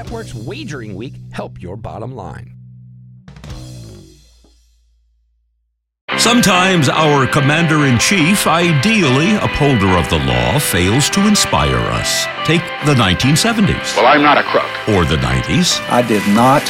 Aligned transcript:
Network's 0.00 0.32
Wagering 0.32 0.94
Week 0.94 1.12
help 1.30 1.60
your 1.60 1.76
bottom 1.76 2.14
line. 2.16 2.54
Sometimes 6.16 6.88
our 6.88 7.26
commander 7.26 7.84
in 7.84 7.98
chief, 7.98 8.46
ideally 8.46 9.34
upholder 9.36 9.98
of 9.98 10.08
the 10.08 10.18
law, 10.20 10.58
fails 10.58 11.10
to 11.10 11.28
inspire 11.28 11.76
us. 11.76 12.24
Take 12.46 12.62
the 12.86 12.94
1970s. 12.94 13.94
Well, 13.94 14.06
I'm 14.06 14.22
not 14.22 14.38
a 14.38 14.42
crook. 14.44 14.64
Or 14.88 15.04
the 15.04 15.16
90s. 15.16 15.86
I 15.90 16.00
did 16.00 16.26
not 16.28 16.62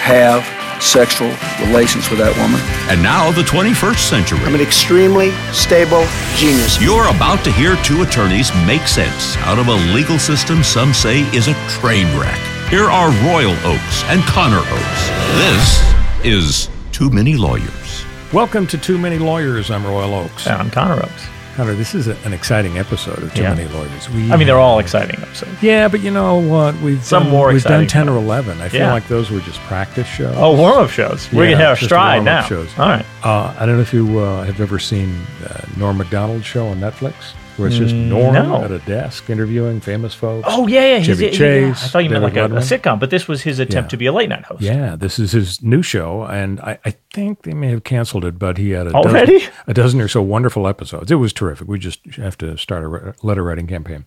have 0.00 0.42
sexual 0.82 1.28
relations 1.66 2.08
with 2.08 2.18
that 2.20 2.34
woman. 2.40 2.62
And 2.88 3.02
now 3.02 3.30
the 3.30 3.42
21st 3.42 4.08
century. 4.08 4.38
I'm 4.38 4.54
an 4.54 4.62
extremely 4.62 5.32
stable 5.52 6.06
genius. 6.36 6.80
You're 6.80 7.08
about 7.14 7.44
to 7.44 7.52
hear 7.52 7.76
two 7.84 8.00
attorneys 8.00 8.50
make 8.64 8.88
sense 8.88 9.36
out 9.44 9.58
of 9.58 9.68
a 9.68 9.76
legal 9.92 10.18
system 10.18 10.64
some 10.64 10.94
say 10.94 11.20
is 11.36 11.46
a 11.46 11.54
train 11.68 12.06
wreck. 12.18 12.49
Here 12.70 12.84
are 12.84 13.10
Royal 13.26 13.50
Oakes 13.66 14.04
and 14.04 14.22
Connor 14.22 14.58
Oakes. 14.58 15.08
This 15.34 15.94
is 16.24 16.68
Too 16.92 17.10
Many 17.10 17.34
Lawyers. 17.36 18.04
Welcome 18.32 18.66
to 18.68 18.78
Too 18.78 18.96
Many 18.96 19.18
Lawyers. 19.18 19.72
I'm 19.72 19.84
Royal 19.84 20.14
Oakes. 20.14 20.46
And 20.46 20.56
I'm 20.56 20.70
Connor 20.70 21.02
Oakes. 21.02 21.26
Connor, 21.56 21.74
this 21.74 21.96
is 21.96 22.06
a, 22.06 22.16
an 22.24 22.32
exciting 22.32 22.78
episode 22.78 23.18
of 23.24 23.34
Too 23.34 23.42
Yeah. 23.42 23.54
Many 23.54 23.68
Lawyers. 23.72 24.08
We, 24.10 24.30
I 24.30 24.36
mean, 24.36 24.46
they're 24.46 24.60
all 24.60 24.78
exciting 24.78 25.20
episodes. 25.20 25.60
Yeah, 25.60 25.88
but 25.88 26.00
you 26.00 26.12
know 26.12 26.36
what? 26.38 26.80
We've 26.80 27.04
Some 27.04 27.24
done, 27.24 27.32
more 27.32 27.48
We've 27.52 27.60
done 27.64 27.88
ten 27.88 28.08
or 28.08 28.16
eleven. 28.16 28.60
I 28.60 28.68
feel 28.68 28.82
Yeah. 28.82 28.92
like 28.92 29.08
those 29.08 29.32
were 29.32 29.40
just 29.40 29.58
practice 29.62 30.06
shows. 30.06 30.36
Oh, 30.38 30.56
warm 30.56 30.78
up 30.84 30.90
shows. 30.90 31.28
We're 31.32 31.46
Yeah, 31.46 31.50
going 31.50 31.50
to 31.50 31.56
hit 31.58 31.66
our 31.66 31.74
just 31.74 31.86
stride 31.86 32.22
now. 32.24 32.42
shows. 32.44 32.70
All 32.78 32.88
right. 32.88 33.04
Uh, 33.24 33.52
I 33.58 33.66
don't 33.66 33.76
know 33.76 33.82
if 33.82 33.92
you 33.92 34.20
uh, 34.20 34.44
have 34.44 34.60
ever 34.60 34.78
seen 34.78 35.20
uh, 35.44 35.60
Norm 35.76 35.98
Macdonald's 35.98 36.46
show 36.46 36.68
on 36.68 36.78
Netflix, 36.78 37.32
where 37.56 37.68
it's 37.68 37.76
just 37.76 37.94
Norm 37.94 38.34
Mm, 38.34 38.48
no. 38.48 38.64
at 38.64 38.70
a 38.70 38.78
desk 38.80 39.28
interviewing 39.30 39.80
famous 39.80 40.14
folks. 40.14 40.46
Oh, 40.50 40.66
yeah, 40.66 40.80
yeah. 40.80 40.94
he's- 40.98 41.06
Chevy 41.06 41.26
yeah, 41.26 41.30
Chase. 41.32 41.84
I 41.84 41.88
thought 41.88 42.04
you 42.04 42.10
meant 42.10 42.22
like 42.22 42.34
David 42.34 42.52
a, 42.52 42.56
a 42.56 42.60
Letterman. 42.60 42.78
sitcom, 42.80 43.00
but 43.00 43.10
this 43.10 43.26
was 43.28 43.42
his 43.42 43.58
attempt 43.58 43.88
Yeah. 43.88 43.90
to 43.90 43.96
be 43.96 44.06
a 44.06 44.12
late 44.12 44.28
night 44.28 44.44
host. 44.44 44.62
Yeah, 44.62 44.96
this 44.96 45.18
is 45.18 45.32
his 45.32 45.62
new 45.62 45.82
show, 45.82 46.22
and 46.24 46.60
I, 46.60 46.78
I 46.84 46.94
think 47.12 47.42
they 47.42 47.52
may 47.54 47.68
have 47.70 47.84
canceled 47.84 48.24
it, 48.24 48.38
but 48.38 48.56
he 48.58 48.70
had 48.70 48.86
a 48.86 48.92
Already? 48.92 49.38
dozen, 49.40 49.52
a 49.66 49.74
dozen 49.74 50.00
or 50.00 50.08
so 50.08 50.22
wonderful 50.22 50.66
episodes. 50.66 51.10
It 51.10 51.16
was 51.16 51.32
terrific. 51.32 51.68
We 51.68 51.78
just 51.78 52.04
have 52.16 52.36
to 52.38 52.56
start 52.56 52.84
a 52.84 52.88
re- 52.88 53.12
letter 53.22 53.42
writing 53.42 53.66
campaign. 53.66 54.04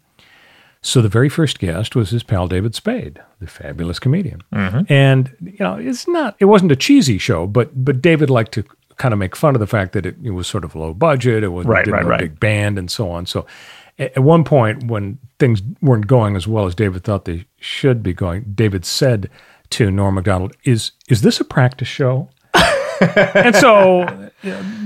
So 0.85 1.01
the 1.01 1.07
very 1.07 1.29
first 1.29 1.59
guest 1.59 1.95
was 1.95 2.09
his 2.09 2.23
pal 2.23 2.49
David 2.49 2.75
Spade, 2.75 3.21
the 3.39 3.47
fabulous 3.47 3.99
comedian, 3.99 4.41
Mm-hmm. 4.53 4.91
and 4.91 5.31
you 5.41 5.55
know 5.61 5.75
it's 5.75 6.09
not 6.09 6.35
it 6.39 6.45
wasn't 6.45 6.73
a 6.73 6.75
cheesy 6.75 7.17
show, 7.17 7.47
but 7.47 7.85
but 7.85 8.01
David 8.01 8.29
liked 8.29 8.51
to 8.55 8.65
kind 9.03 9.11
of 9.11 9.19
make 9.19 9.35
fun 9.35 9.53
of 9.53 9.59
the 9.59 9.67
fact 9.67 9.91
that 9.91 10.05
it, 10.05 10.15
it 10.23 10.29
was 10.29 10.47
sort 10.47 10.63
of 10.63 10.75
low 10.75 10.93
budget, 10.93 11.43
it 11.43 11.49
was 11.49 11.65
Right, 11.65 11.83
didn't 11.83 11.93
right, 11.95 11.99
have 12.03 12.07
a 12.07 12.09
right. 12.11 12.19
big 12.21 12.39
band 12.39 12.79
and 12.79 12.89
so 12.89 13.11
on. 13.11 13.25
So 13.25 13.45
at 13.99 14.17
one 14.23 14.45
point 14.45 14.85
when 14.85 15.19
things 15.39 15.61
weren't 15.81 16.07
going 16.07 16.37
as 16.37 16.47
well 16.47 16.65
as 16.67 16.73
David 16.73 17.03
thought 17.03 17.25
they 17.25 17.43
should 17.59 18.01
be 18.01 18.13
going, 18.13 18.53
David 18.55 18.85
said 18.85 19.29
to 19.71 19.91
Norm 19.91 20.15
Macdonald, 20.15 20.55
"Is 20.63 20.93
is 21.09 21.21
this 21.21 21.41
a 21.41 21.43
practice 21.43 21.89
show?" 21.89 22.29
and 23.01 23.53
so 23.57 24.05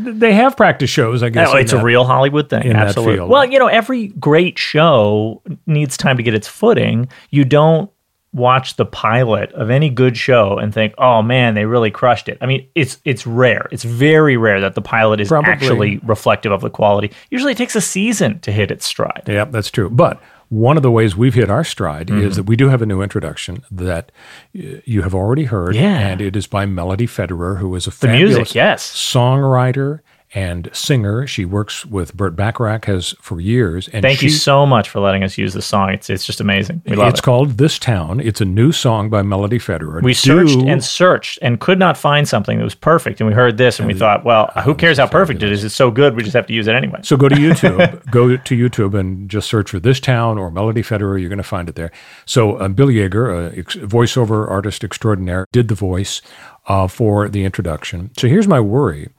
they 0.04 0.34
have 0.34 0.58
practice 0.58 0.90
shows, 0.90 1.22
I 1.22 1.30
guess. 1.30 1.50
Oh, 1.52 1.58
it's 1.58 1.74
a 1.74 1.84
real 1.84 2.04
Hollywood 2.04 2.50
thing. 2.50 2.72
Absolutely. 2.72 3.28
Well, 3.28 3.46
you 3.46 3.60
know, 3.60 3.68
every 3.68 4.08
great 4.08 4.58
show 4.58 5.44
needs 5.68 5.96
time 5.96 6.18
to 6.18 6.24
get 6.24 6.34
its 6.34 6.48
footing. 6.48 7.08
You 7.30 7.46
don't 7.46 7.92
watch 8.34 8.76
the 8.76 8.86
pilot 8.86 9.52
of 9.54 9.70
any 9.70 9.90
good 9.90 10.16
show 10.18 10.58
and 10.58 10.74
think, 10.74 10.94
"Oh 10.98 11.22
man, 11.22 11.54
they 11.56 11.66
really 11.66 11.92
crushed 11.92 12.30
it." 12.30 12.38
I 12.42 12.46
mean, 12.46 12.68
it's 12.76 13.00
it's 13.06 13.26
rare. 13.26 13.68
It's 13.72 13.84
very 13.84 14.38
rare 14.38 14.62
that 14.62 14.76
the 14.76 14.82
pilot 14.82 15.20
is 15.20 15.28
Probably. 15.30 15.52
actually 15.52 15.98
reflective 16.04 16.52
of 16.52 16.62
the 16.62 16.70
quality. 16.70 17.12
Usually, 17.32 17.54
it 17.54 17.58
takes 17.58 17.76
a 17.76 17.82
season 17.82 18.40
to 18.42 18.52
hit 18.52 18.70
its 18.72 18.86
stride. 18.86 19.24
Yeah, 19.28 19.46
that's 19.46 19.72
true. 19.72 19.90
But 19.90 20.22
one 20.50 20.78
of 20.78 20.84
the 20.84 20.92
ways 20.92 21.16
we've 21.16 21.34
hit 21.34 21.50
our 21.50 21.64
stride 21.64 22.08
Mm-hmm. 22.08 22.28
is 22.28 22.36
that 22.38 22.44
we 22.44 22.56
do 22.56 22.70
have 22.70 22.82
a 22.82 22.86
new 22.86 23.02
introduction 23.02 23.64
that 23.70 24.12
you 24.54 25.02
have 25.02 25.14
already 25.14 25.44
heard. 25.46 25.76
Yeah. 25.76 25.98
And 26.08 26.22
it 26.22 26.36
is 26.38 26.48
by 26.48 26.66
Melody 26.66 27.06
Federer, 27.08 27.58
who 27.60 27.76
is 27.76 27.86
a 27.86 27.90
The 27.90 27.96
fabulous 27.96 28.36
music, 28.38 28.56
yes. 28.56 28.90
songwriter 28.90 30.00
and 30.38 30.70
singer. 30.72 31.26
She 31.26 31.46
works 31.46 31.84
with 31.84 32.16
Burt 32.16 32.36
Bacharach 32.36 32.86
has 32.86 33.16
for 33.20 33.42
years. 33.42 33.88
And 33.88 34.04
Thank 34.04 34.20
she, 34.20 34.28
you 34.28 34.32
so 34.32 34.68
much 34.68 34.88
for 34.88 35.00
letting 35.00 35.24
us 35.24 35.36
use 35.36 35.56
this 35.56 35.66
song. 35.66 35.90
It's 35.90 36.12
it's 36.12 36.28
just 36.28 36.40
amazing. 36.40 36.84
We 36.86 36.96
love 36.96 37.08
it. 37.08 37.10
It's 37.10 37.20
it. 37.20 37.24
called 37.24 37.58
This 37.58 37.80
Town. 37.80 38.20
It's 38.20 38.40
a 38.40 38.46
new 38.46 38.72
song 38.72 39.10
by 39.10 39.24
Melody 39.24 39.58
Federer. 39.58 40.04
We 40.04 40.14
searched 40.14 40.60
and 40.60 40.84
searched 40.84 41.40
and 41.42 41.60
could 41.60 41.80
not 41.80 41.98
find 41.98 42.28
something 42.28 42.60
that 42.60 42.64
was 42.64 42.76
perfect. 42.76 43.20
And 43.20 43.28
we 43.28 43.34
heard 43.34 43.58
this 43.58 43.80
and 43.80 43.88
we 43.88 43.96
thought, 43.96 44.24
well, 44.24 44.52
who 44.64 44.76
cares 44.76 45.00
how 45.00 45.08
perfect 45.08 45.42
it 45.42 45.52
is? 45.52 45.64
It's 45.64 45.74
so 45.74 45.90
good. 45.90 46.16
We 46.16 46.22
just 46.22 46.36
have 46.36 46.46
to 46.46 46.54
use 46.54 46.68
it 46.68 46.76
anyway. 46.76 47.00
So 47.02 47.18
go 47.18 47.28
to 47.30 47.36
YouTube, 47.48 48.12
go 48.12 48.38
to 48.38 48.70
YouTube 48.70 48.94
and 48.94 49.28
just 49.28 49.50
search 49.50 49.72
for 49.72 49.80
this 49.80 50.00
town 50.00 50.38
or 50.38 50.52
Melody 50.52 50.84
Federer. 50.84 51.20
You're 51.20 51.30
going 51.30 51.38
to 51.38 51.44
find 51.44 51.68
it 51.68 51.74
there. 51.74 51.92
So 52.28 52.62
um, 52.62 52.76
Bill 52.76 52.90
Yeager, 52.90 53.52
a 53.52 53.58
ex- 53.58 53.76
voiceover 53.76 54.48
artist 54.48 54.84
extraordinaire, 54.84 55.48
did 55.52 55.68
the 55.68 55.76
voice 55.76 56.22
uh, 56.68 56.88
for 56.88 57.28
the 57.28 57.44
introduction. 57.44 58.12
So 58.18 58.28
here's 58.28 58.48
my 58.48 58.60
worry, 58.60 59.10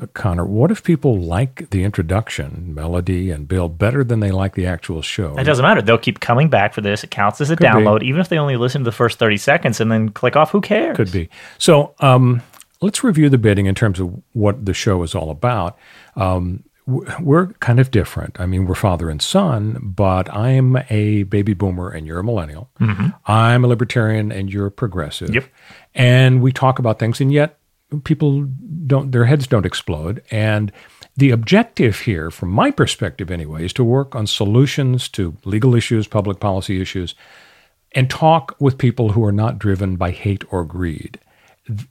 uh, 0.00 0.06
Connor. 0.14 0.44
What 0.44 0.70
if 0.70 0.82
people 0.82 1.20
like 1.20 1.70
the 1.70 1.84
introduction, 1.84 2.74
Melody 2.74 3.30
and 3.30 3.46
Bill, 3.46 3.68
better 3.68 4.02
than 4.02 4.20
they 4.20 4.30
like 4.30 4.54
the 4.54 4.66
actual 4.66 5.02
show? 5.02 5.36
It 5.38 5.44
doesn't 5.44 5.62
matter. 5.62 5.82
They'll 5.82 5.98
keep 5.98 6.20
coming 6.20 6.48
back 6.48 6.72
for 6.74 6.80
this. 6.80 7.04
It 7.04 7.10
counts 7.10 7.40
as 7.40 7.50
a 7.50 7.56
Could 7.56 7.64
be. 7.64 7.68
download, 7.68 8.02
even 8.02 8.20
if 8.20 8.28
they 8.28 8.38
only 8.38 8.56
listen 8.56 8.80
to 8.80 8.84
the 8.84 8.92
first 8.92 9.18
30 9.18 9.36
seconds 9.36 9.80
and 9.80 9.90
then 9.92 10.08
click 10.08 10.36
off. 10.36 10.50
Who 10.50 10.60
cares? 10.60 10.96
Could 10.96 11.12
be. 11.12 11.28
So 11.58 11.94
um, 12.00 12.42
let's 12.80 13.04
review 13.04 13.28
the 13.28 13.38
bidding 13.38 13.66
in 13.66 13.74
terms 13.74 14.00
of 14.00 14.20
what 14.32 14.64
the 14.64 14.74
show 14.74 15.02
is 15.02 15.14
all 15.14 15.30
about. 15.30 15.78
Um, 16.16 16.64
we're 16.86 17.46
kind 17.60 17.78
of 17.78 17.92
different. 17.92 18.40
I 18.40 18.46
mean, 18.46 18.66
we're 18.66 18.74
father 18.74 19.08
and 19.08 19.22
son, 19.22 19.78
but 19.80 20.32
I'm 20.34 20.78
a 20.90 21.22
baby 21.22 21.54
boomer 21.54 21.88
and 21.90 22.06
you're 22.08 22.18
a 22.18 22.24
millennial. 22.24 22.70
I'm 23.26 23.64
a 23.64 23.68
libertarian 23.68 24.32
and 24.32 24.52
you're 24.52 24.66
a 24.66 24.70
progressive. 24.70 25.28
Mm-hmm. 25.28 25.34
Yep. 25.34 25.44
And 25.94 26.42
we 26.42 26.50
talk 26.52 26.80
about 26.80 26.98
things, 26.98 27.20
and 27.20 27.30
yet 27.30 27.58
people 28.00 28.48
don't, 28.86 29.12
their 29.12 29.26
heads 29.26 29.46
don't 29.46 29.66
explode. 29.66 30.22
And 30.30 30.72
the 31.16 31.30
objective 31.30 32.00
here, 32.00 32.30
from 32.30 32.50
my 32.50 32.70
perspective 32.70 33.30
anyway, 33.30 33.64
is 33.64 33.72
to 33.74 33.84
work 33.84 34.14
on 34.14 34.26
solutions 34.26 35.08
to 35.10 35.36
legal 35.44 35.74
issues, 35.74 36.06
public 36.06 36.40
policy 36.40 36.80
issues, 36.80 37.14
and 37.92 38.08
talk 38.08 38.56
with 38.58 38.78
people 38.78 39.12
who 39.12 39.22
are 39.24 39.32
not 39.32 39.58
driven 39.58 39.96
by 39.96 40.10
hate 40.10 40.44
or 40.50 40.64
greed. 40.64 41.20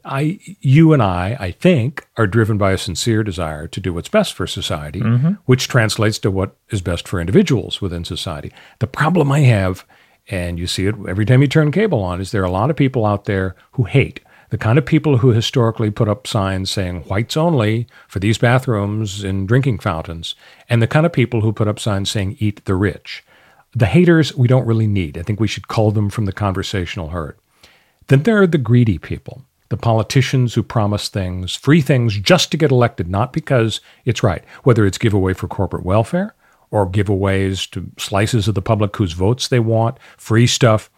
I, 0.03 0.39
you 0.59 0.91
and 0.91 1.01
I, 1.01 1.37
I 1.39 1.51
think, 1.51 2.07
are 2.17 2.27
driven 2.27 2.57
by 2.57 2.71
a 2.71 2.77
sincere 2.77 3.23
desire 3.23 3.67
to 3.67 3.79
do 3.79 3.93
what's 3.93 4.09
best 4.09 4.33
for 4.33 4.45
society, 4.45 4.99
mm-hmm. 4.99 5.33
which 5.45 5.67
translates 5.67 6.19
to 6.19 6.31
what 6.31 6.57
is 6.69 6.81
best 6.81 7.07
for 7.07 7.21
individuals 7.21 7.79
within 7.79 8.03
society. 8.03 8.51
The 8.79 8.87
problem 8.87 9.31
I 9.31 9.41
have, 9.41 9.85
and 10.27 10.59
you 10.59 10.67
see 10.67 10.87
it 10.87 10.95
every 11.07 11.25
time 11.25 11.41
you 11.41 11.47
turn 11.47 11.71
cable 11.71 12.01
on, 12.01 12.19
is 12.19 12.31
there 12.31 12.41
are 12.41 12.45
a 12.45 12.51
lot 12.51 12.69
of 12.69 12.75
people 12.75 13.05
out 13.05 13.25
there 13.25 13.55
who 13.73 13.83
hate. 13.83 14.19
The 14.51 14.57
kind 14.57 14.77
of 14.77 14.85
people 14.85 15.19
who 15.19 15.29
historically 15.29 15.89
put 15.91 16.09
up 16.09 16.27
signs 16.27 16.69
saying 16.69 17.03
whites 17.03 17.37
only 17.37 17.87
for 18.09 18.19
these 18.19 18.37
bathrooms 18.37 19.23
and 19.23 19.47
drinking 19.47 19.79
fountains, 19.79 20.35
and 20.69 20.81
the 20.81 20.87
kind 20.87 21.05
of 21.05 21.13
people 21.13 21.39
who 21.39 21.53
put 21.53 21.69
up 21.69 21.79
signs 21.79 22.09
saying 22.09 22.35
eat 22.37 22.65
the 22.65 22.75
rich. 22.75 23.23
The 23.73 23.85
haters 23.85 24.35
we 24.35 24.49
don't 24.49 24.67
really 24.67 24.87
need. 24.87 25.17
I 25.17 25.21
think 25.21 25.39
we 25.39 25.47
should 25.47 25.69
cull 25.69 25.91
them 25.91 26.09
from 26.09 26.25
the 26.25 26.33
conversational 26.33 27.09
herd. 27.09 27.37
Then 28.07 28.23
there 28.23 28.41
are 28.41 28.47
the 28.47 28.57
greedy 28.57 28.97
people, 28.97 29.45
the 29.69 29.77
politicians 29.77 30.53
who 30.53 30.63
promise 30.63 31.07
things, 31.07 31.55
free 31.55 31.79
things 31.79 32.19
just 32.19 32.51
to 32.51 32.57
get 32.57 32.71
elected, 32.71 33.09
not 33.09 33.31
because 33.31 33.79
it's 34.03 34.21
right, 34.21 34.43
whether 34.63 34.85
it's 34.85 34.97
giveaway 34.97 35.33
for 35.33 35.47
corporate 35.47 35.85
welfare 35.85 36.35
or 36.71 36.91
giveaways 36.91 37.71
to 37.71 37.89
slices 37.97 38.49
of 38.49 38.55
the 38.55 38.61
public 38.61 38.97
whose 38.97 39.13
votes 39.13 39.47
they 39.47 39.61
want, 39.61 39.97
free 40.17 40.45
stuff. 40.45 40.89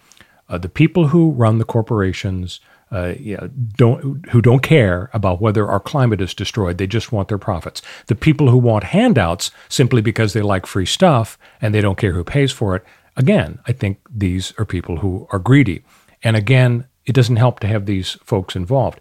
Uh, 0.50 0.58
the 0.58 0.70
people 0.70 1.10
who 1.10 1.30
run 1.32 1.60
the 1.60 1.66
corporations 1.66 2.60
uh, 2.94 3.16
yeah, 3.20 3.48
don't 3.76 4.26
who 4.30 4.42
don't 4.42 4.62
care 4.62 5.10
about 5.14 5.42
whether 5.42 5.68
our 5.68 5.80
climate 5.80 6.22
is 6.22 6.34
destroyed. 6.34 6.78
They 6.78 6.88
just 6.88 7.12
want 7.12 7.28
their 7.28 7.40
profits. 7.40 7.82
The 8.08 8.16
people 8.16 8.50
who 8.50 8.58
want 8.58 8.84
handouts 8.84 9.52
simply 9.68 10.02
because 10.02 10.34
they 10.34 10.42
like 10.42 10.66
free 10.66 10.86
stuff 10.86 11.38
and 11.60 11.74
they 11.74 11.82
don't 11.82 11.98
care 11.98 12.14
who 12.14 12.24
pays 12.24 12.52
for 12.52 12.76
it. 12.76 12.84
Again, 13.16 13.60
I 13.68 13.72
think 13.72 14.00
these 14.10 14.54
are 14.58 14.66
people 14.66 14.98
who 14.98 15.28
are 15.32 15.40
greedy. 15.40 15.84
And 16.24 16.36
again, 16.36 16.88
it 17.06 17.14
doesn't 17.14 17.36
help 17.36 17.60
to 17.62 17.68
have 17.68 17.86
these 17.86 18.12
folks 18.24 18.56
involved. 18.56 19.00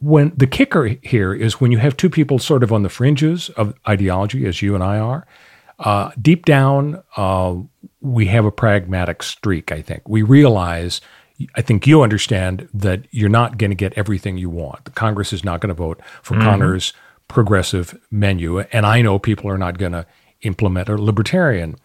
When 0.00 0.32
the 0.36 0.46
kicker 0.46 0.96
here 1.02 1.32
is 1.32 1.60
when 1.60 1.72
you 1.72 1.78
have 1.78 1.96
two 1.96 2.10
people 2.10 2.38
sort 2.38 2.62
of 2.62 2.72
on 2.72 2.82
the 2.82 2.88
fringes 2.88 3.48
of 3.50 3.74
ideology, 3.88 4.44
as 4.44 4.60
you 4.60 4.74
and 4.74 4.84
I 4.84 4.98
are, 4.98 5.26
uh, 5.78 6.10
deep 6.20 6.44
down, 6.44 7.02
uh, 7.16 7.56
we 8.00 8.26
have 8.26 8.44
a 8.44 8.52
pragmatic 8.52 9.22
streak, 9.22 9.72
I 9.72 9.82
think. 9.82 10.08
We 10.08 10.22
realize, 10.22 11.00
I 11.54 11.62
think 11.62 11.86
you 11.86 12.02
understand 12.02 12.68
that 12.72 13.06
you're 13.10 13.28
not 13.28 13.58
going 13.58 13.70
to 13.70 13.76
get 13.76 13.92
everything 13.94 14.38
you 14.38 14.48
want. 14.48 14.84
The 14.84 14.92
Congress 14.92 15.32
is 15.32 15.44
not 15.44 15.60
going 15.60 15.68
to 15.68 15.74
vote 15.74 16.00
for 16.22 16.34
mm-hmm. 16.34 16.44
Connor's 16.44 16.92
progressive 17.28 17.98
menu. 18.10 18.60
And 18.60 18.86
I 18.86 19.02
know 19.02 19.18
people 19.18 19.50
are 19.50 19.58
not 19.58 19.78
going 19.78 19.92
to 19.92 20.06
implement 20.42 20.88
a 20.88 20.96
libertarian 20.96 21.76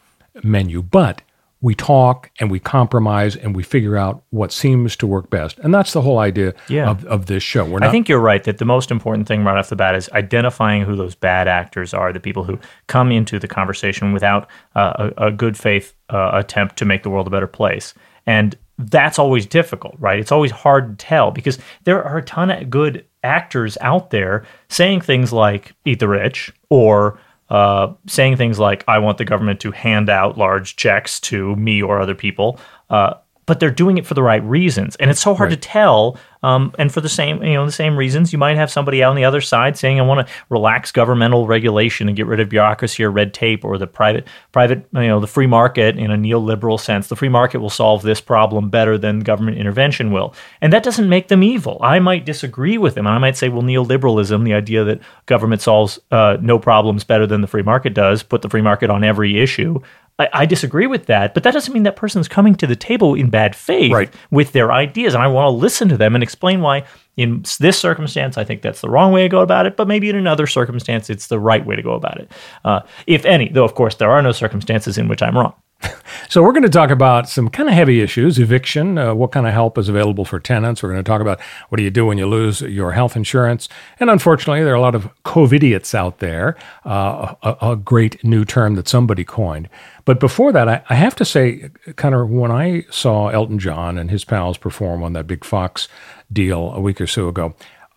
menu. 0.43 0.81
But 0.81 1.21
we 1.61 1.75
talk 1.75 2.31
and 2.39 2.49
we 2.49 2.59
compromise 2.59 3.35
and 3.35 3.53
we 3.55 3.63
figure 3.63 3.97
out 3.97 4.23
what 4.29 4.51
seems 4.51 4.95
to 4.95 5.05
work 5.05 5.29
best. 5.29 5.59
And 5.59 5.73
that's 5.73 5.91
the 5.91 6.01
whole 6.01 6.19
idea 6.19 6.53
yeah. 6.69 6.89
of, 6.89 7.03
of 7.05 7.25
this 7.25 7.43
show. 7.43 7.67
Not- 7.67 7.83
I 7.83 7.91
think 7.91 8.07
you're 8.07 8.19
right 8.19 8.43
that 8.45 8.59
the 8.59 8.65
most 8.65 8.91
important 8.91 9.27
thing 9.27 9.43
right 9.43 9.57
off 9.57 9.69
the 9.69 9.75
bat 9.75 9.95
is 9.95 10.09
identifying 10.11 10.83
who 10.83 10.95
those 10.95 11.15
bad 11.15 11.47
actors 11.49 11.93
are, 11.93 12.13
the 12.13 12.19
people 12.19 12.45
who 12.45 12.57
come 12.87 13.11
into 13.11 13.39
the 13.39 13.47
conversation 13.47 14.13
without 14.13 14.47
uh, 14.75 15.09
a, 15.17 15.27
a, 15.27 15.31
good 15.31 15.57
faith 15.57 15.93
uh, 16.09 16.31
attempt 16.33 16.77
to 16.77 16.85
make 16.85 17.03
the 17.03 17.09
world 17.09 17.27
a 17.27 17.29
better 17.29 17.47
place. 17.47 17.93
And 18.25 18.55
that's 18.79 19.19
always 19.19 19.45
difficult, 19.45 19.95
right? 19.99 20.19
It's 20.19 20.31
always 20.31 20.51
hard 20.51 20.97
to 20.97 21.05
tell 21.05 21.31
because 21.31 21.59
there 21.83 22.03
are 22.03 22.17
a 22.17 22.23
ton 22.23 22.49
of 22.49 22.69
good 22.69 23.05
actors 23.23 23.77
out 23.81 24.09
there 24.09 24.45
saying 24.69 25.01
things 25.01 25.33
like 25.33 25.73
eat 25.83 25.99
the 25.99 26.07
rich 26.07 26.51
or 26.69 27.19
uh, 27.49 27.93
saying 28.07 28.37
things 28.37 28.57
like, 28.57 28.85
I 28.87 28.99
want 28.99 29.17
the 29.17 29.25
government 29.25 29.59
to 29.61 29.71
hand 29.71 30.09
out 30.09 30.37
large 30.37 30.77
checks 30.77 31.19
to 31.21 31.55
me 31.57 31.81
or 31.81 31.99
other 31.99 32.15
people. 32.15 32.57
Uh, 32.89 33.15
but 33.45 33.59
they're 33.59 33.71
doing 33.71 33.97
it 33.97 34.05
for 34.05 34.13
the 34.13 34.23
right 34.23 34.43
reasons. 34.43 34.95
And 34.95 35.11
it's 35.11 35.21
so 35.21 35.33
hard 35.33 35.49
right. 35.49 35.61
to 35.61 35.67
tell 35.67 36.17
um, 36.41 36.73
and 36.79 36.91
for 36.91 37.01
the 37.01 37.09
same, 37.09 37.43
you 37.43 37.53
know, 37.53 37.65
the 37.65 37.71
same 37.71 37.97
reasons, 37.97 38.31
you 38.31 38.39
might 38.39 38.55
have 38.55 38.71
somebody 38.71 39.03
out 39.03 39.09
on 39.09 39.15
the 39.15 39.25
other 39.25 39.41
side 39.41 39.77
saying, 39.77 39.99
"I 39.99 40.03
want 40.03 40.25
to 40.25 40.33
relax 40.49 40.91
governmental 40.91 41.47
regulation 41.47 42.07
and 42.07 42.15
get 42.15 42.27
rid 42.27 42.39
of 42.39 42.49
bureaucracy 42.49 43.03
or 43.03 43.11
red 43.11 43.33
tape, 43.33 43.65
or 43.65 43.77
the 43.77 43.87
private, 43.87 44.27
private, 44.51 44.87
you 44.93 45.07
know, 45.07 45.19
the 45.19 45.27
free 45.27 45.47
market 45.47 45.97
in 45.97 46.11
a 46.11 46.17
neoliberal 46.17 46.79
sense. 46.79 47.07
The 47.07 47.15
free 47.15 47.29
market 47.29 47.59
will 47.59 47.69
solve 47.69 48.03
this 48.03 48.21
problem 48.21 48.69
better 48.69 48.97
than 48.97 49.19
government 49.19 49.57
intervention 49.57 50.11
will." 50.11 50.33
And 50.61 50.71
that 50.71 50.83
doesn't 50.83 51.09
make 51.09 51.27
them 51.27 51.43
evil. 51.43 51.77
I 51.81 51.99
might 51.99 52.25
disagree 52.25 52.77
with 52.77 52.95
them, 52.95 53.05
and 53.05 53.15
I 53.15 53.19
might 53.19 53.35
say, 53.37 53.49
"Well, 53.49 53.63
neoliberalism, 53.63 54.45
the 54.45 54.53
idea 54.53 54.83
that 54.85 55.01
government 55.25 55.61
solves 55.61 55.99
uh, 56.11 56.37
no 56.41 56.57
problems 56.57 57.03
better 57.03 57.27
than 57.27 57.41
the 57.41 57.47
free 57.47 57.63
market 57.63 57.93
does, 57.93 58.23
put 58.23 58.41
the 58.41 58.49
free 58.49 58.61
market 58.61 58.89
on 58.89 59.03
every 59.03 59.41
issue." 59.41 59.81
I, 60.19 60.29
I, 60.33 60.45
disagree 60.45 60.85
with 60.85 61.05
that, 61.05 61.33
but 61.33 61.43
that 61.43 61.53
doesn't 61.53 61.73
mean 61.73 61.83
that 61.83 61.95
person's 61.95 62.27
coming 62.27 62.53
to 62.55 62.67
the 62.67 62.75
table 62.75 63.15
in 63.15 63.29
bad 63.29 63.55
faith 63.55 63.91
right. 63.91 64.13
with 64.29 64.51
their 64.51 64.71
ideas. 64.71 65.13
And 65.13 65.23
I 65.23 65.27
want 65.27 65.45
to 65.45 65.51
listen 65.51 65.87
to 65.89 65.97
them 65.97 66.13
and 66.13 66.23
explain 66.23 66.61
why, 66.61 66.85
in 67.15 67.43
this 67.59 67.79
circumstance, 67.79 68.37
I 68.37 68.43
think 68.43 68.61
that's 68.61 68.81
the 68.81 68.89
wrong 68.89 69.11
way 69.11 69.23
to 69.23 69.29
go 69.29 69.39
about 69.39 69.65
it, 69.65 69.77
but 69.77 69.87
maybe 69.87 70.09
in 70.09 70.15
another 70.15 70.45
circumstance, 70.45 71.09
it's 71.09 71.27
the 71.27 71.39
right 71.39 71.65
way 71.65 71.75
to 71.75 71.81
go 71.81 71.93
about 71.93 72.19
it. 72.19 72.31
Uh, 72.65 72.81
if 73.07 73.25
any, 73.25 73.49
though, 73.49 73.65
of 73.65 73.75
course, 73.75 73.95
there 73.95 74.11
are 74.11 74.21
no 74.21 74.31
circumstances 74.31 74.97
in 74.97 75.07
which 75.07 75.21
I'm 75.21 75.37
wrong. 75.37 75.53
So, 76.29 76.43
we're 76.43 76.51
going 76.51 76.61
to 76.61 76.69
talk 76.69 76.91
about 76.91 77.27
some 77.27 77.49
kind 77.49 77.67
of 77.67 77.73
heavy 77.73 78.01
issues 78.01 78.37
eviction, 78.37 78.99
uh, 78.99 79.15
what 79.15 79.31
kind 79.31 79.47
of 79.47 79.53
help 79.53 79.79
is 79.79 79.89
available 79.89 80.25
for 80.25 80.39
tenants. 80.39 80.83
We're 80.83 80.91
going 80.91 81.03
to 81.03 81.09
talk 81.09 81.21
about 81.21 81.41
what 81.69 81.77
do 81.77 81.83
you 81.83 81.89
do 81.89 82.05
when 82.05 82.19
you 82.19 82.27
lose 82.27 82.61
your 82.61 82.91
health 82.91 83.15
insurance. 83.15 83.67
And 83.99 84.11
unfortunately, 84.11 84.63
there 84.63 84.73
are 84.73 84.77
a 84.77 84.81
lot 84.81 84.93
of 84.93 85.09
COVIDiots 85.23 85.95
out 85.95 86.19
there, 86.19 86.55
uh, 86.85 87.33
a, 87.41 87.71
a, 87.71 87.75
great 87.75 88.23
new 88.23 88.45
term 88.45 88.75
that 88.75 88.87
somebody 88.87 89.23
coined. 89.23 89.69
But 90.05 90.19
before 90.19 90.51
that, 90.51 90.69
I, 90.69 90.83
I 90.89 90.93
have 90.93 91.15
to 91.15 91.25
say, 91.25 91.71
kind 91.95 92.13
of 92.13 92.29
when 92.29 92.51
I 92.51 92.85
saw 92.91 93.29
Elton 93.29 93.57
John 93.57 93.97
and 93.97 94.11
his 94.11 94.23
pals 94.23 94.59
perform 94.59 95.01
on 95.01 95.13
that 95.13 95.25
big 95.25 95.43
Fox 95.43 95.87
deal 96.31 96.71
a 96.73 96.79
week 96.79 97.01
or 97.01 97.07
so 97.07 97.27
ago, 97.27 97.55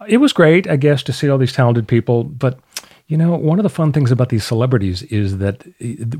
it 0.08 0.18
was 0.18 0.32
great, 0.32 0.66
I 0.66 0.76
guess, 0.76 1.02
to 1.02 1.12
see 1.12 1.28
all 1.28 1.36
these 1.36 1.52
talented 1.52 1.86
people. 1.86 2.24
But 2.24 2.58
you 3.12 3.18
know, 3.18 3.36
one 3.36 3.58
of 3.58 3.62
the 3.62 3.68
fun 3.68 3.92
things 3.92 4.10
about 4.10 4.30
these 4.30 4.42
celebrities 4.42 5.02
is 5.02 5.36
that 5.36 5.62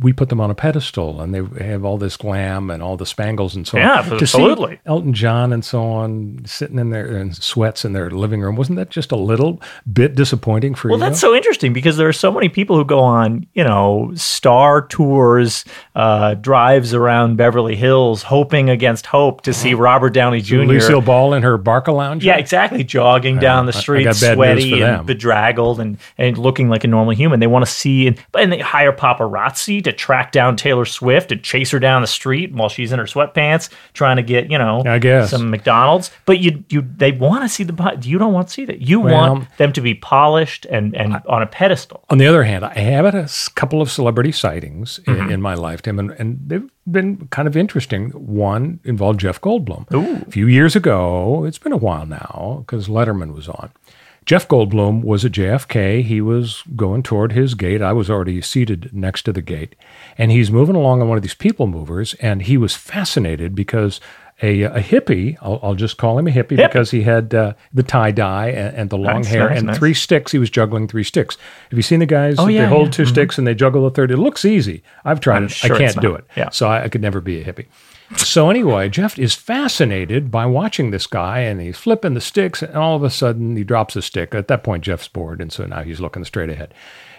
we 0.03 0.13
put 0.13 0.29
them 0.29 0.43
on 0.43 0.51
a 0.51 0.55
pedestal 0.55 1.23
and 1.23 1.35
they 1.35 1.65
have 1.65 1.87
all 1.87 1.97
this 1.97 2.19
glam 2.19 2.71
and 2.71 2.83
all 2.83 2.99
the 2.99 3.07
spangles 3.07 3.57
and 3.57 3.67
so 3.67 3.79
yeah, 3.79 4.01
on. 4.01 4.09
Yeah, 4.09 4.19
absolutely. 4.21 4.79
Elton 4.85 5.15
John 5.15 5.55
and 5.55 5.65
so 5.65 5.83
on 5.83 6.43
sitting 6.45 6.79
in 6.79 6.91
their 6.91 7.17
in 7.17 7.33
sweats 7.33 7.87
in 7.87 7.95
their 7.95 8.11
living 8.11 8.43
room. 8.43 8.57
Wasn't 8.57 8.77
that 8.77 8.91
just 8.91 9.11
a 9.11 9.17
little 9.17 9.59
bit 9.91 10.15
disappointing 10.15 10.75
for 10.75 10.89
well, 10.89 10.99
you? 10.99 11.01
Well, 11.01 11.09
that's 11.09 11.19
so 11.19 11.35
interesting 11.35 11.73
because 11.73 11.97
there 11.97 12.09
are 12.09 12.13
so 12.13 12.31
many 12.31 12.51
people 12.51 12.77
who 12.77 12.85
go 12.85 12.99
on, 12.99 13.47
you 13.55 13.65
know, 13.65 14.13
star 14.15 14.87
tours, 14.87 15.65
uh, 15.97 16.35
drives 16.35 16.93
around 16.93 17.37
Beverly 17.39 17.75
Hills, 17.75 18.23
hoping 18.23 18.69
against 18.69 19.07
hope 19.07 19.41
to 19.45 19.55
see 19.55 19.73
uh-huh. 19.73 19.83
Robert 19.83 20.11
Downey 20.11 20.43
Jr. 20.43 20.57
Lucille 20.57 21.01
Ball 21.01 21.33
in 21.33 21.43
her 21.43 21.57
Barca 21.57 21.93
lounge. 21.93 22.23
Yeah, 22.23 22.37
exactly. 22.37 22.85
Jogging 22.85 23.39
down 23.39 23.65
the 23.65 23.73
street, 23.73 24.13
sweaty 24.15 24.83
and 24.83 25.07
bedraggled 25.07 25.81
and, 25.81 25.97
and 26.19 26.37
looking 26.37 26.69
like 26.69 26.82
like 26.83 26.89
a 26.89 26.89
normal 26.89 27.15
human. 27.15 27.41
They 27.41 27.47
want 27.47 27.65
to 27.65 27.71
see 27.71 28.07
and 28.07 28.19
and 28.35 28.53
they 28.53 28.59
hire 28.59 28.93
paparazzi 28.93 29.83
to 29.85 29.93
track 29.93 30.33
down 30.33 30.57
Taylor 30.57 30.85
Swift 30.85 31.33
and 31.33 31.43
chase 31.43 31.71
her 31.71 31.79
down 31.79 32.03
the 32.03 32.09
street 32.09 32.53
while 32.53 32.69
she's 32.69 32.93
in 32.93 32.99
her 32.99 33.05
sweatpants 33.05 33.71
trying 33.95 34.17
to 34.17 34.23
get 34.23 34.51
you 34.51 34.59
know 34.59 34.83
I 34.85 34.99
guess 34.99 35.31
some 35.31 35.51
McDonald's. 35.51 36.11
But 36.27 36.41
you 36.41 36.65
you 36.69 36.83
they 36.97 37.13
want 37.13 37.45
to 37.45 37.49
see 37.49 37.65
the 37.65 37.99
you 38.03 38.19
don't 38.19 38.33
want 38.33 38.49
to 38.49 38.55
see 38.55 38.65
that. 38.65 38.83
You 38.83 39.01
well, 39.01 39.35
want 39.35 39.57
them 39.59 39.73
to 39.73 39.81
be 39.81 39.95
polished 39.95 40.67
and 40.67 40.97
and 40.97 41.15
I, 41.15 41.23
on 41.27 41.43
a 41.43 41.47
pedestal. 41.47 42.05
On 42.11 42.19
the 42.19 42.27
other 42.27 42.45
hand, 42.45 42.65
I 42.65 42.79
have 42.79 43.05
had 43.05 43.15
a 43.15 43.29
couple 43.55 43.81
of 43.81 43.91
celebrity 43.91 44.33
sightings 44.33 45.01
mm-hmm. 45.05 45.23
in, 45.23 45.31
in, 45.33 45.43
my 45.43 45.55
lifetime, 45.55 45.99
and, 45.99 46.11
and 46.13 46.41
they've 46.47 46.71
been 46.91 47.29
kind 47.29 47.47
of 47.47 47.57
interesting. 47.57 48.11
One 48.11 48.81
involved 48.85 49.21
Jeff 49.21 49.41
Goldblum. 49.41 49.93
Ooh. 49.93 50.23
A 50.27 50.31
few 50.31 50.47
years 50.47 50.77
ago, 50.77 51.45
it's 51.45 51.59
been 51.59 51.73
a 51.73 51.77
while 51.77 52.07
now 52.07 52.65
because 52.65 52.89
Letterman 52.89 53.35
was 53.35 53.49
on. 53.49 53.71
Jeff 54.25 54.47
Goldblum 54.47 55.03
was 55.03 55.25
at 55.25 55.33
JFK. 55.33 56.03
He 56.03 56.21
was 56.21 56.63
going 56.77 57.03
toward 57.03 57.33
his 57.33 57.55
gate. 57.55 57.83
I 57.83 57.93
was 57.93 58.09
already 58.09 58.41
seated 58.41 58.91
next 58.93 59.23
to 59.23 59.33
the 59.33 59.43
gate. 59.43 59.75
And 60.17 60.31
he's 60.31 60.51
moving 60.51 60.77
along 60.77 61.03
on 61.03 61.09
one 61.09 61.19
of 61.19 61.23
these 61.23 61.35
people 61.35 61.67
movers. 61.67 62.15
And 62.15 62.43
he 62.43 62.57
was 62.57 62.77
fascinated 62.77 63.55
because 63.55 64.01
a, 64.41 64.63
a 64.63 64.81
hippie, 64.81 65.37
I'll, 65.41 65.61
I'll, 65.63 65.75
just 65.75 65.99
call 65.99 66.19
him 66.19 66.27
a 66.27 66.31
hippie 66.31 66.57
Hip. 66.57 66.71
because 66.71 66.91
he 66.91 67.03
had 67.03 67.35
uh, 67.35 67.55
the 67.73 67.83
tie 67.83 68.11
dye 68.11 68.49
and, 68.49 68.77
and 68.77 68.91
the 68.91 68.99
long 68.99 69.23
nice, 69.23 69.29
hair 69.29 69.49
nice, 69.49 69.59
and 69.59 69.67
nice. 69.69 69.79
three 69.79 69.95
sticks. 69.95 70.33
He 70.33 70.39
was 70.39 70.51
juggling 70.51 70.89
three 70.89 71.05
sticks. 71.05 71.37
Have 71.71 71.79
you 71.79 71.83
seen 71.83 72.01
the 72.01 72.07
guys? 72.07 72.37
Oh, 72.39 72.49
yeah, 72.49 72.63
they 72.63 72.69
hold 72.69 72.87
yeah. 72.87 72.93
2 72.93 73.03
mm-hmm. 73.03 73.13
sticks 73.13 73.39
and 73.39 73.47
they 73.47 73.55
juggle 73.55 73.85
the 73.85 73.91
third. 73.91 74.11
It 74.11 74.17
looks 74.17 74.45
easy. 74.45 74.83
I've 75.05 75.21
tried 75.21 75.39
I'm 75.39 75.45
it. 75.45 75.51
Sure 75.53 75.75
I 75.75 75.79
can't 75.79 76.01
do 76.01 76.15
it. 76.15 76.25
Yeah. 76.37 76.51
So 76.51 76.69
I, 76.69 76.85
I 76.85 76.89
could 76.89 77.03
never 77.03 77.21
be 77.21 77.41
a 77.41 77.45
hippie. 77.45 77.67
So 78.17 78.51
anyway, 78.51 78.89
Jeff 78.89 79.19
is 79.19 79.35
fascinated 79.35 80.31
by 80.31 80.47
watching 80.47 80.91
this 80.91 81.07
guy, 81.07 81.41
and 81.41 81.61
he's 81.61 81.79
flipping 81.79 82.15
the 82.15 82.21
sticks, 82.21 82.63
and 82.63 82.77
all 82.77 82.97
of 82.97 83.03
a 83.03 83.11
sudden 83.11 83.57
he 83.57 83.65
drops 83.65 83.97
a 83.97 84.03
stick. 84.03 84.35
At 84.35 84.49
that 84.49 84.65
point, 84.65 84.85
Jeff's 84.85 85.09
bored, 85.09 85.41
and 85.41 85.53
so 85.53 85.65
now 85.65 85.83
he's 85.83 86.01
looking 86.01 86.25
straight 86.25 86.51
ahead. 86.51 86.75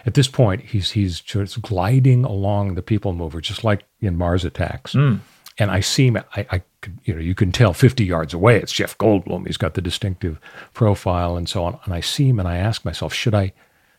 At 0.05 0.15
this 0.15 0.27
point, 0.27 0.61
he's 0.61 0.91
he's 0.91 1.19
just 1.19 1.61
gliding 1.61 2.25
along 2.25 2.75
the 2.75 2.81
people 2.81 3.13
mover, 3.13 3.41
just 3.41 3.63
like 3.63 3.83
in 4.01 4.17
Mars 4.17 4.43
Attacks. 4.43 4.93
Mm. 4.93 5.19
And 5.59 5.69
I 5.69 5.81
see 5.81 6.07
him. 6.07 6.17
I, 6.17 6.45
I 6.49 6.61
could, 6.81 6.97
you 7.03 7.13
know, 7.13 7.21
you 7.21 7.35
can 7.35 7.51
tell 7.51 7.73
50 7.73 8.03
yards 8.03 8.33
away. 8.33 8.57
It's 8.57 8.73
Jeff 8.73 8.97
Goldblum. 8.97 9.45
He's 9.45 9.57
got 9.57 9.75
the 9.75 9.81
distinctive 9.81 10.39
profile 10.73 11.37
and 11.37 11.47
so 11.47 11.63
on. 11.63 11.79
And 11.85 11.93
I 11.93 11.99
see 11.99 12.29
him, 12.29 12.39
and 12.39 12.47
I 12.47 12.57
ask 12.57 12.83
myself, 12.83 13.13
should 13.13 13.35
I? 13.35 13.53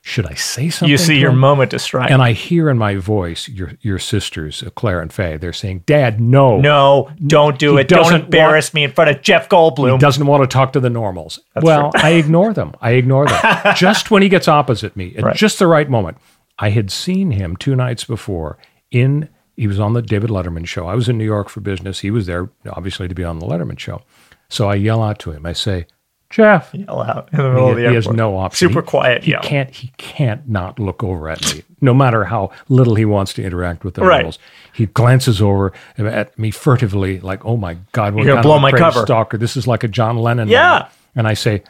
Should 0.06 0.26
I 0.26 0.34
say 0.34 0.68
something? 0.68 0.90
You 0.90 0.98
see 0.98 1.18
your 1.18 1.30
him? 1.30 1.38
moment 1.38 1.70
to 1.70 1.78
strike. 1.78 2.10
And 2.10 2.20
I 2.20 2.32
hear 2.32 2.68
in 2.68 2.76
my 2.76 2.96
voice 2.96 3.48
your 3.48 3.72
your 3.80 3.98
sisters, 3.98 4.62
uh, 4.62 4.68
Claire 4.68 5.00
and 5.00 5.10
Faye, 5.10 5.38
they're 5.38 5.54
saying, 5.54 5.84
Dad, 5.86 6.20
no. 6.20 6.60
No, 6.60 7.10
don't 7.26 7.58
do 7.58 7.78
it. 7.78 7.88
Don't 7.88 8.12
embarrass 8.12 8.68
want, 8.68 8.74
me 8.74 8.84
in 8.84 8.92
front 8.92 9.08
of 9.08 9.22
Jeff 9.22 9.48
Goldblum. 9.48 9.92
He 9.92 9.98
doesn't 9.98 10.26
want 10.26 10.42
to 10.42 10.46
talk 10.46 10.74
to 10.74 10.80
the 10.80 10.90
normals. 10.90 11.40
That's 11.54 11.64
well, 11.64 11.90
I 11.94 12.10
ignore 12.10 12.52
them. 12.52 12.74
I 12.82 12.90
ignore 12.90 13.26
them. 13.26 13.40
just 13.76 14.10
when 14.10 14.20
he 14.20 14.28
gets 14.28 14.46
opposite 14.46 14.94
me, 14.94 15.16
at 15.16 15.24
right. 15.24 15.36
just 15.36 15.58
the 15.58 15.66
right 15.66 15.88
moment. 15.88 16.18
I 16.58 16.68
had 16.68 16.90
seen 16.90 17.30
him 17.30 17.56
two 17.56 17.74
nights 17.74 18.04
before 18.04 18.58
in 18.90 19.30
he 19.56 19.66
was 19.66 19.80
on 19.80 19.94
the 19.94 20.02
David 20.02 20.28
Letterman 20.28 20.66
show. 20.66 20.86
I 20.86 20.94
was 20.94 21.08
in 21.08 21.16
New 21.16 21.24
York 21.24 21.48
for 21.48 21.60
business. 21.60 22.00
He 22.00 22.10
was 22.10 22.26
there, 22.26 22.50
obviously, 22.68 23.08
to 23.08 23.14
be 23.14 23.24
on 23.24 23.38
the 23.38 23.46
Letterman 23.46 23.78
show. 23.78 24.02
So 24.50 24.68
I 24.68 24.74
yell 24.74 25.02
out 25.02 25.18
to 25.20 25.30
him. 25.30 25.46
I 25.46 25.54
say, 25.54 25.86
Jeff. 26.34 26.74
Yell 26.74 27.00
out 27.00 27.28
in 27.32 27.38
the 27.38 27.48
middle 27.48 27.66
he, 27.66 27.70
of 27.70 27.76
the 27.76 27.88
He 27.90 27.94
has 27.94 28.08
no 28.08 28.36
option. 28.36 28.68
Super 28.68 28.82
quiet. 28.82 29.22
He, 29.22 29.30
he 29.30 29.38
can't. 29.38 29.70
He 29.70 29.92
can't 29.98 30.48
not 30.48 30.80
look 30.80 31.04
over 31.04 31.28
at 31.28 31.40
me, 31.54 31.62
no 31.80 31.94
matter 31.94 32.24
how 32.24 32.50
little 32.68 32.96
he 32.96 33.04
wants 33.04 33.32
to 33.34 33.44
interact 33.44 33.84
with 33.84 33.94
the 33.94 34.02
right. 34.02 34.16
animals. 34.16 34.40
He 34.72 34.86
glances 34.86 35.40
over 35.40 35.72
at 35.96 36.36
me 36.36 36.50
furtively, 36.50 37.20
like, 37.20 37.44
"Oh 37.44 37.56
my 37.56 37.74
God, 37.92 38.14
what 38.14 38.24
You're 38.24 38.34
gonna 38.34 38.42
blow 38.42 38.58
my 38.58 38.72
cover, 38.72 39.02
stalker! 39.02 39.38
This 39.38 39.56
is 39.56 39.68
like 39.68 39.84
a 39.84 39.88
John 39.88 40.18
Lennon." 40.18 40.48
Yeah. 40.48 40.70
Moment. 40.70 40.88
And 41.14 41.28
I 41.28 41.34
say, 41.34 41.62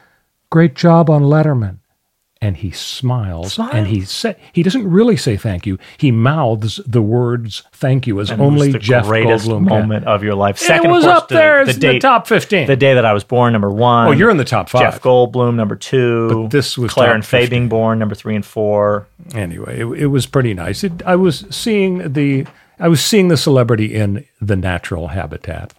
"Great 0.48 0.74
job 0.74 1.10
on 1.10 1.24
Letterman." 1.24 1.80
And 2.44 2.56
he 2.58 2.70
smiles 2.70 3.54
Smile. 3.54 3.70
and 3.72 3.86
he 3.86 4.02
say 4.02 4.36
he 4.52 4.62
doesn't 4.62 4.86
really 4.88 5.16
say 5.16 5.36
thank 5.36 5.66
you. 5.66 5.78
He 5.96 6.10
mouths 6.12 6.78
the 6.86 7.00
words 7.00 7.62
thank 7.72 8.06
you 8.06 8.20
as 8.20 8.30
And 8.30 8.40
it 8.40 8.44
only 8.44 8.66
was 8.68 8.72
the 8.74 8.78
Jeff 8.78 9.06
greatest 9.06 9.46
Goldblum 9.46 9.66
can. 9.68 9.78
moment 9.80 10.04
of 10.06 10.22
your 10.22 10.34
life. 10.34 10.56
It 10.56 10.64
Second, 10.64 10.90
of 10.90 10.96
was 10.96 11.04
course, 11.04 11.16
up 11.16 11.28
there 11.28 11.60
as 11.60 11.74
in 11.76 11.80
the 11.80 11.98
top 11.98 12.26
15. 12.26 12.66
The 12.66 12.76
day 12.76 12.94
that 12.94 13.04
I 13.04 13.12
was 13.14 13.24
born, 13.24 13.52
number 13.52 13.70
one. 13.70 14.08
Oh, 14.08 14.10
you're 14.12 14.30
in 14.30 14.36
the 14.36 14.44
top 14.44 14.68
five. 14.68 14.82
Jeff 14.82 15.00
Goldblum, 15.02 15.54
number 15.54 15.76
two. 15.76 16.42
But 16.42 16.50
this 16.50 16.76
was 16.76 16.90
Claire 16.92 17.14
and 17.14 17.24
Faye 17.24 17.48
being 17.48 17.68
born, 17.68 17.98
number 17.98 18.14
three 18.14 18.34
and 18.36 18.44
four. 18.44 19.06
anyway, 19.34 19.80
it, 19.80 19.86
it 19.86 20.06
was 20.08 20.26
pretty 20.26 20.52
nice. 20.54 20.84
It, 20.84 21.02
I 21.06 21.16
was 21.16 21.46
seeing 21.50 22.12
the 22.12 22.46
I 22.78 22.88
was 22.88 23.00
seeing 23.02 23.28
the 23.28 23.36
celebrity 23.36 23.94
in 23.94 24.26
the 24.40 24.56
natural 24.56 25.08
habitat. 25.08 25.72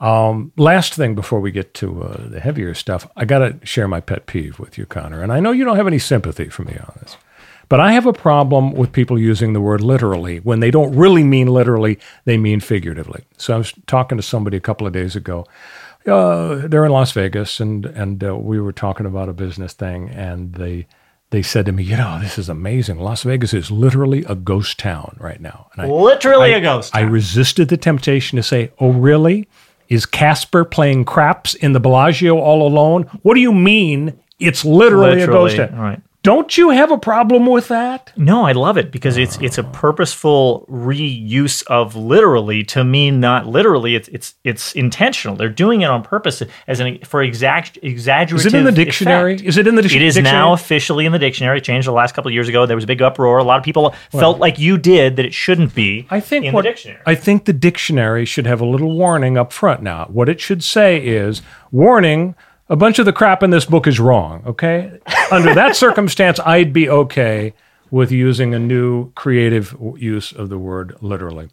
Um, 0.00 0.52
last 0.56 0.94
thing 0.94 1.14
before 1.14 1.40
we 1.40 1.50
get 1.50 1.74
to 1.74 2.02
uh, 2.02 2.28
the 2.28 2.40
heavier 2.40 2.74
stuff, 2.74 3.06
I 3.16 3.24
got 3.26 3.40
to 3.40 3.66
share 3.66 3.86
my 3.86 4.00
pet 4.00 4.26
peeve 4.26 4.58
with 4.58 4.78
you, 4.78 4.86
Connor. 4.86 5.22
And 5.22 5.32
I 5.32 5.40
know 5.40 5.52
you 5.52 5.64
don't 5.64 5.76
have 5.76 5.86
any 5.86 5.98
sympathy 5.98 6.48
for 6.48 6.62
me 6.62 6.72
on 6.78 6.92
this, 7.00 7.16
but 7.68 7.80
I 7.80 7.92
have 7.92 8.06
a 8.06 8.12
problem 8.12 8.72
with 8.72 8.92
people 8.92 9.18
using 9.18 9.52
the 9.52 9.60
word 9.60 9.82
literally 9.82 10.38
when 10.40 10.60
they 10.60 10.70
don't 10.70 10.94
really 10.96 11.22
mean 11.22 11.48
literally; 11.48 11.98
they 12.24 12.38
mean 12.38 12.60
figuratively. 12.60 13.24
So 13.36 13.54
I 13.54 13.58
was 13.58 13.74
talking 13.86 14.16
to 14.16 14.22
somebody 14.22 14.56
a 14.56 14.60
couple 14.60 14.86
of 14.86 14.92
days 14.94 15.14
ago. 15.16 15.46
Uh, 16.06 16.66
they're 16.66 16.86
in 16.86 16.92
Las 16.92 17.12
Vegas, 17.12 17.60
and 17.60 17.84
and 17.84 18.24
uh, 18.24 18.34
we 18.36 18.58
were 18.58 18.72
talking 18.72 19.04
about 19.04 19.28
a 19.28 19.34
business 19.34 19.74
thing, 19.74 20.08
and 20.08 20.54
they 20.54 20.86
they 21.30 21.42
said 21.42 21.66
to 21.66 21.72
me, 21.72 21.84
you 21.84 21.96
know, 21.96 22.18
this 22.20 22.38
is 22.38 22.48
amazing. 22.48 22.98
Las 22.98 23.22
Vegas 23.22 23.54
is 23.54 23.70
literally 23.70 24.24
a 24.24 24.34
ghost 24.34 24.78
town 24.78 25.16
right 25.20 25.40
now. 25.40 25.68
And 25.72 25.82
I, 25.82 25.86
Literally 25.86 26.54
I- 26.54 26.58
a 26.58 26.60
ghost. 26.60 26.94
I 26.94 27.02
resisted 27.02 27.68
the 27.68 27.76
temptation 27.76 28.36
to 28.36 28.42
say, 28.42 28.72
oh, 28.80 28.90
really? 28.92 29.46
Is 29.90 30.06
Casper 30.06 30.64
playing 30.64 31.04
craps 31.04 31.54
in 31.54 31.72
the 31.72 31.80
Bellagio 31.80 32.38
all 32.38 32.66
alone? 32.66 33.02
What 33.22 33.34
do 33.34 33.40
you 33.40 33.52
mean 33.52 34.18
it's 34.38 34.64
literally, 34.64 35.20
a 35.20 35.26
ghost 35.26 35.56
town? 35.56 35.76
right. 35.76 36.00
Don't 36.22 36.58
you 36.58 36.68
have 36.68 36.90
a 36.90 36.98
problem 36.98 37.46
with 37.46 37.68
that? 37.68 38.12
No, 38.14 38.44
I 38.44 38.52
love 38.52 38.76
it 38.76 38.92
because 38.92 39.16
it's 39.16 39.38
it's 39.38 39.56
a 39.56 39.64
purposeful 39.64 40.66
reuse 40.68 41.66
of 41.68 41.96
literally 41.96 42.62
to 42.64 42.84
mean 42.84 43.20
not 43.20 43.46
literally. 43.46 43.94
It's 43.94 44.08
it's 44.08 44.34
it's 44.44 44.74
intentional. 44.74 45.34
They're 45.34 45.48
doing 45.48 45.80
it 45.80 45.86
on 45.86 46.02
purpose 46.02 46.42
as 46.66 46.80
an 46.80 46.98
for 47.04 47.22
exact 47.22 47.78
exaggerative. 47.82 48.46
Is 48.46 48.52
it 48.52 48.58
in 48.58 48.64
the 48.64 48.72
dictionary? 48.72 49.34
effect. 49.34 49.48
Is 49.48 49.56
it 49.56 49.66
in 49.66 49.76
the 49.76 49.82
dic- 49.82 49.92
It 49.92 50.02
is 50.02 50.14
dictionary? 50.16 50.38
now 50.38 50.52
officially 50.52 51.06
in 51.06 51.12
the 51.12 51.18
dictionary. 51.18 51.56
It 51.56 51.64
changed 51.64 51.88
the 51.88 51.92
last 51.92 52.14
couple 52.14 52.28
of 52.28 52.34
years 52.34 52.48
ago. 52.48 52.66
There 52.66 52.76
was 52.76 52.84
a 52.84 52.88
big 52.88 53.00
uproar. 53.00 53.38
A 53.38 53.44
lot 53.44 53.58
of 53.58 53.64
people 53.64 53.94
felt 54.10 54.38
like 54.38 54.58
you 54.58 54.76
did 54.76 55.16
that 55.16 55.24
it 55.24 55.32
shouldn't 55.32 55.74
be. 55.74 56.06
I 56.10 56.20
think 56.20 56.44
in 56.44 56.52
what, 56.52 56.64
the 56.64 56.68
dictionary. 56.68 57.00
I 57.06 57.14
think 57.14 57.46
the 57.46 57.54
dictionary 57.54 58.26
should 58.26 58.46
have 58.46 58.60
a 58.60 58.66
little 58.66 58.94
warning 58.94 59.38
up 59.38 59.54
front 59.54 59.82
now. 59.82 60.04
What 60.10 60.28
it 60.28 60.38
should 60.38 60.62
say 60.62 60.98
is 60.98 61.40
warning, 61.72 62.34
a 62.70 62.76
bunch 62.76 63.00
of 63.00 63.04
the 63.04 63.12
crap 63.12 63.42
in 63.42 63.50
this 63.50 63.64
book 63.64 63.86
is 63.86 64.00
wrong, 64.00 64.42
okay? 64.46 64.98
Under 65.32 65.52
that 65.52 65.76
circumstance, 65.76 66.38
I'd 66.40 66.72
be 66.72 66.88
okay 66.88 67.52
with 67.90 68.12
using 68.12 68.54
a 68.54 68.58
new 68.58 69.10
creative 69.12 69.76
use 69.96 70.32
of 70.32 70.48
the 70.48 70.58
word 70.58 70.96
literally. 71.02 71.50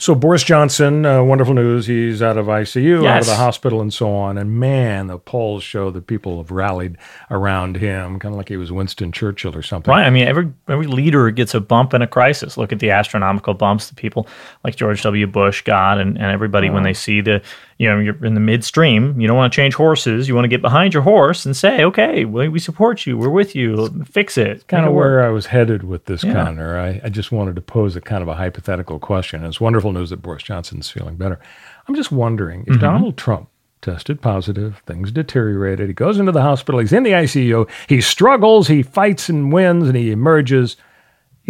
So 0.00 0.14
Boris 0.14 0.42
Johnson, 0.42 1.04
uh, 1.04 1.22
wonderful 1.22 1.52
news. 1.52 1.86
He's 1.86 2.22
out 2.22 2.38
of 2.38 2.46
ICU, 2.46 3.06
out 3.06 3.20
of 3.20 3.26
the 3.26 3.34
hospital, 3.34 3.82
and 3.82 3.92
so 3.92 4.14
on. 4.14 4.38
And 4.38 4.58
man, 4.58 5.08
the 5.08 5.18
polls 5.18 5.62
show 5.62 5.90
that 5.90 6.06
people 6.06 6.38
have 6.38 6.50
rallied 6.50 6.96
around 7.30 7.76
him, 7.76 8.18
kind 8.18 8.32
of 8.32 8.38
like 8.38 8.48
he 8.48 8.56
was 8.56 8.72
Winston 8.72 9.12
Churchill 9.12 9.54
or 9.54 9.60
something. 9.60 9.92
Right. 9.92 10.06
I 10.06 10.08
mean, 10.08 10.26
every 10.26 10.50
every 10.68 10.86
leader 10.86 11.30
gets 11.30 11.54
a 11.54 11.60
bump 11.60 11.92
in 11.92 12.00
a 12.00 12.06
crisis. 12.06 12.56
Look 12.56 12.72
at 12.72 12.78
the 12.78 12.90
astronomical 12.92 13.52
bumps 13.52 13.90
that 13.90 13.96
people 13.96 14.26
like 14.64 14.74
George 14.74 15.02
W. 15.02 15.26
Bush 15.26 15.60
got, 15.60 16.00
and, 16.00 16.16
and 16.16 16.32
everybody 16.32 16.70
when 16.70 16.82
they 16.82 16.94
see 16.94 17.20
the, 17.20 17.42
you 17.80 17.88
know, 17.88 17.98
you're 17.98 18.22
in 18.26 18.34
the 18.34 18.40
midstream, 18.40 19.18
you 19.18 19.26
don't 19.26 19.38
want 19.38 19.50
to 19.50 19.56
change 19.56 19.72
horses. 19.74 20.28
You 20.28 20.34
want 20.34 20.44
to 20.44 20.48
get 20.48 20.60
behind 20.60 20.92
your 20.92 21.02
horse 21.02 21.46
and 21.46 21.56
say, 21.56 21.82
okay, 21.82 22.26
we, 22.26 22.46
we 22.46 22.58
support 22.58 23.06
you. 23.06 23.16
We're 23.16 23.30
with 23.30 23.54
you. 23.54 23.88
Fix 24.04 24.36
it. 24.36 24.66
kind 24.68 24.84
of 24.84 24.90
it 24.92 24.94
work." 24.94 25.04
where 25.06 25.24
I 25.24 25.30
was 25.30 25.46
headed 25.46 25.82
with 25.84 26.04
this, 26.04 26.22
Yeah. 26.22 26.34
Connor. 26.34 26.78
I, 26.78 27.00
I 27.02 27.08
just 27.08 27.32
wanted 27.32 27.54
to 27.56 27.62
pose 27.62 27.96
a 27.96 28.02
kind 28.02 28.20
of 28.22 28.28
a 28.28 28.34
hypothetical 28.34 28.98
question. 28.98 29.44
It's 29.46 29.62
wonderful 29.62 29.92
news 29.92 30.10
that 30.10 30.20
Boris 30.20 30.42
Johnson's 30.42 30.90
feeling 30.90 31.16
better. 31.16 31.40
I'm 31.88 31.94
just 31.94 32.12
wondering 32.12 32.60
Mm-hmm. 32.64 32.74
if 32.74 32.80
Donald 32.80 33.16
Trump 33.16 33.48
tested 33.80 34.20
positive, 34.20 34.82
things 34.84 35.10
deteriorated, 35.10 35.88
he 35.88 35.94
goes 35.94 36.18
into 36.18 36.32
the 36.32 36.42
hospital, 36.42 36.80
he's 36.80 36.92
in 36.92 37.02
the 37.02 37.12
ICU, 37.12 37.66
he 37.88 38.02
struggles, 38.02 38.68
he 38.68 38.82
fights 38.82 39.30
and 39.30 39.50
wins, 39.54 39.88
and 39.88 39.96
he 39.96 40.10
emerges. 40.10 40.76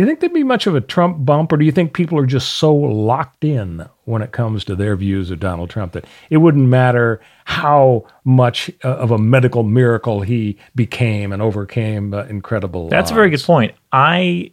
Do 0.00 0.04
you 0.06 0.08
think 0.08 0.20
there'd 0.20 0.32
be 0.32 0.44
much 0.44 0.66
of 0.66 0.74
a 0.74 0.80
Trump 0.80 1.26
bump, 1.26 1.52
or 1.52 1.58
do 1.58 1.64
you 1.66 1.72
think 1.72 1.92
people 1.92 2.16
are 2.16 2.24
just 2.24 2.54
so 2.54 2.74
locked 2.74 3.44
in 3.44 3.86
when 4.04 4.22
it 4.22 4.32
comes 4.32 4.64
to 4.64 4.74
their 4.74 4.96
views 4.96 5.30
of 5.30 5.40
Donald 5.40 5.68
Trump 5.68 5.92
that 5.92 6.06
it 6.30 6.38
wouldn't 6.38 6.66
matter 6.68 7.20
how 7.44 8.06
much 8.24 8.70
uh, 8.82 8.96
of 8.96 9.10
a 9.10 9.18
medical 9.18 9.62
miracle 9.62 10.22
he 10.22 10.56
became 10.74 11.34
and 11.34 11.42
overcame 11.42 12.14
uh, 12.14 12.22
incredible? 12.22 12.88
That's 12.88 13.10
a 13.10 13.14
very 13.14 13.28
good 13.28 13.42
point. 13.42 13.74
I, 13.92 14.52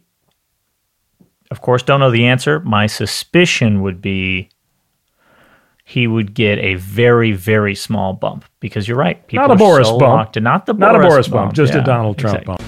of 1.50 1.62
course, 1.62 1.82
don't 1.82 2.00
know 2.00 2.10
the 2.10 2.26
answer. 2.26 2.60
My 2.60 2.86
suspicion 2.86 3.80
would 3.80 4.02
be 4.02 4.50
he 5.82 6.06
would 6.06 6.34
get 6.34 6.58
a 6.58 6.74
very, 6.74 7.32
very 7.32 7.74
small 7.74 8.12
bump 8.12 8.44
because 8.60 8.86
you're 8.86 8.98
right. 8.98 9.26
People 9.26 9.48
Not 9.48 9.54
a 9.54 9.58
Boris 9.58 9.88
so 9.88 9.98
bump. 9.98 10.12
locked 10.12 10.36
in. 10.36 10.42
Not 10.42 10.66
the 10.66 10.74
Not 10.74 10.94
a 10.94 10.98
Boris, 10.98 11.10
Boris 11.10 11.28
bump, 11.28 11.54
just 11.54 11.72
a 11.72 11.80
Donald 11.80 12.18
Trump 12.18 12.42
exactly. 12.42 12.66
bump. 12.66 12.67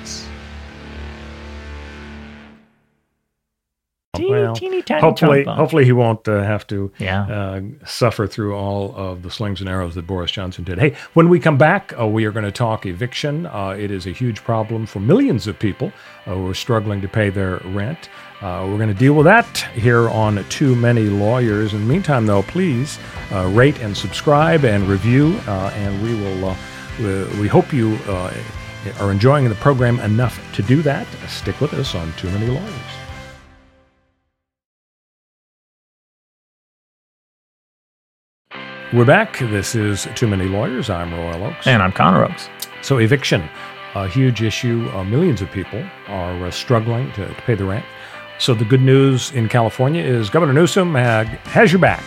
Teeny, 4.13 4.29
Well, 4.29 4.53
teeny 4.53 4.81
tiny 4.81 4.99
hopefully, 4.99 5.45
hopefully 5.45 5.85
he 5.85 5.93
won't 5.93 6.27
uh, 6.27 6.43
have 6.43 6.67
to 6.67 6.91
Yeah. 6.99 7.23
uh, 7.27 7.61
suffer 7.85 8.27
through 8.27 8.53
all 8.53 8.93
of 8.97 9.21
the 9.23 9.31
slings 9.31 9.61
and 9.61 9.69
arrows 9.69 9.95
that 9.95 10.05
Boris 10.05 10.31
Johnson 10.31 10.65
did. 10.65 10.79
Hey, 10.79 10.95
when 11.13 11.29
we 11.29 11.39
come 11.39 11.57
back, 11.57 11.93
uh, 11.97 12.05
we 12.05 12.25
are 12.25 12.31
going 12.31 12.43
to 12.43 12.51
talk 12.51 12.85
eviction. 12.85 13.45
Uh, 13.45 13.69
it 13.79 13.89
is 13.89 14.05
a 14.05 14.09
huge 14.11 14.43
problem 14.43 14.85
for 14.85 14.99
millions 14.99 15.47
of 15.47 15.57
people 15.57 15.93
uh, 16.27 16.33
who 16.35 16.49
are 16.49 16.53
struggling 16.53 16.99
to 16.99 17.07
pay 17.07 17.29
their 17.29 17.59
rent. 17.67 18.09
Uh, 18.41 18.65
we're 18.67 18.75
going 18.75 18.89
to 18.89 18.93
deal 18.93 19.13
with 19.13 19.23
that 19.23 19.45
here 19.75 20.09
on 20.09 20.43
Too 20.49 20.75
Many 20.75 21.03
Lawyers. 21.03 21.73
In 21.73 21.79
the 21.79 21.93
meantime, 21.93 22.25
though, 22.25 22.43
please 22.43 22.99
uh, 23.31 23.47
rate 23.53 23.79
and 23.79 23.95
subscribe 23.95 24.65
and 24.65 24.89
review, 24.89 25.39
uh, 25.47 25.71
and 25.75 26.03
we 26.03 26.15
will. 26.15 26.49
Uh, 26.49 26.55
we, 26.99 27.41
we 27.43 27.47
hope 27.47 27.71
you 27.71 27.95
uh, 28.09 28.33
are 28.99 29.09
enjoying 29.09 29.47
the 29.47 29.55
program 29.55 30.01
enough 30.01 30.37
to 30.55 30.61
do 30.63 30.81
that. 30.81 31.07
Stick 31.29 31.61
with 31.61 31.73
us 31.75 31.95
on 31.95 32.11
Too 32.17 32.29
Many 32.31 32.47
Lawyers. 32.47 33.00
We're 38.93 39.05
back. 39.05 39.39
This 39.39 39.73
is 39.73 40.05
Too 40.15 40.27
Many 40.27 40.49
Lawyers. 40.49 40.89
I'm 40.89 41.13
Royal 41.13 41.45
Oakes. 41.45 41.65
And 41.65 41.81
I'm 41.81 41.93
Connor 41.93 42.25
Oakes. 42.25 42.49
So, 42.81 42.97
eviction, 42.97 43.41
a 43.95 44.05
huge 44.05 44.41
issue. 44.41 44.89
Uh, 44.93 45.05
millions 45.05 45.41
of 45.41 45.49
people 45.49 45.81
are 46.07 46.45
uh, 46.45 46.51
struggling 46.51 47.09
to, 47.13 47.25
to 47.25 47.41
pay 47.43 47.55
the 47.55 47.63
rent. 47.63 47.85
So, 48.37 48.53
the 48.53 48.65
good 48.65 48.81
news 48.81 49.31
in 49.31 49.47
California 49.47 50.03
is 50.03 50.29
Governor 50.29 50.51
Newsom 50.51 50.93
ha- 50.93 51.23
has 51.23 51.71
your 51.71 51.79
back. 51.79 52.03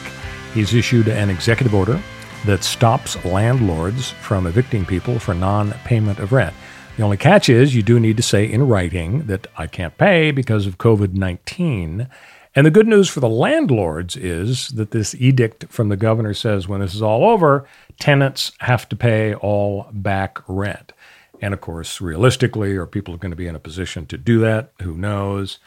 He's 0.52 0.74
issued 0.74 1.08
an 1.08 1.30
executive 1.30 1.74
order 1.74 1.98
that 2.44 2.62
stops 2.62 3.24
landlords 3.24 4.10
from 4.10 4.46
evicting 4.46 4.84
people 4.84 5.18
for 5.18 5.32
non 5.32 5.72
payment 5.86 6.18
of 6.18 6.32
rent. 6.32 6.54
The 6.98 7.02
only 7.02 7.16
catch 7.16 7.48
is 7.48 7.74
you 7.74 7.82
do 7.82 7.98
need 7.98 8.18
to 8.18 8.22
say 8.22 8.44
in 8.44 8.68
writing 8.68 9.26
that 9.26 9.46
I 9.56 9.68
can't 9.68 9.96
pay 9.96 10.32
because 10.32 10.66
of 10.66 10.76
COVID 10.76 11.14
19. 11.14 12.08
And 12.56 12.64
the 12.64 12.70
good 12.70 12.86
news 12.86 13.08
for 13.08 13.18
the 13.20 13.28
landlords 13.28 14.16
is 14.16 14.68
that 14.68 14.92
this 14.92 15.14
edict 15.16 15.66
from 15.70 15.88
the 15.88 15.96
governor 15.96 16.34
says 16.34 16.68
when 16.68 16.80
this 16.80 16.94
is 16.94 17.02
all 17.02 17.24
over, 17.28 17.66
tenants 17.98 18.52
have 18.60 18.88
to 18.90 18.96
pay 18.96 19.34
all 19.34 19.88
back 19.92 20.38
rent. 20.46 20.92
And 21.40 21.52
of 21.52 21.60
course, 21.60 22.00
realistically, 22.00 22.76
are 22.76 22.86
people 22.86 23.16
going 23.16 23.32
to 23.32 23.36
be 23.36 23.48
in 23.48 23.56
a 23.56 23.60
position 23.60 24.06
to 24.06 24.16
do 24.16 24.38
that? 24.40 24.72
Who 24.82 24.94
knows? 24.96 25.58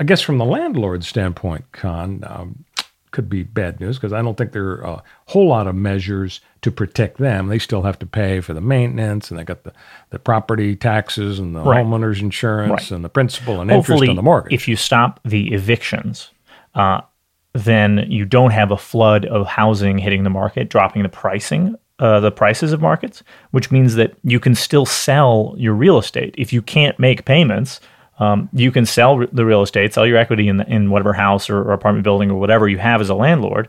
I 0.00 0.04
guess 0.04 0.20
from 0.20 0.38
the 0.38 0.44
landlord's 0.44 1.06
standpoint, 1.06 1.70
Con, 1.70 2.24
um, 2.26 2.64
could 3.12 3.28
be 3.28 3.42
bad 3.42 3.78
news 3.78 3.98
because 3.98 4.12
I 4.14 4.20
don't 4.22 4.36
think 4.38 4.52
there 4.52 4.68
are 4.70 4.80
a 4.82 5.02
whole 5.26 5.46
lot 5.46 5.66
of 5.66 5.74
measures 5.76 6.40
to 6.62 6.70
protect 6.70 7.18
them. 7.18 7.48
They 7.48 7.58
still 7.58 7.82
have 7.82 7.98
to 8.00 8.06
pay 8.06 8.40
for 8.40 8.54
the 8.54 8.60
maintenance 8.62 9.30
and 9.30 9.38
they 9.38 9.44
got 9.44 9.64
the, 9.64 9.72
the 10.10 10.18
property 10.18 10.74
taxes 10.74 11.38
and 11.38 11.54
the 11.54 11.60
Right. 11.60 11.84
homeowner's 11.84 12.20
insurance 12.20 12.70
Right. 12.70 12.90
and 12.90 13.04
the 13.04 13.10
principal 13.10 13.60
and 13.60 13.70
interest 13.70 14.08
on 14.08 14.16
the 14.16 14.22
mortgage. 14.22 14.52
if 14.54 14.66
you 14.66 14.76
stop 14.76 15.20
the 15.24 15.52
evictions, 15.52 16.30
uh, 16.74 17.00
then 17.54 18.06
you 18.08 18.24
don't 18.24 18.50
have 18.50 18.70
a 18.70 18.76
flood 18.76 19.26
of 19.26 19.46
housing 19.46 19.98
hitting 19.98 20.24
the 20.24 20.30
market, 20.30 20.68
dropping 20.68 21.02
the 21.02 21.08
pricing, 21.08 21.76
uh, 21.98 22.20
the 22.20 22.30
prices 22.30 22.72
of 22.72 22.80
markets, 22.80 23.22
which 23.50 23.70
means 23.70 23.94
that 23.94 24.14
you 24.24 24.40
can 24.40 24.54
still 24.54 24.86
sell 24.86 25.54
your 25.58 25.74
real 25.74 25.98
estate. 25.98 26.34
If 26.38 26.52
you 26.52 26.62
can't 26.62 26.98
make 26.98 27.24
payments, 27.24 27.80
um, 28.18 28.48
you 28.52 28.70
can 28.70 28.86
sell 28.86 29.26
the 29.32 29.44
real 29.44 29.62
estate, 29.62 29.92
sell 29.92 30.06
your 30.06 30.16
equity 30.16 30.48
in, 30.48 30.58
the, 30.58 30.66
in 30.66 30.90
whatever 30.90 31.12
house 31.12 31.50
or, 31.50 31.58
or 31.58 31.72
apartment 31.72 32.04
building 32.04 32.30
or 32.30 32.38
whatever 32.38 32.68
you 32.68 32.78
have 32.78 33.00
as 33.00 33.08
a 33.08 33.14
landlord 33.14 33.68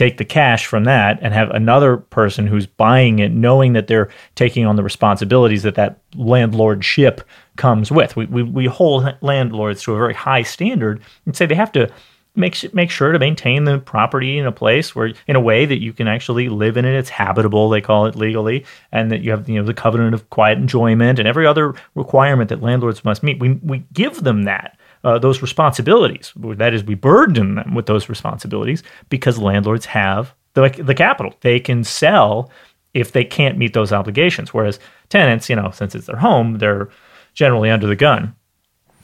take 0.00 0.16
the 0.16 0.24
cash 0.24 0.64
from 0.64 0.84
that 0.84 1.18
and 1.20 1.34
have 1.34 1.50
another 1.50 1.98
person 1.98 2.46
who's 2.46 2.64
buying 2.64 3.18
it 3.18 3.32
knowing 3.32 3.74
that 3.74 3.86
they're 3.86 4.08
taking 4.34 4.64
on 4.64 4.76
the 4.76 4.82
responsibilities 4.82 5.62
that 5.62 5.74
that 5.74 5.98
landlordship 6.12 7.20
comes 7.56 7.92
with. 7.92 8.16
We, 8.16 8.24
we, 8.24 8.42
we 8.42 8.64
hold 8.64 9.14
landlords 9.20 9.82
to 9.82 9.92
a 9.92 9.98
very 9.98 10.14
high 10.14 10.42
standard 10.42 11.02
and 11.26 11.36
say 11.36 11.44
they 11.44 11.54
have 11.54 11.72
to 11.72 11.92
make 12.36 12.72
make 12.72 12.90
sure 12.90 13.12
to 13.12 13.18
maintain 13.18 13.64
the 13.64 13.78
property 13.78 14.38
in 14.38 14.46
a 14.46 14.52
place 14.52 14.94
where 14.94 15.12
in 15.26 15.36
a 15.36 15.40
way 15.40 15.66
that 15.66 15.80
you 15.80 15.92
can 15.92 16.06
actually 16.06 16.48
live 16.48 16.76
in 16.76 16.84
it 16.84 16.94
it's 16.94 17.10
habitable 17.10 17.68
they 17.68 17.80
call 17.80 18.06
it 18.06 18.14
legally 18.14 18.64
and 18.92 19.10
that 19.10 19.20
you 19.20 19.30
have 19.30 19.48
you 19.48 19.58
know 19.58 19.66
the 19.66 19.74
covenant 19.74 20.14
of 20.14 20.30
quiet 20.30 20.58
enjoyment 20.58 21.18
and 21.18 21.26
every 21.26 21.46
other 21.46 21.74
requirement 21.94 22.48
that 22.48 22.62
landlords 22.62 23.04
must 23.04 23.22
meet. 23.22 23.38
We 23.38 23.54
we 23.62 23.84
give 23.92 24.22
them 24.22 24.44
that 24.44 24.78
uh, 25.04 25.18
those 25.18 25.42
responsibilities. 25.42 26.32
That 26.36 26.74
is 26.74 26.84
we 26.84 26.94
burden 26.94 27.56
them 27.56 27.74
with 27.74 27.86
those 27.86 28.08
responsibilities 28.08 28.82
because 29.08 29.38
landlords 29.38 29.86
have 29.86 30.34
the 30.54 30.68
the 30.68 30.94
capital. 30.94 31.34
They 31.40 31.60
can 31.60 31.84
sell 31.84 32.50
if 32.92 33.12
they 33.12 33.24
can't 33.24 33.58
meet 33.58 33.72
those 33.72 33.92
obligations. 33.92 34.52
Whereas 34.52 34.78
tenants 35.08 35.48
you 35.48 35.56
know 35.56 35.70
since 35.72 35.94
it's 35.94 36.06
their 36.06 36.16
home 36.16 36.58
they're 36.58 36.88
generally 37.34 37.70
under 37.70 37.86
the 37.86 37.96
gun 37.96 38.34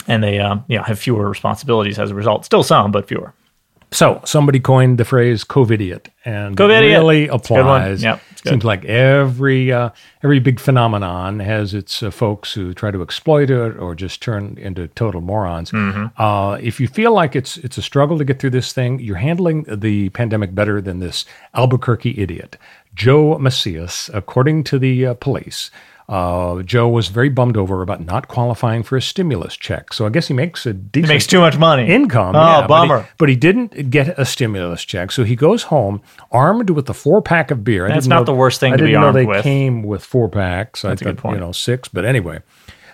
and 0.08 0.22
they 0.22 0.38
um, 0.38 0.64
you 0.68 0.76
know 0.76 0.82
have 0.82 0.98
fewer 0.98 1.28
responsibilities 1.28 1.98
as 1.98 2.10
a 2.10 2.14
result. 2.14 2.44
Still 2.44 2.62
some, 2.62 2.92
but 2.92 3.08
fewer. 3.08 3.32
So 3.92 4.20
somebody 4.24 4.58
coined 4.58 4.98
the 4.98 5.04
phrase 5.04 5.44
"COVIDiot," 5.44 6.08
and 6.24 6.56
COVIDiot. 6.56 6.98
really 6.98 7.28
applies. 7.28 8.02
Yep, 8.02 8.20
Seems 8.44 8.64
like 8.64 8.84
every 8.84 9.72
uh, 9.72 9.90
every 10.22 10.38
big 10.38 10.60
phenomenon 10.60 11.40
has 11.40 11.74
its 11.74 12.02
uh, 12.02 12.10
folks 12.10 12.52
who 12.52 12.74
try 12.74 12.90
to 12.90 13.02
exploit 13.02 13.50
it 13.50 13.76
or 13.78 13.94
just 13.94 14.22
turn 14.22 14.58
into 14.58 14.88
total 14.88 15.20
morons. 15.20 15.70
Mm-hmm. 15.70 16.20
Uh, 16.20 16.54
if 16.56 16.80
you 16.80 16.88
feel 16.88 17.12
like 17.12 17.36
it's 17.36 17.56
it's 17.58 17.78
a 17.78 17.82
struggle 17.82 18.18
to 18.18 18.24
get 18.24 18.38
through 18.38 18.50
this 18.50 18.72
thing, 18.72 18.98
you're 18.98 19.16
handling 19.16 19.64
the 19.68 20.08
pandemic 20.10 20.54
better 20.54 20.80
than 20.80 20.98
this 20.98 21.24
Albuquerque 21.54 22.18
idiot, 22.20 22.56
Joe 22.96 23.38
Macias, 23.38 24.10
according 24.12 24.64
to 24.64 24.78
the 24.78 25.06
uh, 25.06 25.14
police. 25.14 25.70
Uh, 26.08 26.62
Joe 26.62 26.88
was 26.88 27.08
very 27.08 27.28
bummed 27.28 27.56
over 27.56 27.82
about 27.82 28.00
not 28.04 28.28
qualifying 28.28 28.84
for 28.84 28.96
a 28.96 29.02
stimulus 29.02 29.56
check. 29.56 29.92
So 29.92 30.06
I 30.06 30.08
guess 30.08 30.28
he 30.28 30.34
makes 30.34 30.64
a 30.64 30.72
decent 30.72 31.08
He 31.10 31.14
makes 31.14 31.26
too 31.26 31.40
much 31.40 31.58
money. 31.58 31.88
income. 31.88 32.36
Oh, 32.36 32.38
yeah, 32.38 32.66
but 32.68 32.82
he- 32.82 32.88
bummer. 32.88 33.08
But 33.18 33.28
he, 33.28 33.34
didn't 33.34 33.90
get 33.90 34.16
a 34.16 34.24
stimulus 34.24 34.84
check, 34.84 35.10
so 35.10 35.24
he 35.24 35.34
goes 35.34 35.64
home 35.64 36.00
armed 36.30 36.70
with 36.70 36.88
a 36.88 36.94
four 36.94 37.22
pack 37.22 37.50
of 37.50 37.64
beer. 37.64 37.88
That's 37.88 38.06
didn't 38.06 38.18
know- 38.20 38.24
the 38.24 38.34
worst 38.34 38.60
thing 38.60 38.74
I 38.74 38.76
to 38.76 38.84
be 38.84 38.94
armed 38.94 39.16
they 39.16 39.26
with. 39.26 39.42
came 39.42 39.82
with 39.82 40.04
four 40.04 40.28
packs. 40.28 40.82
That's 40.82 41.02
a 41.02 41.06
I 41.06 41.10
good 41.10 41.18
point. 41.18 41.34
You 41.34 41.40
know, 41.40 41.50
six. 41.52 41.88
But 41.88 42.04
anyway, 42.04 42.38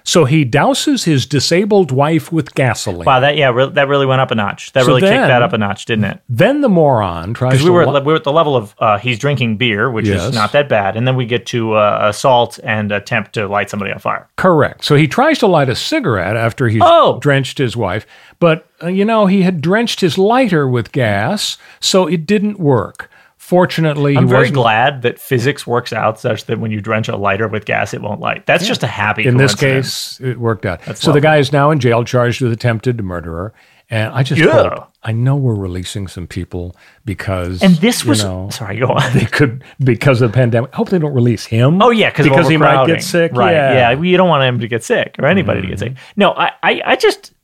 so 0.04 0.24
he 0.24 0.44
douses 0.44 1.04
his 1.04 1.26
disabled 1.26 1.90
wife 1.90 2.32
with 2.32 2.54
gasoline. 2.54 3.04
Wow, 3.04 3.20
that 3.20 3.36
yeah, 3.36 3.50
re- 3.50 3.68
that 3.70 3.88
really 3.88 4.06
went 4.06 4.20
up 4.20 4.30
a 4.30 4.34
notch. 4.34 4.72
That 4.72 4.82
So 4.84 4.88
really 4.88 5.02
kicked 5.02 5.12
that 5.12 5.42
up 5.42 5.52
a 5.52 5.58
notch, 5.58 5.84
didn't 5.86 6.04
it? 6.06 6.20
Then 6.28 6.60
the 6.60 6.68
moron 6.68 7.34
tries 7.34 7.52
Because 7.52 7.64
we 7.64 7.70
were 7.70 7.86
li- 7.86 8.00
we 8.00 8.12
were 8.12 8.16
at 8.16 8.24
the 8.24 8.32
level 8.32 8.56
of 8.56 8.74
uh, 8.78 8.98
he's 8.98 9.18
drinking 9.18 9.56
beer, 9.56 9.90
which 9.90 10.06
Yes. 10.08 10.24
is 10.30 10.34
not 10.34 10.52
that 10.52 10.68
bad, 10.68 10.96
and 10.96 11.06
then 11.06 11.16
we 11.16 11.26
get 11.26 11.46
to 11.46 11.74
uh, 11.74 11.98
assault 12.02 12.58
and 12.64 12.90
attempt 12.92 13.32
to 13.34 13.46
light 13.46 13.70
somebody 13.70 13.92
on 13.92 13.98
fire. 13.98 14.28
Correct. 14.36 14.84
So 14.84 14.96
he 14.96 15.06
tries 15.08 15.38
to 15.40 15.46
light 15.46 15.68
a 15.68 15.74
cigarette 15.76 16.36
after 16.36 16.68
he's 16.68 16.82
Oh! 16.84 17.18
drenched 17.20 17.58
his 17.58 17.76
wife, 17.76 18.06
but 18.40 18.66
uh, 18.82 18.88
you 18.88 19.04
know 19.04 19.26
he 19.26 19.42
had 19.42 19.60
drenched 19.60 20.00
his 20.00 20.18
lighter 20.18 20.66
with 20.68 20.92
gas, 20.92 21.58
so 21.80 22.06
it 22.06 22.26
didn't 22.26 22.58
work. 22.58 23.08
Fortunately, 23.42 24.16
I'm 24.16 24.28
very 24.28 24.42
wasn't 24.42 24.54
glad 24.54 25.02
that 25.02 25.18
physics 25.18 25.66
works 25.66 25.92
out 25.92 26.20
such 26.20 26.46
that 26.46 26.60
when 26.60 26.70
you 26.70 26.80
drench 26.80 27.08
a 27.08 27.16
lighter 27.16 27.48
with 27.48 27.64
gas, 27.64 27.92
it 27.92 28.00
won't 28.00 28.20
light. 28.20 28.46
That's 28.46 28.64
just 28.64 28.84
a 28.84 28.86
happy. 28.86 29.26
in 29.26 29.36
this 29.36 29.56
case, 29.56 30.20
it 30.20 30.38
worked 30.38 30.64
out. 30.64 30.80
That's 30.84 31.00
so 31.02 31.10
the 31.10 31.20
guy 31.20 31.38
is 31.38 31.52
now 31.52 31.72
in 31.72 31.80
jail, 31.80 32.04
charged 32.04 32.40
with 32.40 32.52
attempted 32.52 33.02
murderer. 33.02 33.52
And 33.90 34.14
I 34.14 34.22
just 34.22 34.40
Yeah. 34.40 34.52
hope, 34.52 34.92
I 35.02 35.10
know 35.10 35.34
we're 35.34 35.56
releasing 35.56 36.06
some 36.06 36.28
people 36.28 36.76
because, 37.04 37.64
And 37.64 37.74
this 37.74 38.04
you 38.04 38.10
was 38.10 38.22
know, 38.22 38.48
sorry, 38.50 38.78
go 38.78 38.86
on. 38.86 39.12
they 39.12 39.24
could 39.26 39.64
because 39.80 40.22
of 40.22 40.30
the 40.30 40.34
pandemic. 40.34 40.70
I 40.72 40.76
hope 40.76 40.90
they 40.90 41.00
don't 41.00 41.12
release 41.12 41.44
him. 41.44 41.82
Oh 41.82 41.90
yeah, 41.90 42.10
because 42.10 42.48
he 42.48 42.56
might 42.56 42.86
get 42.86 43.02
sick. 43.02 43.32
Right? 43.32 43.50
Yeah. 43.50 43.90
Yeah. 43.90 44.00
you 44.00 44.16
don't 44.16 44.28
want 44.28 44.44
him 44.44 44.60
to 44.60 44.68
get 44.68 44.84
sick 44.84 45.16
or 45.18 45.26
anybody 45.26 45.62
to 45.62 45.66
get 45.66 45.78
mm-hmm. 45.78 45.96
sick. 45.96 46.04
No, 46.16 46.30
I, 46.30 46.52
I, 46.62 46.82
I 46.86 46.96
just, 46.96 47.34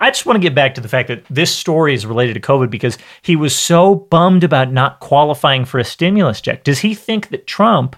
I 0.00 0.10
just 0.10 0.26
want 0.26 0.36
to 0.36 0.40
get 0.40 0.54
back 0.54 0.74
to 0.74 0.80
the 0.80 0.88
fact 0.88 1.08
that 1.08 1.24
this 1.30 1.54
story 1.54 1.94
is 1.94 2.04
related 2.06 2.34
to 2.34 2.40
COVID 2.40 2.70
because 2.70 2.98
he 3.22 3.36
was 3.36 3.54
so 3.54 3.94
bummed 3.94 4.44
about 4.44 4.72
not 4.72 5.00
qualifying 5.00 5.64
for 5.64 5.78
a 5.78 5.84
stimulus 5.84 6.40
check. 6.40 6.64
Does 6.64 6.78
he 6.80 6.94
think 6.94 7.28
that 7.28 7.46
Trump 7.46 7.96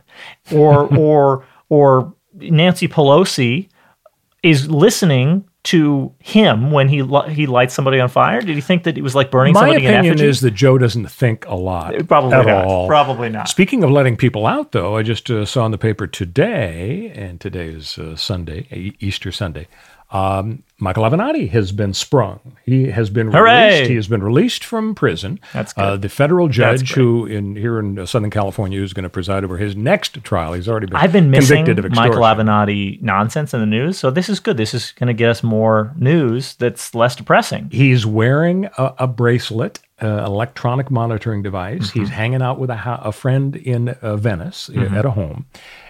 or 0.52 0.86
or 0.96 1.44
or 1.68 2.14
Nancy 2.34 2.88
Pelosi 2.88 3.68
is 4.42 4.70
listening? 4.70 5.44
To 5.64 6.10
him 6.20 6.70
when 6.70 6.88
he 6.88 7.02
li- 7.02 7.34
he 7.34 7.46
lights 7.46 7.74
somebody 7.74 8.00
on 8.00 8.08
fire, 8.08 8.40
did 8.40 8.54
he 8.54 8.62
think 8.62 8.84
that 8.84 8.96
it 8.96 9.02
was 9.02 9.14
like 9.14 9.30
burning 9.30 9.52
My 9.52 9.60
somebody 9.60 9.84
in 9.84 9.92
opinion 9.92 10.14
effigy? 10.14 10.26
is 10.26 10.40
that 10.40 10.52
Joe 10.52 10.78
doesn't 10.78 11.10
think 11.10 11.44
a 11.44 11.54
lot. 11.54 11.92
Probably 12.08 12.32
at 12.32 12.46
not. 12.46 12.64
all. 12.64 12.86
Probably 12.88 13.28
not. 13.28 13.46
Speaking 13.46 13.84
of 13.84 13.90
letting 13.90 14.16
people 14.16 14.46
out, 14.46 14.72
though, 14.72 14.96
I 14.96 15.02
just 15.02 15.30
uh, 15.30 15.44
saw 15.44 15.66
in 15.66 15.70
the 15.70 15.76
paper 15.76 16.06
today, 16.06 17.12
and 17.14 17.38
today 17.38 17.66
is 17.66 17.98
uh, 17.98 18.16
Sunday, 18.16 18.94
Easter 19.00 19.30
Sunday. 19.30 19.68
Um, 20.10 20.62
Michael 20.78 21.04
Avenatti 21.04 21.48
has 21.50 21.72
been 21.72 21.92
sprung. 21.94 22.40
He 22.64 22.90
has 22.90 23.10
been 23.10 23.30
Hooray! 23.30 23.74
released. 23.74 23.90
He 23.90 23.96
has 23.96 24.08
been 24.08 24.22
released 24.22 24.64
from 24.64 24.94
prison. 24.94 25.38
That's 25.52 25.72
good. 25.72 25.82
Uh, 25.84 25.96
the 25.98 26.08
federal 26.08 26.48
judge 26.48 26.92
who 26.92 27.26
in 27.26 27.54
here 27.54 27.78
in 27.78 27.98
uh, 27.98 28.06
Southern 28.06 28.30
California 28.30 28.82
is 28.82 28.92
going 28.92 29.04
to 29.04 29.10
preside 29.10 29.44
over 29.44 29.58
his 29.58 29.76
next 29.76 30.24
trial. 30.24 30.54
He's 30.54 30.68
already 30.68 30.86
been 30.86 30.96
I've 30.96 31.12
been 31.12 31.30
missing 31.30 31.66
convicted 31.66 31.92
of. 31.92 31.96
Michael 31.96 32.22
Avenatti 32.22 33.00
nonsense 33.02 33.52
in 33.54 33.60
the 33.60 33.66
news, 33.66 33.98
so 33.98 34.10
this 34.10 34.28
is 34.28 34.40
good. 34.40 34.56
This 34.56 34.74
is 34.74 34.92
going 34.92 35.08
to 35.08 35.14
get 35.14 35.28
us 35.28 35.42
more 35.42 35.92
news 35.96 36.54
that's 36.54 36.94
less 36.94 37.14
depressing. 37.14 37.68
He's 37.70 38.06
wearing 38.06 38.64
a, 38.78 38.94
a 39.00 39.06
bracelet, 39.06 39.80
uh, 40.02 40.24
electronic 40.24 40.90
monitoring 40.90 41.42
device. 41.42 41.88
Mm-hmm. 41.90 42.00
He's 42.00 42.08
hanging 42.08 42.42
out 42.42 42.58
with 42.58 42.70
a, 42.70 42.76
ho- 42.76 43.00
a 43.02 43.12
friend 43.12 43.56
in 43.56 43.90
uh, 43.90 44.16
Venice 44.16 44.68
Mm-hmm. 44.72 44.94
at 44.94 45.04
a 45.04 45.10
home. 45.10 45.46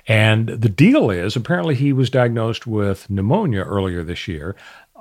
And 0.08 0.48
the 0.48 0.68
deal 0.68 1.10
is 1.10 1.36
apparently 1.36 1.74
he 1.74 1.92
was 1.92 2.10
diagnosed 2.10 2.66
with 2.66 3.08
pneumonia 3.08 3.62
earlier 3.62 4.02
this 4.02 4.26
year, 4.26 4.56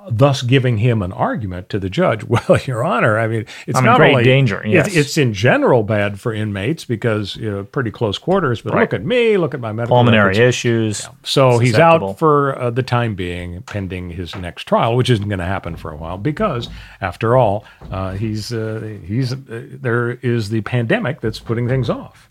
thus 0.08 0.42
giving 0.42 0.78
him 0.78 1.02
an 1.02 1.12
argument 1.12 1.68
to 1.68 1.78
the 1.78 1.90
judge. 1.90 2.24
Well, 2.28 2.58
Your 2.66 2.84
Honor, 2.84 3.18
I 3.18 3.26
mean, 3.26 3.44
it's 3.66 3.76
I'm 3.76 3.84
in 3.84 3.90
not 3.90 3.96
great 3.98 4.10
only 4.12 4.24
danger, 4.24 4.60
it's- 4.60 4.72
yes. 4.88 4.96
It's, 4.96 5.18
in 5.18 5.32
general 5.34 5.82
bad 5.82 6.18
for 6.20 6.32
inmates 6.32 6.84
because 6.84 7.36
you 7.36 7.50
know 7.50 7.64
pretty 7.64 7.90
close 7.90 8.16
quarters. 8.18 8.60
But 8.62 8.74
Right. 8.74 8.80
look 8.82 8.94
at 8.94 9.04
me, 9.04 9.36
look 9.36 9.52
at 9.54 9.60
my 9.60 9.72
medical 9.72 9.96
Pulmonary 9.96 10.28
records. 10.28 10.38
issues. 10.38 11.08
So 11.22 11.58
he's 11.58 11.78
out 11.78 12.18
for 12.18 12.58
uh, 12.58 12.70
the 12.70 12.82
time 12.82 13.14
being, 13.14 13.62
pending 13.62 14.10
his 14.10 14.34
next 14.36 14.64
trial, 14.64 14.96
which 14.96 15.10
isn't 15.10 15.28
going 15.28 15.38
to 15.40 15.44
happen 15.44 15.76
for 15.76 15.90
a 15.92 15.96
while 15.96 16.16
because, 16.18 16.68
after 17.00 17.36
all, 17.36 17.64
uh, 17.90 18.12
he's 18.12 18.52
uh, 18.52 18.98
he's 19.04 19.32
uh, 19.32 19.36
there 19.48 20.12
is 20.22 20.48
the 20.50 20.60
pandemic 20.62 21.20
that's 21.20 21.38
putting 21.40 21.68
things 21.68 21.90
off. 21.90 22.28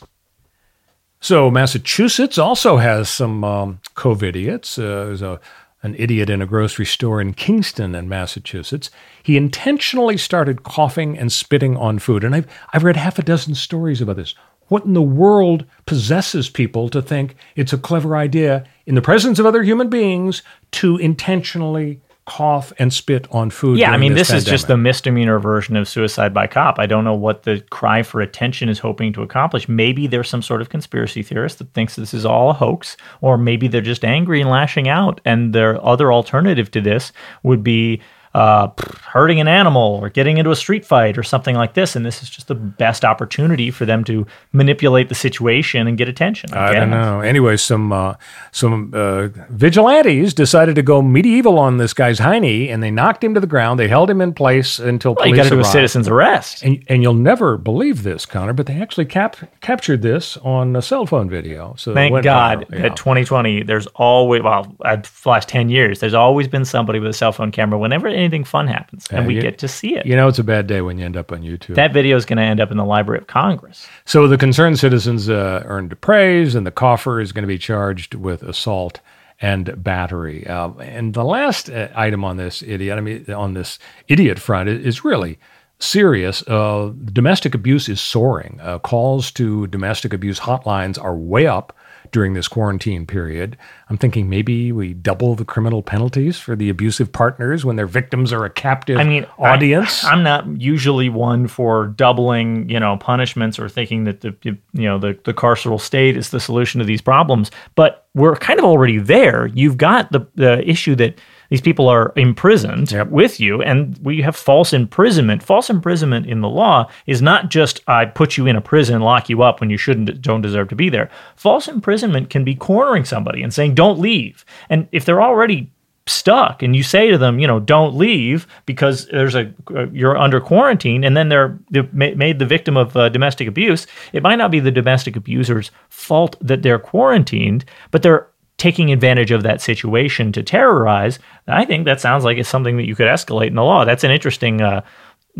So 1.21 1.51
Massachusetts 1.51 2.37
also 2.37 2.77
has 2.77 3.09
some 3.09 3.43
um, 3.43 3.79
COVIDiots. 3.95 4.79
Uh, 4.79 5.05
there's 5.05 5.21
a 5.21 5.39
an 5.81 5.95
idiot 5.97 6.29
in 6.29 6.41
a 6.41 6.45
grocery 6.45 6.85
store 6.85 7.21
in 7.21 7.33
Kingston, 7.33 7.95
in 7.95 8.09
Massachusetts. 8.09 8.89
He 9.23 9.37
intentionally 9.37 10.17
started 10.17 10.63
coughing 10.63 11.17
and 11.17 11.31
spitting 11.31 11.77
on 11.77 11.99
food, 11.99 12.23
and 12.23 12.35
I've 12.35 12.47
I've 12.73 12.83
read 12.83 12.97
half 12.97 13.19
a 13.19 13.23
dozen 13.23 13.55
stories 13.55 14.01
about 14.01 14.17
this. 14.17 14.35
What 14.67 14.85
in 14.85 14.93
the 14.93 15.01
world 15.01 15.65
possesses 15.85 16.49
people 16.49 16.89
to 16.89 17.01
think 17.01 17.35
it's 17.55 17.73
a 17.73 17.77
clever 17.77 18.15
idea 18.15 18.65
in 18.85 18.95
the 18.95 19.01
presence 19.01 19.39
of 19.39 19.45
other 19.45 19.63
human 19.63 19.89
beings 19.89 20.43
to 20.71 20.97
intentionally 20.97 22.01
cough 22.29 22.71
and 22.77 22.93
spit 22.93 23.27
on 23.31 23.49
food? 23.49 23.79
Yeah, 23.79 23.91
I 23.91 23.97
mean, 23.97 24.13
this, 24.13 24.31
is 24.31 24.45
just 24.45 24.67
the 24.67 24.77
misdemeanor 24.77 25.39
version 25.39 25.75
of 25.75 25.87
suicide 25.87 26.31
by 26.31 26.45
cop. 26.45 26.77
I 26.77 26.85
don't 26.85 27.03
know 27.03 27.15
what 27.15 27.43
the 27.43 27.61
cry 27.71 28.03
for 28.03 28.21
attention 28.21 28.69
is 28.69 28.77
hoping 28.77 29.11
to 29.13 29.23
accomplish. 29.23 29.67
Maybe 29.67 30.05
there's 30.05 30.29
some 30.29 30.43
sort 30.43 30.61
of 30.61 30.69
conspiracy 30.69 31.23
theorist 31.23 31.57
that 31.57 31.73
thinks 31.73 31.95
this 31.95 32.13
is 32.13 32.25
all 32.27 32.51
a 32.51 32.53
hoax, 32.53 32.97
or 33.21 33.37
maybe 33.37 33.67
they're 33.67 33.81
just 33.81 34.05
angry 34.05 34.41
and 34.41 34.49
lashing 34.49 34.87
out. 34.87 35.19
And 35.25 35.53
their 35.53 35.83
other 35.83 36.13
alternative 36.13 36.69
to 36.71 36.81
this 36.81 37.11
would 37.41 37.63
be 37.63 37.99
uh, 38.33 38.69
hurting 39.03 39.39
an 39.39 39.47
animal 39.47 39.99
or 40.01 40.09
getting 40.09 40.37
into 40.37 40.51
a 40.51 40.55
street 40.55 40.85
fight 40.85 41.17
or 41.17 41.23
something 41.23 41.55
like 41.55 41.73
this. 41.73 41.95
And 41.95 42.05
this 42.05 42.21
is 42.21 42.29
just 42.29 42.47
the 42.47 42.55
best 42.55 43.03
opportunity 43.03 43.71
for 43.71 43.85
them 43.85 44.03
to 44.05 44.27
manipulate 44.53 45.09
the 45.09 45.15
situation 45.15 45.87
and 45.87 45.97
get 45.97 46.07
attention. 46.07 46.53
I 46.53 46.73
guess. 46.73 46.79
don't 46.79 46.89
know. 46.91 47.21
Anyway, 47.21 47.57
some 47.57 47.91
uh, 47.91 48.15
some 48.51 48.91
uh, 48.93 49.29
vigilantes 49.49 50.33
decided 50.33 50.75
to 50.75 50.81
go 50.83 51.01
medieval 51.01 51.57
on 51.57 51.77
this 51.77 51.93
guy's 51.93 52.19
hiney, 52.19 52.69
and 52.69 52.83
they 52.83 52.91
knocked 52.91 53.23
him 53.23 53.33
to 53.33 53.39
the 53.39 53.47
ground. 53.47 53.79
They 53.79 53.87
held 53.87 54.09
him 54.09 54.21
in 54.21 54.33
place 54.33 54.79
until 54.79 55.15
Well, 55.15 55.27
you 55.27 55.33
police 55.33 55.49
got 55.49 55.55
to 55.55 55.55
do 55.55 55.61
a 55.61 55.71
citizen's 55.71 56.07
arrest. 56.07 56.63
And, 56.63 56.83
and 56.87 57.01
you'll 57.01 57.13
never 57.13 57.57
believe 57.57 58.03
this, 58.03 58.25
Connor, 58.25 58.53
but 58.53 58.65
they 58.65 58.79
actually 58.79 59.05
cap- 59.05 59.37
captured 59.61 60.01
this 60.01 60.37
on 60.37 60.75
a 60.75 60.81
cell 60.81 61.05
phone 61.05 61.29
video. 61.29 61.75
So 61.77 61.93
Thank 61.93 62.23
God 62.23 62.67
viral. 62.69 62.81
That 62.81 62.95
2020, 62.95 63.63
there's 63.63 63.87
always, 63.95 64.41
well, 64.41 64.75
at 64.85 65.03
the 65.03 65.29
last 65.29 65.49
10 65.49 65.69
years, 65.69 65.99
there's 65.99 66.13
always 66.13 66.47
been 66.47 66.65
somebody 66.65 66.99
with 66.99 67.09
a 67.09 67.13
cell 67.13 67.31
phone 67.31 67.51
camera 67.51 67.79
whenever 67.79 68.07
anything 68.19 68.43
fun 68.43 68.67
happens, 68.67 69.07
and 69.11 69.25
we 69.25 69.35
you- 69.35 69.41
get 69.41 69.57
to 69.59 69.67
see 69.67 69.95
it. 69.95 70.05
You 70.05 70.15
know, 70.15 70.27
it's 70.27 70.39
a 70.39 70.43
bad 70.43 70.67
day 70.67 70.81
when 70.81 70.97
you 70.99 71.05
end 71.05 71.17
up 71.17 71.31
on 71.31 71.41
YouTube. 71.41 71.75
that 71.75 71.93
video 71.93 72.15
is 72.17 72.25
going 72.25 72.37
to 72.37 72.43
end 72.43 72.59
up 72.59 72.71
in 72.71 72.77
the 72.77 72.85
Library 72.85 73.19
of 73.19 73.27
Congress. 73.27 73.87
So 74.05 74.27
the 74.27 74.37
concerned 74.37 74.77
citizens 74.79 75.29
uh, 75.29 75.63
earned 75.65 75.99
praise, 76.01 76.55
and 76.55 76.67
the 76.67 76.71
coffer 76.71 77.19
is 77.19 77.31
going 77.31 77.43
to 77.43 77.47
be 77.47 77.57
charged 77.57 78.15
with 78.15 78.43
assault 78.43 78.99
and 79.41 79.81
battery. 79.83 80.45
Uh, 80.45 80.71
and 80.79 81.13
the 81.13 81.23
last 81.23 81.69
uh, 81.69 81.87
item 81.95 82.23
on 82.25 82.37
this 82.37 82.61
idiot, 82.61 82.97
I 82.97 83.01
mean, 83.01 83.31
on 83.31 83.53
this 83.53 83.79
idiot 84.07 84.37
front, 84.37 84.67
is, 84.69 84.85
is 84.85 85.05
really 85.05 85.39
serious. 85.79 86.43
Uh, 86.47 86.91
domestic 87.05 87.55
abuse 87.55 87.87
is 87.87 88.01
soaring. 88.01 88.59
Uh, 88.61 88.79
calls 88.79 89.31
to 89.31 89.67
domestic 89.67 90.13
abuse 90.13 90.41
hotlines 90.41 91.01
are 91.01 91.15
way 91.15 91.47
up 91.47 91.73
during 92.11 92.33
this 92.33 92.47
quarantine 92.47 93.05
period. 93.05 93.57
I'm 93.89 93.97
thinking 93.97 94.29
maybe 94.29 94.71
we 94.71 94.93
double 94.93 95.35
the 95.35 95.45
criminal 95.45 95.81
penalties 95.81 96.37
for 96.37 96.55
the 96.55 96.69
abusive 96.69 97.11
partners 97.11 97.65
when 97.65 97.75
their 97.75 97.87
victims 97.87 98.31
are 98.31 98.45
a 98.45 98.49
captive 98.49 98.97
I 98.97 99.03
mean, 99.03 99.25
audience. 99.37 100.03
I, 100.03 100.13
am 100.13 100.23
not 100.23 100.59
usually 100.59 101.09
one 101.09 101.47
for 101.47 101.87
doubling, 101.87 102.69
you 102.69 102.79
know, 102.79 102.97
punishments 102.97 103.59
or 103.59 103.69
thinking 103.69 104.03
that 104.05 104.21
the 104.21 104.35
you 104.43 104.57
know 104.73 104.97
the, 104.97 105.17
the 105.25 105.33
carceral 105.33 105.79
state 105.79 106.17
is 106.17 106.29
the 106.29 106.39
solution 106.39 106.79
to 106.79 106.85
these 106.85 107.01
problems. 107.01 107.51
But 107.75 108.07
we're 108.13 108.35
kind 108.35 108.59
of 108.59 108.65
already 108.65 108.99
there. 108.99 109.47
You've 109.47 109.77
got 109.77 110.11
the 110.11 110.25
the 110.35 110.67
issue 110.69 110.95
that 110.95 111.19
these 111.49 111.61
people 111.61 111.87
are 111.89 112.13
imprisoned 112.15 112.91
Yep. 112.91 113.09
with 113.09 113.39
you, 113.39 113.61
and 113.61 113.97
we 114.01 114.21
have 114.21 114.35
false 114.35 114.71
imprisonment. 114.73 115.43
False 115.43 115.69
imprisonment 115.69 116.25
in 116.27 116.41
the 116.41 116.49
law 116.49 116.89
is 117.07 117.21
not 117.21 117.49
just 117.49 117.81
I 117.87 118.05
put 118.05 118.37
you 118.37 118.47
in 118.47 118.55
a 118.55 118.61
prison 118.61 118.95
and 118.95 119.03
lock 119.03 119.29
you 119.29 119.41
up 119.41 119.59
when 119.59 119.69
you 119.69 119.77
shouldn't 119.77 120.21
don't 120.21 120.41
deserve 120.41 120.69
to 120.69 120.75
be 120.75 120.89
there. 120.89 121.09
False 121.35 121.67
imprisonment 121.67 122.29
can 122.29 122.43
be 122.43 122.55
cornering 122.55 123.05
somebody 123.05 123.41
and 123.43 123.53
saying 123.53 123.75
don't 123.75 123.99
leave. 123.99 124.45
And 124.69 124.87
if 124.91 125.05
they're 125.05 125.21
already 125.21 125.71
stuck 126.07 126.63
and 126.63 126.75
you 126.75 126.81
say 126.81 127.11
to 127.11 127.17
them, 127.17 127.39
you 127.39 127.45
know, 127.45 127.59
don't 127.59 127.95
leave 127.95 128.47
because 128.65 129.07
there's 129.07 129.35
a 129.35 129.53
uh, 129.75 129.85
you're 129.91 130.17
under 130.17 130.39
quarantine, 130.39 131.03
and 131.03 131.15
then 131.15 131.29
they're, 131.29 131.57
they're 131.69 131.87
made 131.93 132.39
the 132.39 132.45
victim 132.45 132.77
of 132.77 132.95
uh, 132.97 133.09
domestic 133.09 133.47
abuse. 133.47 133.85
It 134.11 134.23
might 134.23 134.37
not 134.37 134.49
be 134.51 134.59
the 134.59 134.71
domestic 134.71 135.15
abuser's 135.15 135.71
fault 135.89 136.35
that 136.41 136.63
they're 136.63 136.79
quarantined, 136.79 137.63
but 137.91 138.01
they're 138.01 138.27
taking 138.59 138.91
advantage 138.91 139.31
of 139.31 139.43
that 139.43 139.61
situation 139.61 140.31
to 140.33 140.43
terrorize. 140.43 141.17
I 141.47 141.65
think 141.65 141.85
that 141.85 141.99
sounds 141.99 142.23
like 142.23 142.37
it's 142.37 142.49
something 142.49 142.77
that 142.77 142.85
you 142.85 142.95
could 142.95 143.07
escalate 143.07 143.47
in 143.47 143.55
the 143.55 143.63
law. 143.63 143.85
That's 143.85 144.03
an 144.03 144.11
interesting. 144.11 144.61
Uh, 144.61 144.81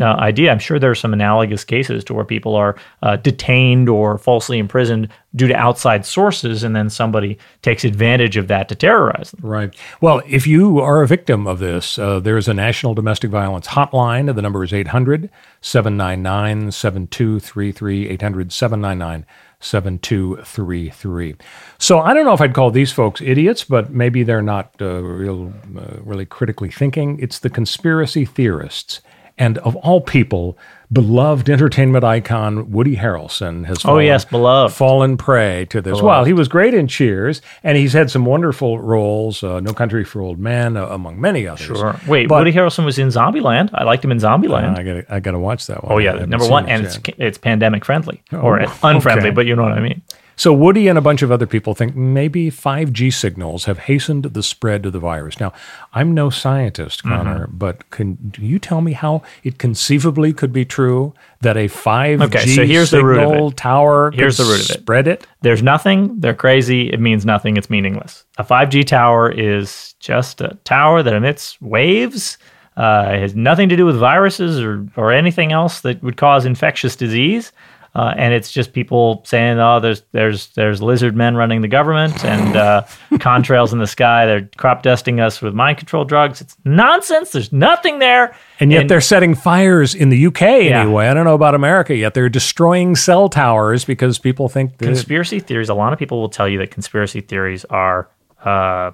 uh, 0.00 0.16
idea. 0.18 0.50
I'm 0.50 0.58
sure 0.58 0.78
there 0.78 0.90
are 0.90 0.94
some 0.94 1.12
analogous 1.12 1.64
cases 1.64 2.04
to 2.04 2.14
where 2.14 2.24
people 2.24 2.54
are 2.54 2.76
uh, 3.02 3.16
detained 3.16 3.88
or 3.88 4.18
falsely 4.18 4.58
imprisoned 4.58 5.08
due 5.34 5.48
to 5.48 5.54
outside 5.54 6.06
sources, 6.06 6.62
and 6.62 6.74
then 6.74 6.88
somebody 6.88 7.38
takes 7.62 7.84
advantage 7.84 8.36
of 8.36 8.48
that 8.48 8.68
to 8.68 8.74
terrorize 8.74 9.32
them. 9.32 9.40
Right. 9.44 9.74
Well, 10.00 10.22
if 10.26 10.46
you 10.46 10.80
are 10.80 11.02
a 11.02 11.06
victim 11.06 11.46
of 11.46 11.58
this, 11.58 11.98
uh, 11.98 12.20
there 12.20 12.38
is 12.38 12.48
a 12.48 12.54
national 12.54 12.94
domestic 12.94 13.30
violence 13.30 13.68
hotline. 13.68 14.34
The 14.34 14.42
number 14.42 14.64
is 14.64 14.72
800 14.72 15.28
799 15.60 16.72
7233. 16.72 18.08
800 18.08 18.52
799 18.52 19.26
7233. 19.60 21.36
So 21.78 22.00
I 22.00 22.14
don't 22.14 22.24
know 22.24 22.32
if 22.32 22.40
I'd 22.40 22.54
call 22.54 22.70
these 22.70 22.92
folks 22.92 23.20
idiots, 23.20 23.64
but 23.64 23.90
maybe 23.90 24.22
they're 24.22 24.42
not 24.42 24.74
uh, 24.80 25.02
real, 25.02 25.52
uh, 25.76 25.98
really 26.02 26.26
critically 26.26 26.70
thinking. 26.70 27.18
It's 27.20 27.38
the 27.38 27.50
conspiracy 27.50 28.24
theorists. 28.24 29.00
And 29.40 29.56
of 29.58 29.74
all 29.76 30.00
people, 30.02 30.56
beloved 30.92 31.48
entertainment 31.48 32.04
icon 32.04 32.70
Woody 32.70 32.96
Harrelson 32.96 33.64
has 33.66 33.78
Oh, 33.78 33.88
fallen, 33.88 34.04
yes, 34.04 34.24
beloved. 34.26 34.74
fallen 34.74 35.16
prey 35.16 35.64
to 35.70 35.80
this. 35.80 36.02
Well, 36.02 36.24
he 36.24 36.32
was 36.34 36.46
great 36.46 36.74
in 36.74 36.86
Cheers, 36.88 37.40
and 37.64 37.78
he's 37.78 37.92
had 37.94 38.10
some 38.10 38.26
wonderful 38.26 38.78
roles, 38.78 39.42
uh, 39.42 39.60
No 39.60 39.72
Country 39.72 40.04
for 40.04 40.20
Old 40.20 40.38
Men, 40.38 40.76
uh, 40.76 40.86
among 40.86 41.18
many 41.20 41.46
others. 41.48 41.66
Sure. 41.66 41.96
Wait, 42.06 42.28
But- 42.28 42.38
Woody 42.38 42.52
Harrelson 42.52 42.84
was 42.84 42.98
in 42.98 43.08
Zombieland. 43.08 43.70
I 43.72 43.84
liked 43.84 44.04
him 44.04 44.12
in 44.12 44.18
Zombieland. 44.18 44.78
I 44.78 44.82
got 44.82 45.04
I 45.08 45.20
got 45.20 45.30
to 45.32 45.38
watch 45.38 45.66
that 45.68 45.82
one. 45.84 45.92
oh 45.94 45.98
yeah, 45.98 46.12
number 46.26 46.46
one, 46.46 46.68
it 46.68 46.72
and 46.72 46.84
it's 46.84 46.98
it's 47.18 47.38
pandemic 47.38 47.84
friendly 47.84 48.22
or 48.32 48.60
Oh, 48.62 48.72
unfriendly, 48.82 49.28
okay. 49.30 49.34
but 49.34 49.46
you 49.46 49.56
know 49.56 49.62
what 49.62 49.72
I 49.72 49.80
mean. 49.80 50.02
So 50.40 50.54
Woody 50.54 50.88
and 50.88 50.96
a 50.96 51.02
bunch 51.02 51.20
of 51.20 51.30
other 51.30 51.44
people 51.44 51.74
think 51.74 51.94
maybe 51.94 52.50
5G 52.50 53.12
signals 53.12 53.66
have 53.66 53.80
hastened 53.80 54.22
the 54.24 54.42
spread 54.42 54.86
of 54.86 54.94
the 54.94 54.98
virus. 54.98 55.38
Now, 55.38 55.52
I'm 55.92 56.14
no 56.14 56.30
scientist, 56.30 57.02
Mm-hmm. 57.04 57.14
Connor, 57.14 57.46
but 57.48 57.90
can 57.90 58.14
do 58.14 58.40
you 58.40 58.58
tell 58.58 58.80
me 58.80 58.92
how 58.94 59.20
it 59.44 59.58
conceivably 59.58 60.32
could 60.32 60.50
be 60.50 60.64
true 60.64 61.12
that 61.42 61.58
a 61.58 61.68
5G 61.68 62.22
Okay, 62.22 62.46
so 62.46 62.64
here's 62.64 62.90
the 62.90 63.04
root 63.04 63.20
of 63.20 63.52
it. 63.52 63.56
tower 63.58 64.12
Here's 64.12 64.38
could 64.38 64.46
the 64.46 64.50
root 64.50 64.64
of 64.64 64.70
it. 64.70 64.80
spread 64.80 65.06
it? 65.08 65.26
There's 65.42 65.62
nothing. 65.62 66.18
They're 66.18 66.32
crazy. 66.32 66.90
It 66.90 67.00
means 67.00 67.26
nothing. 67.26 67.58
It's 67.58 67.68
meaningless. 67.68 68.24
A 68.38 68.42
5G 68.44 68.86
tower 68.86 69.30
is 69.30 69.94
just 70.00 70.40
a 70.40 70.56
tower 70.64 71.02
that 71.02 71.12
emits 71.12 71.60
waves. 71.60 72.38
Uh, 72.78 73.10
it 73.12 73.20
has 73.20 73.34
nothing 73.34 73.68
to 73.68 73.76
do 73.76 73.84
with 73.84 73.98
viruses 73.98 74.58
or, 74.58 74.86
or 74.96 75.12
anything 75.12 75.52
else 75.52 75.82
that 75.82 76.02
would 76.02 76.16
cause 76.16 76.46
infectious 76.46 76.96
disease. 76.96 77.52
Uh, 77.92 78.14
and 78.16 78.32
it's 78.32 78.52
just 78.52 78.72
people 78.72 79.22
saying, 79.26 79.58
"Oh, 79.58 79.80
there's 79.80 80.02
there's 80.12 80.48
there's 80.54 80.80
lizard 80.80 81.16
men 81.16 81.34
running 81.34 81.60
the 81.60 81.66
government 81.68 82.24
and 82.24 82.56
uh, 82.56 82.82
contrails 83.14 83.72
in 83.72 83.78
the 83.80 83.86
sky. 83.86 84.26
They're 84.26 84.48
crop 84.56 84.84
dusting 84.84 85.18
us 85.18 85.42
with 85.42 85.54
mind 85.54 85.78
control 85.78 86.04
drugs. 86.04 86.40
It's 86.40 86.56
nonsense. 86.64 87.30
There's 87.32 87.52
nothing 87.52 87.98
there. 87.98 88.36
And 88.60 88.70
yet 88.70 88.86
they're 88.86 89.00
setting 89.00 89.34
fires 89.34 89.94
in 89.94 90.10
the 90.10 90.26
UK 90.26 90.40
Yeah. 90.42 90.82
anyway. 90.82 91.08
I 91.08 91.14
don't 91.14 91.24
know 91.24 91.34
about 91.34 91.56
America 91.56 91.94
yet. 91.96 92.14
They're 92.14 92.28
destroying 92.28 92.94
cell 92.94 93.28
towers 93.28 93.84
because 93.84 94.18
people 94.18 94.48
think 94.48 94.78
that 94.78 94.84
conspiracy 94.86 95.40
theories 95.40 95.68
a 95.68 95.74
lot 95.74 95.92
of 95.92 95.98
people 95.98 96.20
will 96.20 96.28
tell 96.28 96.48
you 96.48 96.58
that 96.58 96.70
conspiracy 96.70 97.20
theories 97.22 97.64
are 97.64 98.08
uh, 98.44 98.92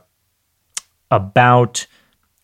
about 1.10 1.86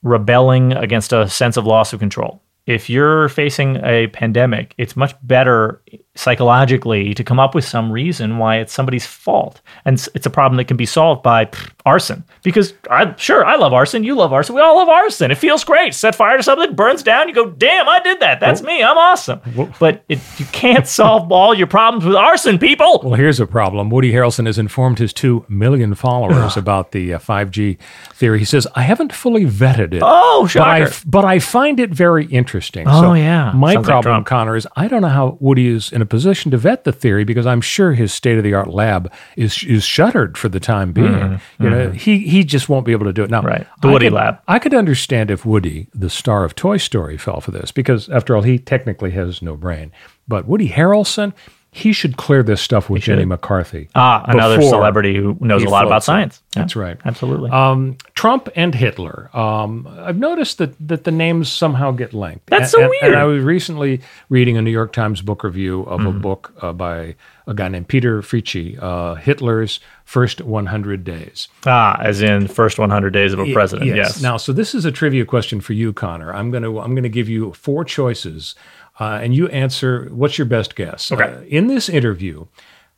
rebelling 0.02 0.72
against 0.72 1.12
a 1.12 1.28
sense 1.28 1.56
of 1.56 1.64
loss 1.66 1.92
of 1.92 2.00
control 2.00 2.42
if 2.66 2.88
you're 2.90 3.28
facing 3.28 3.76
a 3.84 4.06
pandemic 4.08 4.74
it's 4.78 4.96
much 4.96 5.14
better 5.22 5.80
psychologically 6.14 7.14
to 7.14 7.24
come 7.24 7.40
up 7.40 7.54
with 7.54 7.64
some 7.64 7.90
reason 7.90 8.38
why 8.38 8.58
it's 8.58 8.72
somebody's 8.72 9.06
fault 9.06 9.60
and 9.84 9.94
it's, 10.14 10.26
a 10.26 10.30
problem 10.30 10.56
that 10.56 10.66
can 10.66 10.76
be 10.76 10.86
solved 10.86 11.22
by 11.22 11.44
pff, 11.46 11.70
arson 11.86 12.22
because 12.42 12.74
i 12.90 13.14
sure 13.16 13.44
i 13.44 13.56
love 13.56 13.72
arson 13.72 14.04
you 14.04 14.14
love 14.14 14.32
arson 14.32 14.54
we 14.54 14.60
all 14.60 14.76
love 14.76 14.88
arson 14.88 15.30
it 15.30 15.36
feels 15.36 15.64
great 15.64 15.94
set 15.94 16.14
fire 16.14 16.36
to 16.36 16.42
something 16.42 16.74
burns 16.74 17.02
down 17.02 17.28
you 17.28 17.34
go 17.34 17.50
damn 17.50 17.88
i 17.88 17.98
did 18.00 18.20
that 18.20 18.40
that's 18.40 18.62
me 18.62 18.82
i'm 18.82 18.96
awesome 18.98 19.40
but 19.78 20.04
it, 20.08 20.18
you 20.38 20.44
can't 20.46 20.86
solve 20.86 21.30
all 21.32 21.54
your 21.54 21.66
problems 21.66 22.04
with 22.04 22.14
arson 22.14 22.58
people 22.58 23.00
Well, 23.02 23.14
here's 23.14 23.40
a 23.40 23.46
problem. 23.46 23.90
Woody 23.90 24.12
Harrelson 24.12 24.46
has 24.46 24.58
informed 24.58 24.98
his 24.98 25.12
two 25.12 25.44
million 25.48 25.94
followers 25.94 26.56
about 26.62 26.92
the 26.92 27.14
uh, 27.14 27.18
5G 27.18 27.78
theory. 28.14 28.38
He 28.38 28.44
says, 28.44 28.66
I 28.74 28.82
haven't 28.82 29.12
fully 29.12 29.44
vetted 29.44 29.94
it. 29.94 30.02
Oh, 30.04 30.48
but 30.52 30.62
I, 30.62 30.84
shocker. 30.84 31.02
but 31.06 31.24
I 31.24 31.38
find 31.38 31.80
it 31.80 31.90
very 31.90 32.26
interesting. 32.26 32.86
Oh, 32.88 33.14
yeah. 33.14 33.52
My 33.52 33.74
Sounds 33.74 33.86
problem, 33.86 34.12
Trump. 34.12 34.26
Connor, 34.26 34.56
is 34.56 34.66
I 34.76 34.88
don't 34.88 35.02
know 35.02 35.08
how 35.08 35.36
Woody 35.40 35.68
is 35.68 35.92
in 36.02 36.06
a 36.06 36.08
position 36.08 36.50
to 36.50 36.58
vet 36.58 36.82
the 36.82 36.92
theory 36.92 37.22
because 37.24 37.46
I'm 37.46 37.60
sure 37.60 37.92
his 37.92 38.12
state 38.12 38.36
of 38.36 38.42
the 38.44 38.54
art 38.54 38.68
lab 38.68 39.10
is 39.36 39.62
is 39.64 39.84
shuttered 39.84 40.36
for 40.36 40.48
the 40.48 40.58
time 40.60 40.92
being. 40.92 41.40
You 41.60 41.70
know, 41.70 41.90
he 41.92 42.18
he 42.18 42.42
just 42.44 42.68
won't 42.68 42.84
be 42.84 42.92
able 42.92 43.06
to 43.06 43.12
do 43.12 43.22
it 43.22 43.30
now. 43.30 43.38
Mm-hmm. 43.38 43.46
Right. 43.46 43.66
The 43.80 43.88
I 43.88 43.92
Woody 43.92 44.06
could- 44.06 44.12
lab. 44.14 44.38
I 44.48 44.58
could 44.58 44.74
understand 44.74 45.30
if 45.30 45.46
Woody, 45.46 45.86
the 45.94 46.10
star 46.10 46.44
of 46.44 46.54
Toy 46.56 46.76
Story, 46.76 47.16
fell 47.16 47.40
for 47.40 47.52
this 47.52 47.70
because, 47.70 48.08
after 48.08 48.34
all, 48.34 48.42
he 48.42 48.58
technically 48.58 49.12
has 49.12 49.40
no 49.42 49.56
brain. 49.56 49.92
But 50.26 50.46
Woody 50.46 50.68
Harrelson, 50.68 51.32
he 51.74 51.92
should 51.94 52.18
clear 52.18 52.42
this 52.42 52.60
stuff 52.60 52.90
with 52.90 53.02
Jenny 53.02 53.24
McCarthy. 53.24 53.88
Ah, 53.94 54.22
another 54.28 54.60
celebrity 54.60 55.16
who 55.16 55.38
knows 55.40 55.62
a 55.64 55.68
lot 55.70 55.86
about 55.86 56.04
science. 56.04 56.42
Yeah, 56.54 56.62
That's 56.62 56.76
right. 56.76 56.98
Absolutely. 57.06 57.50
Um, 57.50 57.96
Trump 58.14 58.50
and 58.54 58.74
Hitler. 58.74 59.34
Um, 59.34 59.88
I've 59.98 60.18
noticed 60.18 60.58
that 60.58 60.74
that 60.86 61.04
the 61.04 61.10
names 61.10 61.50
somehow 61.50 61.90
get 61.92 62.12
linked. 62.12 62.46
That's 62.48 62.74
And- 62.74 62.82
so 62.82 62.88
weird. 62.90 63.02
And 63.04 63.16
I 63.16 63.24
was 63.24 63.42
recently 63.42 64.02
reading 64.28 64.58
a 64.58 64.62
New 64.62 64.70
York 64.70 64.92
Times 64.92 65.22
book 65.22 65.42
review 65.44 65.80
of 65.84 66.00
Mm-hmm. 66.00 66.16
a 66.16 66.20
book 66.20 66.52
uh, 66.60 66.72
by 66.74 67.14
a 67.46 67.54
guy 67.54 67.68
named 67.68 67.88
Peter 67.88 68.20
Fritzsche, 68.22 68.78
uh, 68.80 69.14
Hitler's 69.14 69.80
First 70.04 70.42
100 70.42 71.04
Days. 71.04 71.48
ah, 71.66 71.98
as 72.02 72.20
in 72.20 72.48
first 72.48 72.78
100 72.78 73.10
days 73.14 73.32
of 73.32 73.38
a 73.40 73.50
president. 73.52 73.86
Yes. 73.96 74.20
Now, 74.20 74.36
so 74.36 74.52
this 74.52 74.74
is 74.74 74.84
a 74.84 74.92
trivia 74.92 75.24
question 75.24 75.60
for 75.62 75.72
you, 75.72 75.92
Connor. 75.94 76.34
I'm 76.34 76.50
going 76.50 76.62
to 76.64 76.80
I'm 76.80 76.90
going 76.94 77.02
to 77.04 77.08
give 77.08 77.30
you 77.30 77.52
four 77.54 77.82
choices, 77.84 78.54
uh, 79.02 79.18
and 79.18 79.34
you 79.34 79.48
answer. 79.48 80.08
What's 80.10 80.38
your 80.38 80.46
best 80.46 80.76
guess? 80.76 81.10
Okay. 81.10 81.24
Uh, 81.24 81.40
in 81.42 81.66
this 81.66 81.88
interview, 81.88 82.46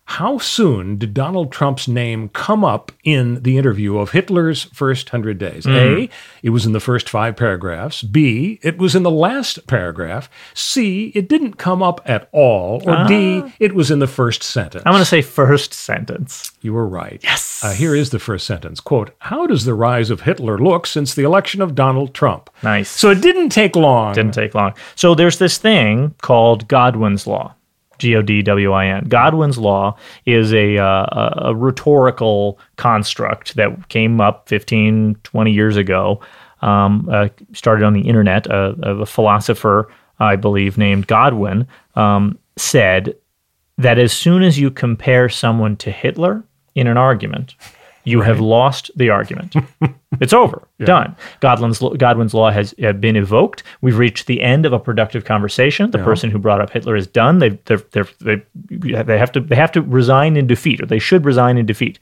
how 0.07 0.39
soon 0.39 0.97
did 0.99 1.15
Donald 1.15 1.51
Trump's 1.51 1.89
name 1.89 2.29
come 2.29 2.63
up 2.63 2.93
in 3.05 3.43
the 3.43 3.57
interview 3.57 3.97
of 3.97 4.11
Hitler's 4.11 4.65
first 4.65 5.09
hundred 5.09 5.39
days? 5.39 5.67
A, 5.67 6.11
it 6.43 6.51
was 6.51 6.67
in 6.67 6.73
the 6.73 6.81
first 6.81 7.09
five 7.09 7.37
paragraphs. 7.37 8.03
B, 8.03 8.59
it 8.63 8.77
was 8.77 8.95
in 8.95 9.03
the 9.03 9.11
last 9.11 9.67
paragraph. 9.67 10.29
C, 10.53 11.07
it 11.15 11.29
didn't 11.29 11.55
come 11.55 11.83
up 11.83 12.03
at 12.05 12.29
all. 12.33 12.83
Or 12.87 13.05
D, 13.07 13.43
it 13.59 13.75
was 13.75 13.91
in 13.91 13.99
the 13.99 14.07
first 14.07 14.43
sentence. 14.43 14.83
I'm 14.85 14.93
going 14.93 15.01
to 15.01 15.07
say 15.07 15.23
first 15.23 15.73
sentence. 15.73 16.53
You 16.61 16.75
were 16.75 16.87
right. 16.87 17.21
Yes. 17.23 17.63
Uh, 17.65 17.73
here 17.73 17.95
is 17.95 18.11
the 18.11 18.19
first 18.19 18.47
sentence. 18.47 18.81
Quote, 18.81 19.15
how 19.19 19.47
does 19.47 19.65
the 19.65 19.75
rise 19.75 20.11
of 20.11 20.21
Hitler 20.21 20.59
look 20.59 20.87
since 20.87 21.15
the 21.15 21.25
election 21.25 21.63
of 21.63 21.75
Donald 21.75 22.15
Trump? 22.15 22.51
Nice. 22.63 22.91
So 22.91 23.11
it 23.11 23.23
didn't 23.23 23.49
take 23.49 23.75
long. 23.75 24.15
Didn't 24.15 24.35
take 24.35 24.55
long. 24.55 24.75
So 24.97 25.15
there's 25.15 25.39
this 25.39 25.57
thing 25.59 26.15
called 26.21 26.69
Godwin's 26.69 27.27
Law. 27.27 27.55
G 27.99 28.17
O 28.17 28.23
D 28.23 28.43
W 28.43 28.73
I 28.73 28.87
N. 28.87 29.05
Godwin's 29.09 29.59
Law 29.59 29.97
is 30.27 30.53
a, 30.53 30.79
uh, 30.79 31.29
a, 31.37 31.55
rhetorical 31.55 32.59
construct 32.77 33.57
that 33.57 33.89
came 33.89 34.21
up 34.21 34.49
15, 34.49 35.17
20 35.23 35.53
years 35.53 35.77
ago. 35.77 36.21
Um, 36.63 37.09
uh, 37.13 37.29
started 37.53 37.85
on 37.85 37.93
the 37.93 38.01
internet. 38.09 38.47
A 38.51 39.05
philosopher, 39.05 39.93
I 40.19 40.37
believe, 40.37 40.79
named 40.79 41.07
Godwin, 41.07 41.67
um, 41.95 42.39
said 42.57 43.15
that 43.77 43.99
as 43.99 44.13
soon 44.13 44.43
as 44.43 44.59
you 44.59 44.71
compare 44.71 45.29
someone 45.29 45.77
to 45.77 45.91
Hitler 45.91 46.43
in 46.75 46.87
an 46.87 46.97
argument, 46.97 47.55
you 48.05 48.21
have 48.21 48.41
lost 48.41 48.91
the 48.97 49.11
argument. 49.11 49.57
it's 50.21 50.33
over, 50.33 50.67
done. 50.81 51.17
Godwin's 51.41 51.79
Godwin's 51.79 52.35
law 52.35 52.51
has 52.51 52.75
uh, 52.85 52.93
been 52.93 53.17
evoked. 53.17 53.63
We've 53.81 53.99
reached 53.99 54.27
the 54.27 54.43
end 54.43 54.67
of 54.67 54.73
a 54.73 54.79
productive 54.79 55.25
conversation. 55.25 55.91
The 55.91 55.99
person 55.99 56.31
who 56.31 56.39
brought 56.39 56.61
up 56.61 56.71
Hitler 56.71 56.97
is 56.97 57.07
done. 57.07 57.39
They 57.39 57.51
they're, 57.65 57.83
they're, 57.93 58.09
they 58.21 58.43
they 58.65 59.19
have 59.19 59.33
to 59.33 59.41
they 59.41 59.57
have 59.57 59.73
to 59.73 59.83
resign 59.83 60.37
in 60.37 60.47
defeat, 60.47 60.81
or 60.81 60.87
they 60.87 60.99
should 60.99 61.25
resign 61.25 61.59
in 61.59 61.67
defeat. 61.67 61.99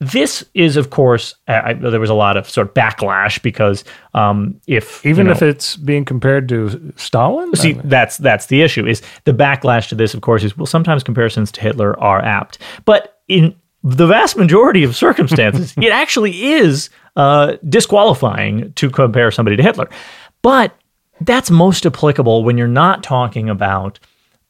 This 0.00 0.44
is, 0.54 0.76
of 0.76 0.90
course, 0.90 1.34
I, 1.46 1.72
there 1.74 2.00
was 2.00 2.10
a 2.10 2.14
lot 2.14 2.36
of 2.36 2.50
sort 2.50 2.68
of 2.68 2.74
backlash 2.74 3.40
because 3.40 3.84
um, 4.12 4.60
if 4.66 5.06
Even 5.06 5.26
you 5.26 5.30
know, 5.30 5.36
if 5.36 5.42
it's 5.42 5.76
being 5.76 6.04
compared 6.04 6.48
to 6.48 6.92
Stalin? 6.96 7.54
See, 7.54 7.74
that's 7.84 8.18
that's 8.18 8.46
the 8.46 8.62
issue. 8.62 8.86
Is 8.86 9.02
the 9.24 9.32
backlash 9.32 9.88
to 9.90 9.94
this, 9.94 10.12
of 10.12 10.20
course, 10.20 10.42
is 10.42 10.58
well, 10.58 10.66
sometimes 10.66 11.04
comparisons 11.04 11.52
to 11.52 11.60
Hitler 11.60 11.98
are 12.00 12.20
apt, 12.20 12.58
but 12.84 13.20
in 13.28 13.54
the 13.84 14.06
vast 14.06 14.36
majority 14.36 14.82
of 14.82 14.96
circumstances, 14.96 15.72
it 15.80 15.92
actually 15.92 16.52
is 16.52 16.90
uh, 17.14 17.56
disqualifying 17.68 18.72
to 18.72 18.90
compare 18.90 19.30
somebody 19.30 19.56
to 19.56 19.62
Hitler. 19.62 19.88
But 20.42 20.76
that's 21.20 21.50
most 21.50 21.86
applicable 21.86 22.42
when 22.42 22.58
you're 22.58 22.66
not 22.66 23.04
talking 23.04 23.48
about 23.48 24.00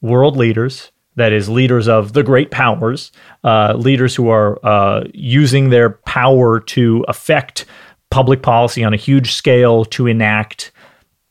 world 0.00 0.36
leaders. 0.36 0.90
That 1.16 1.32
is, 1.32 1.48
leaders 1.48 1.86
of 1.86 2.12
the 2.12 2.24
great 2.24 2.50
powers, 2.50 3.12
uh, 3.44 3.74
leaders 3.76 4.16
who 4.16 4.30
are 4.30 4.58
uh, 4.64 5.04
using 5.12 5.70
their 5.70 5.90
power 5.90 6.58
to 6.60 7.04
affect 7.06 7.66
public 8.10 8.42
policy 8.42 8.82
on 8.82 8.94
a 8.94 8.96
huge 8.96 9.32
scale 9.32 9.84
to 9.84 10.08
enact 10.08 10.72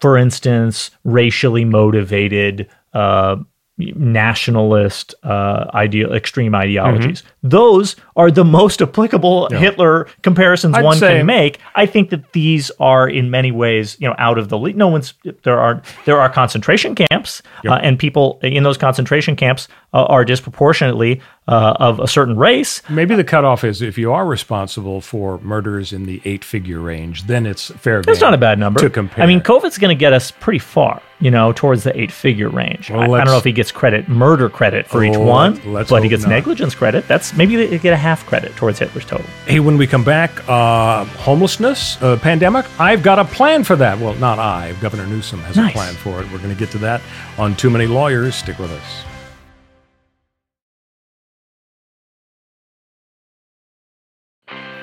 for 0.04 0.18
instance, 0.18 0.92
racially 1.06 1.64
motivated 1.64 2.68
uh, 2.94 3.38
nationalist 3.78 5.16
uh, 5.24 5.72
ideal 5.74 6.12
extreme 6.12 6.54
ideologies. 6.54 7.22
Mm-hmm. 7.22 7.33
Those 7.44 7.96
are 8.16 8.32
the 8.32 8.46
most 8.46 8.82
applicable 8.82 9.50
Hitler 9.50 10.08
comparisons 10.22 10.76
I'd 10.76 10.84
one 10.84 10.98
say- 10.98 11.18
can 11.18 11.26
make. 11.26 11.60
I 11.76 11.86
think 11.86 12.10
that 12.12 12.32
these 12.32 12.72
are 12.80 13.08
in 13.08 13.30
many 13.30 13.52
ways, 13.52 13.98
you 14.00 14.08
know, 14.08 14.16
out 14.18 14.38
of 14.38 14.48
the 14.50 14.58
league. 14.58 14.78
No 14.78 14.88
one's 14.88 15.14
there 15.44 15.60
are 15.60 15.82
there 16.06 16.20
are 16.20 16.30
concentration 16.30 16.96
camps, 16.96 17.42
uh, 17.68 17.74
and 17.76 18.00
people 18.00 18.40
in 18.44 18.64
those 18.64 18.78
concentration 18.78 19.36
camps 19.36 19.68
uh, 19.94 20.04
are 20.06 20.24
disproportionately 20.24 21.22
uh, 21.48 21.76
of 21.80 22.00
a 22.00 22.08
certain 22.08 22.38
race. 22.38 22.82
Maybe 22.90 23.16
the 23.16 23.24
cutoff 23.24 23.64
is 23.66 23.82
if 23.82 23.98
you 23.98 24.14
are 24.14 24.26
responsible 24.26 25.02
for 25.02 25.38
murders 25.40 25.92
in 25.92 26.06
the 26.06 26.22
eight 26.24 26.46
figure 26.46 26.80
range, 26.80 27.24
then 27.28 27.46
it's 27.46 27.70
fair 27.72 28.02
That's 28.02 28.22
not 28.22 28.34
a 28.34 28.38
bad 28.38 28.58
number. 28.58 28.80
to 28.80 28.90
compare. 28.90 29.24
I 29.24 29.28
mean, 29.28 29.42
COVID's 29.42 29.78
going 29.78 29.96
to 29.96 30.00
get 30.00 30.14
us 30.14 30.32
pretty 30.32 30.60
far, 30.60 31.02
you 31.20 31.30
know, 31.30 31.52
towards 31.52 31.84
the 31.84 32.00
eight 32.00 32.12
figure 32.12 32.48
range. 32.50 32.90
Well, 32.90 33.02
I, 33.02 33.20
I 33.20 33.24
don't 33.26 33.34
know 33.34 33.38
if 33.38 33.44
he 33.44 33.52
gets 33.52 33.72
credit, 33.72 34.08
murder 34.08 34.50
credit 34.50 34.88
for 34.88 35.04
each 35.04 35.18
one, 35.18 35.60
let's 35.74 35.90
but 35.90 36.02
he 36.04 36.10
gets 36.10 36.24
not. 36.24 36.30
negligence 36.30 36.76
credit. 36.76 37.08
That's 37.10 37.33
maybe 37.38 37.56
they 37.56 37.78
get 37.80 37.94
a 37.94 37.98
half 37.98 38.26
credit 38.26 38.56
towards 38.56 38.80
Hitler's 38.80 39.06
total. 39.06 39.26
Hey, 39.46 39.60
when 39.60 39.78
we 39.78 39.88
come 39.88 40.04
back, 40.04 40.32
uh, 40.50 41.06
homelessness, 41.06 42.02
uh, 42.02 42.18
pandemic, 42.18 42.66
I've 42.80 43.04
got 43.04 43.20
a 43.20 43.26
plan 43.26 43.64
for 43.64 43.76
that. 43.78 44.00
Well, 44.00 44.16
not 44.16 44.40
I. 44.40 44.74
Governor 44.82 45.06
Newsom 45.08 45.40
has 45.42 45.56
Nice. 45.56 45.72
a 45.72 45.74
plan 45.74 45.94
for 45.96 46.20
it. 46.22 46.32
We're 46.32 46.38
going 46.40 46.54
to 46.54 46.60
get 46.60 46.72
to 46.72 46.78
that 46.80 47.02
on 47.38 47.56
Too 47.56 47.70
Many 47.70 47.88
Lawyers. 47.88 48.36
Stick 48.36 48.58
with 48.60 48.72
us. 48.72 49.04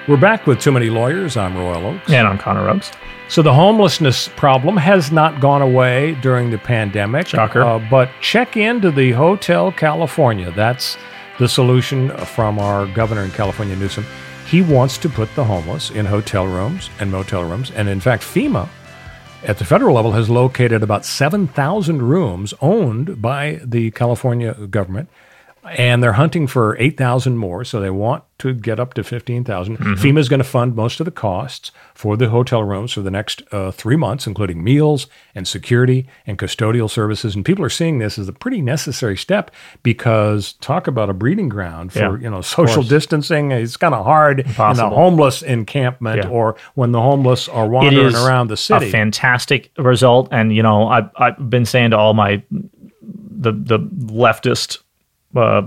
We're 0.08 0.16
back 0.16 0.46
with 0.46 0.60
Too 0.60 0.72
Many 0.72 0.90
Lawyers. 0.90 1.36
I'm 1.36 1.56
Royal 1.56 1.86
Oakes. 1.86 2.10
And 2.10 2.26
I'm 2.26 2.38
Connor 2.38 2.64
Rubs. 2.64 2.90
So 3.28 3.42
the 3.42 3.54
homelessness 3.54 4.28
problem 4.28 4.76
has 4.76 5.12
not 5.12 5.40
gone 5.40 5.62
away 5.62 6.14
during 6.16 6.50
the 6.50 6.58
pandemic. 6.58 7.28
Shocker. 7.28 7.62
Uh, 7.62 7.78
but 7.90 8.10
check 8.20 8.56
into 8.56 8.90
the 8.90 9.12
Hotel 9.12 9.70
California. 9.70 10.50
That's 10.50 10.96
the 11.40 11.48
solution 11.48 12.10
from 12.26 12.58
our 12.58 12.86
governor 12.86 13.24
in 13.24 13.30
California, 13.30 13.74
Newsom. 13.74 14.04
He 14.46 14.60
wants 14.60 14.98
to 14.98 15.08
put 15.08 15.34
the 15.34 15.44
homeless 15.44 15.90
in 15.90 16.04
hotel 16.04 16.46
rooms 16.46 16.90
and 17.00 17.10
motel 17.10 17.44
rooms. 17.44 17.70
And 17.70 17.88
in 17.88 17.98
fact, 17.98 18.22
FEMA 18.22 18.68
at 19.44 19.56
the 19.56 19.64
federal 19.64 19.94
level 19.94 20.12
has 20.12 20.28
located 20.28 20.82
about 20.82 21.06
7,000 21.06 22.02
rooms 22.02 22.52
owned 22.60 23.22
by 23.22 23.58
the 23.64 23.90
California 23.92 24.52
government. 24.66 25.08
And 25.62 26.02
they're 26.02 26.14
hunting 26.14 26.46
for 26.46 26.76
8,000 26.78 27.36
more, 27.36 27.64
so 27.64 27.80
they 27.80 27.90
want 27.90 28.24
to 28.38 28.54
get 28.54 28.80
up 28.80 28.94
to 28.94 29.04
15,000. 29.04 29.76
FEMA 29.76 30.18
is 30.18 30.28
going 30.30 30.38
to 30.38 30.44
fund 30.44 30.74
most 30.74 30.98
of 31.00 31.04
the 31.04 31.10
costs 31.10 31.70
for 31.94 32.16
the 32.16 32.30
hotel 32.30 32.64
rooms 32.64 32.92
for 32.92 33.02
the 33.02 33.10
next 33.10 33.42
uh, 33.52 33.70
three 33.70 33.96
months, 33.96 34.26
including 34.26 34.64
meals 34.64 35.06
and 35.34 35.46
security 35.46 36.08
and 36.26 36.38
custodial 36.38 36.88
services. 36.88 37.34
And 37.34 37.44
people 37.44 37.62
are 37.64 37.68
seeing 37.70 37.98
this 37.98 38.18
as 38.18 38.26
a 38.28 38.32
pretty 38.32 38.62
necessary 38.62 39.16
step 39.18 39.50
because 39.82 40.54
talk 40.54 40.86
about 40.86 41.10
a 41.10 41.12
breeding 41.14 41.50
ground 41.50 41.92
for 41.92 41.98
Yeah, 42.16 42.22
you 42.24 42.30
know 42.30 42.40
social 42.40 42.82
distancing. 42.82 43.52
It's 43.52 43.76
kind 43.76 43.94
of 43.94 44.04
hard 44.06 44.40
in 44.40 44.46
a 44.46 44.88
homeless 44.88 45.42
encampment 45.42 46.24
Yeah. 46.24 46.30
or 46.30 46.56
when 46.74 46.92
the 46.92 47.02
homeless 47.02 47.48
are 47.48 47.66
wandering 47.68 48.14
around 48.14 48.48
the 48.48 48.56
city. 48.56 48.88
a 48.88 48.90
fantastic 48.90 49.70
result. 49.76 50.28
And, 50.32 50.54
you 50.56 50.62
know, 50.62 50.88
I, 50.88 51.10
I've 51.16 51.50
been 51.50 51.66
saying 51.66 51.90
to 51.90 51.98
all 51.98 52.14
my, 52.14 52.42
the, 52.50 53.52
the 53.52 53.78
leftist 53.78 54.78
uh, 55.36 55.62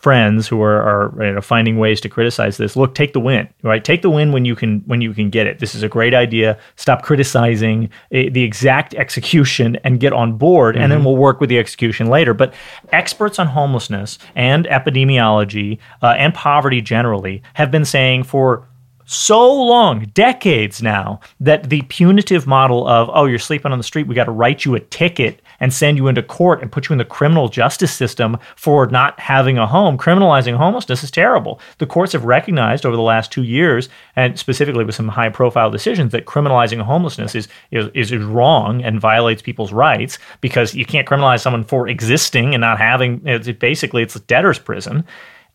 friends 0.00 0.46
who 0.46 0.62
are, 0.62 0.80
are 0.80 1.26
you 1.26 1.32
know, 1.34 1.40
finding 1.40 1.76
ways 1.78 2.00
to 2.00 2.08
criticize 2.08 2.56
this 2.56 2.76
look 2.76 2.94
take 2.94 3.12
the 3.12 3.20
win 3.20 3.48
right? 3.62 3.84
Take 3.84 4.02
the 4.02 4.10
win 4.10 4.32
when 4.32 4.44
you 4.44 4.54
can 4.54 4.80
when 4.86 5.00
you 5.00 5.12
can 5.12 5.28
get 5.28 5.46
it. 5.46 5.58
This 5.58 5.74
is 5.74 5.82
a 5.82 5.88
great 5.88 6.14
idea. 6.14 6.58
Stop 6.76 7.02
criticizing 7.02 7.90
eh, 8.12 8.28
the 8.30 8.42
exact 8.42 8.94
execution 8.94 9.76
and 9.84 9.98
get 9.98 10.12
on 10.12 10.38
board 10.38 10.76
and 10.76 10.92
then 10.92 11.04
we'll 11.04 11.16
work 11.16 11.40
with 11.40 11.48
the 11.48 11.58
execution 11.58 12.06
later. 12.06 12.32
But 12.32 12.54
experts 12.92 13.38
on 13.38 13.48
homelessness 13.48 14.18
and 14.36 14.66
epidemiology 14.66 15.78
uh, 16.02 16.14
and 16.16 16.32
poverty 16.32 16.80
generally 16.80 17.42
have 17.54 17.70
been 17.70 17.84
saying 17.84 18.22
for 18.24 18.68
so 19.10 19.50
long, 19.50 20.04
decades 20.12 20.82
now, 20.82 21.20
that 21.40 21.70
the 21.70 21.80
punitive 21.82 22.46
model 22.46 22.86
of, 22.86 23.08
oh, 23.10 23.24
you're 23.24 23.38
sleeping 23.38 23.72
on 23.72 23.78
the 23.78 23.84
street, 23.84 24.06
we 24.06 24.14
got 24.14 24.24
to 24.24 24.30
write 24.30 24.66
you 24.66 24.74
a 24.74 24.80
ticket 24.80 25.40
and 25.60 25.72
send 25.72 25.96
you 25.96 26.08
into 26.08 26.22
court 26.22 26.62
and 26.62 26.70
put 26.70 26.88
you 26.88 26.92
in 26.92 26.98
the 26.98 27.04
criminal 27.04 27.48
justice 27.48 27.92
system 27.92 28.38
for 28.56 28.86
not 28.86 29.18
having 29.18 29.58
a 29.58 29.66
home, 29.66 29.98
criminalizing 29.98 30.56
homelessness 30.56 31.02
is 31.02 31.10
terrible. 31.10 31.60
The 31.78 31.86
courts 31.86 32.12
have 32.12 32.24
recognized 32.24 32.86
over 32.86 32.96
the 32.96 33.02
last 33.02 33.32
two 33.32 33.42
years, 33.42 33.88
and 34.16 34.38
specifically 34.38 34.84
with 34.84 34.94
some 34.94 35.08
high 35.08 35.30
profile 35.30 35.70
decisions, 35.70 36.12
that 36.12 36.26
criminalizing 36.26 36.80
homelessness 36.80 37.34
is, 37.34 37.48
is, 37.70 37.88
is 37.94 38.16
wrong 38.16 38.82
and 38.82 39.00
violates 39.00 39.42
people's 39.42 39.72
rights 39.72 40.18
because 40.40 40.74
you 40.74 40.84
can't 40.84 41.08
criminalize 41.08 41.40
someone 41.40 41.64
for 41.64 41.88
existing 41.88 42.54
and 42.54 42.60
not 42.60 42.78
having, 42.78 43.18
basically, 43.58 44.02
it's 44.02 44.16
a 44.16 44.20
debtor's 44.20 44.58
prison. 44.58 45.04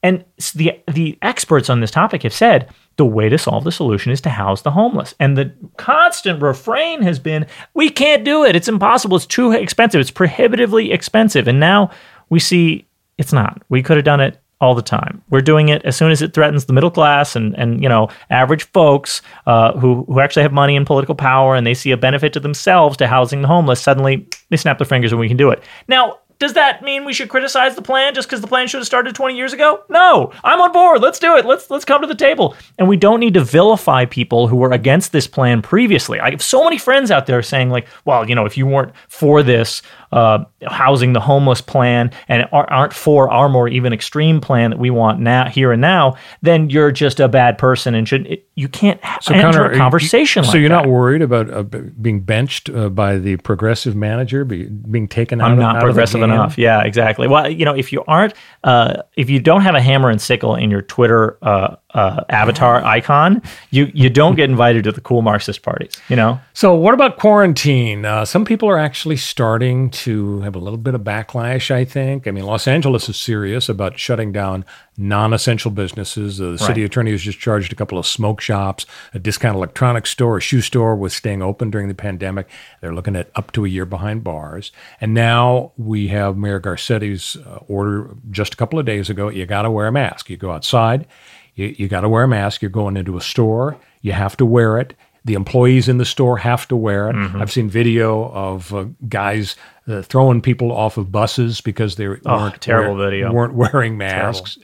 And 0.04 0.26
the 0.54 0.82
the 0.92 1.18
experts 1.22 1.70
on 1.70 1.80
this 1.80 1.90
topic 1.90 2.24
have 2.24 2.34
said 2.34 2.70
the 2.98 3.06
way 3.06 3.30
to 3.30 3.38
solve 3.38 3.64
the 3.64 3.72
solution 3.72 4.12
is 4.12 4.22
to 4.22 4.30
house 4.30 4.62
the 4.62 4.72
homeless. 4.72 5.16
And 5.20 5.38
the 5.38 5.54
constant 5.78 6.42
refrain 6.42 7.02
has 7.02 7.20
been, 7.20 7.48
we 7.74 7.90
can't 7.90 8.24
do 8.24 8.44
it. 8.44 8.56
It's 8.56 8.68
impossible. 8.68 9.18
It's 9.18 9.26
too 9.26 9.52
expensive. 9.52 10.00
It's 10.00 10.12
prohibitively 10.12 10.92
expensive. 10.92 11.48
And 11.48 11.60
now 11.60 11.92
we 12.30 12.40
see 12.40 12.86
it's 13.18 13.34
not. 13.34 13.62
We 13.70 13.84
could 13.84 13.98
have 13.98 14.06
done 14.06 14.20
it 14.20 14.40
all 14.64 14.76
the 14.76 14.82
time. 14.82 15.22
We're 15.30 15.42
doing 15.42 15.68
it 15.68 15.84
as 15.84 15.98
soon 15.98 16.12
as 16.12 16.22
it 16.22 16.34
threatens 16.34 16.66
the 16.66 16.74
middle 16.74 16.90
class 16.90 17.36
and 17.36 17.54
and 17.60 17.84
you 17.84 17.90
know 17.90 18.08
average 18.30 18.64
folks 18.72 19.22
uh, 19.46 19.78
who 19.78 20.06
who 20.06 20.22
actually 20.22 20.44
have 20.44 20.54
money 20.54 20.78
and 20.78 20.88
political 20.88 21.16
power 21.16 21.54
and 21.56 21.68
they 21.68 21.74
see 21.74 21.92
a 21.92 21.98
benefit 21.98 22.32
to 22.34 22.40
themselves 22.40 22.96
to 22.98 23.08
housing 23.08 23.42
the 23.42 23.48
homeless. 23.48 23.82
Suddenly 23.82 24.26
they 24.50 24.58
snap 24.58 24.78
their 24.78 24.86
fingers 24.86 25.12
and 25.12 25.20
we 25.20 25.28
can 25.28 25.36
do 25.36 25.50
it. 25.50 25.62
Now 25.90 26.20
does 26.44 26.54
that 26.54 26.82
mean 26.84 27.06
we 27.06 27.14
should 27.14 27.30
criticize 27.30 27.74
the 27.76 27.82
plan 27.82 28.14
just 28.14 28.28
because 28.28 28.42
the 28.42 28.48
plan 28.48 28.68
should 28.68 28.80
have 28.80 28.86
started 28.86 29.16
20 29.16 29.38
years 29.38 29.54
ago? 29.54 29.82
No, 29.88 30.34
I'm 30.44 30.60
on 30.60 30.74
board. 30.74 31.02
Let's 31.02 31.18
do 31.18 31.38
it. 31.38 31.46
Let's 31.46 31.70
let's 31.70 31.86
come 31.86 32.02
to 32.02 32.08
the 32.08 32.16
table. 32.16 32.54
And 32.78 32.90
we 32.90 32.98
don't 32.98 33.22
need 33.22 33.34
to 33.36 33.42
vilify 33.42 34.04
people 34.04 34.50
who 34.50 34.58
were 34.58 34.74
against 34.74 35.14
this 35.14 35.26
plan 35.26 35.62
previously. 35.62 36.20
I 36.20 36.32
have 36.32 36.42
so 36.42 36.62
many 36.66 36.78
friends 36.78 37.12
out 37.12 37.28
there 37.28 37.42
saying 37.42 37.70
like, 37.70 37.88
well, 38.04 38.28
you 38.28 38.36
know, 38.36 38.46
if 38.46 38.58
you 38.58 38.68
weren't 38.68 38.92
for 39.08 39.42
this 39.42 39.82
uh, 40.12 40.44
housing 40.68 41.14
the 41.14 41.22
homeless 41.22 41.62
plan 41.62 42.12
and 42.28 42.46
aren't 42.52 42.94
for 42.94 43.32
our 43.32 43.48
more 43.48 43.70
even 43.70 43.94
extreme 43.94 44.42
plan 44.42 44.72
that 44.72 44.80
we 44.80 44.90
want 44.90 45.22
now, 45.22 45.48
here 45.48 45.72
and 45.72 45.82
now, 45.82 46.16
then 46.42 46.70
you're 46.70 46.92
just 46.92 47.22
a 47.22 47.30
bad 47.30 47.58
person 47.58 47.96
and 47.96 48.08
should 48.08 48.28
it, 48.28 48.50
you 48.56 48.68
can't 48.68 49.04
ha- 49.04 49.20
enter 49.32 49.52
Connor, 49.52 49.70
a 49.70 49.74
you- 49.74 49.78
conversation. 49.80 50.44
So 50.44 50.58
you're 50.58 50.70
that. 50.70 50.84
not 50.84 50.88
worried 50.88 51.22
about 51.22 51.50
uh, 51.50 51.64
being 51.64 52.20
benched 52.20 52.70
uh, 52.70 52.90
by 52.90 53.18
the 53.18 53.38
progressive 53.38 53.96
manager, 53.96 54.44
be, 54.46 54.66
being 54.66 55.08
taken 55.08 55.42
out. 55.42 55.46
I'm 55.46 55.54
of, 55.54 55.60
not 55.60 55.76
out 55.78 55.84
progressive 55.84 56.20
game? 56.20 56.33
Yeah, 56.58 56.82
exactly. 56.84 57.28
Well, 57.28 57.50
you 57.50 57.66
know, 57.66 57.76
if 57.76 57.92
you 57.92 58.04
aren't, 58.08 58.34
uh, 58.64 59.04
if 59.16 59.30
you 59.30 59.40
don't 59.40 59.62
have 59.62 59.76
a 59.76 59.82
hammer 59.82 60.10
and 60.10 60.22
sickle 60.22 60.56
in 60.56 60.70
your 60.72 60.82
Twitter 60.82 61.38
uh, 61.42 61.76
uh, 61.94 62.24
avatar 62.30 62.84
icon, 62.84 63.42
you 63.72 63.92
you 63.94 64.10
don't 64.10 64.36
get 64.36 64.50
invited 64.50 64.84
to 64.86 64.92
the 64.92 65.02
cool 65.02 65.22
Marxist 65.22 65.62
parties. 65.62 65.92
You 66.10 66.16
know, 66.16 66.40
So 66.54 66.74
what 66.76 66.94
about 66.94 67.18
quarantine? 67.18 68.04
Uh, 68.06 68.26
some 68.26 68.46
people 68.46 68.68
are 68.70 68.80
actually 68.80 69.18
starting 69.18 69.90
to 69.92 70.40
have 70.42 70.56
a 70.56 70.60
little 70.60 70.78
bit 70.78 70.96
of 70.96 71.02
backlash. 71.02 71.70
I 71.72 71.86
think. 71.86 72.28
I 72.28 72.32
mean, 72.32 72.46
Los 72.46 72.68
Angeles 72.68 73.10
is 73.10 73.18
serious 73.18 73.70
about 73.70 73.98
shutting 74.00 74.32
down 74.32 74.66
non-essential 74.98 75.72
businesses. 75.72 76.40
Uh, 76.40 76.52
the 76.52 76.58
city 76.58 76.82
Right. 76.82 76.86
attorney 76.86 77.12
has 77.12 77.22
just 77.22 77.40
charged 77.40 77.74
a 77.74 77.76
couple 77.76 77.98
of 77.98 78.06
smoke 78.06 78.42
shops, 78.42 78.86
a 79.14 79.20
discount 79.20 79.56
electronics 79.56 80.10
store, 80.12 80.38
a 80.38 80.42
shoe 80.42 80.62
store 80.62 80.96
with 80.96 81.12
staying 81.12 81.42
open 81.42 81.72
during 81.72 81.88
the 81.88 81.96
pandemic. 81.96 82.48
They're 82.82 82.94
looking 82.94 83.16
at 83.16 83.30
up 83.36 83.52
to 83.54 83.66
a 83.66 83.68
year 83.68 83.86
behind 83.86 84.24
bars. 84.24 84.72
And 85.02 85.14
now 85.14 85.72
we 85.78 86.10
have 86.10 86.38
Mayor 86.38 86.60
Garcetti's 86.60 87.36
uh, 87.38 87.60
order 87.68 88.12
just 88.32 88.54
a 88.54 88.58
couple 88.58 88.78
of 88.80 88.86
days 88.86 89.10
ago. 89.10 89.30
You 89.30 89.46
got 89.46 89.64
to 89.64 89.72
wear 89.72 89.88
a 89.88 89.92
mask. 89.92 90.30
You 90.30 90.38
go 90.38 90.52
outside. 90.52 91.08
You, 91.56 91.76
you 91.78 91.88
got 91.88 92.02
to 92.02 92.10
wear 92.10 92.24
a 92.24 92.28
mask. 92.28 92.62
You're 92.62 92.72
going 92.72 92.98
into 92.98 93.18
a 93.18 93.22
store. 93.22 93.78
You 94.02 94.12
have 94.14 94.36
to 94.38 94.46
wear 94.46 94.78
it. 94.80 94.96
The 95.26 95.36
employees 95.36 95.88
in 95.88 96.00
the 96.00 96.06
store 96.06 96.38
have 96.38 96.68
to 96.68 96.76
wear 96.76 97.10
it. 97.10 97.16
Mm-hmm. 97.16 97.42
I've 97.42 97.52
seen 97.52 97.70
video 97.70 98.30
of 98.32 98.74
uh, 98.74 98.86
guys 99.08 99.56
uh, 99.88 100.02
throwing 100.02 100.42
people 100.42 100.72
off 100.74 100.98
of 100.98 101.12
buses 101.14 101.62
because 101.62 101.96
they 101.96 102.08
Oh, 102.08 102.18
weren't 102.26 102.62
terrible 102.62 102.98
wear- 102.98 103.10
video. 103.10 103.32
weren't 103.32 103.54
wearing 103.54 103.98
masks. 103.98 104.58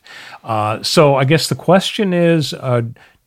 Uh, 0.43 0.83
so 0.83 1.15
I 1.15 1.23
guess 1.23 1.47
the 1.47 1.55
question 1.55 2.13
is, 2.13 2.53
uh, 2.53 2.81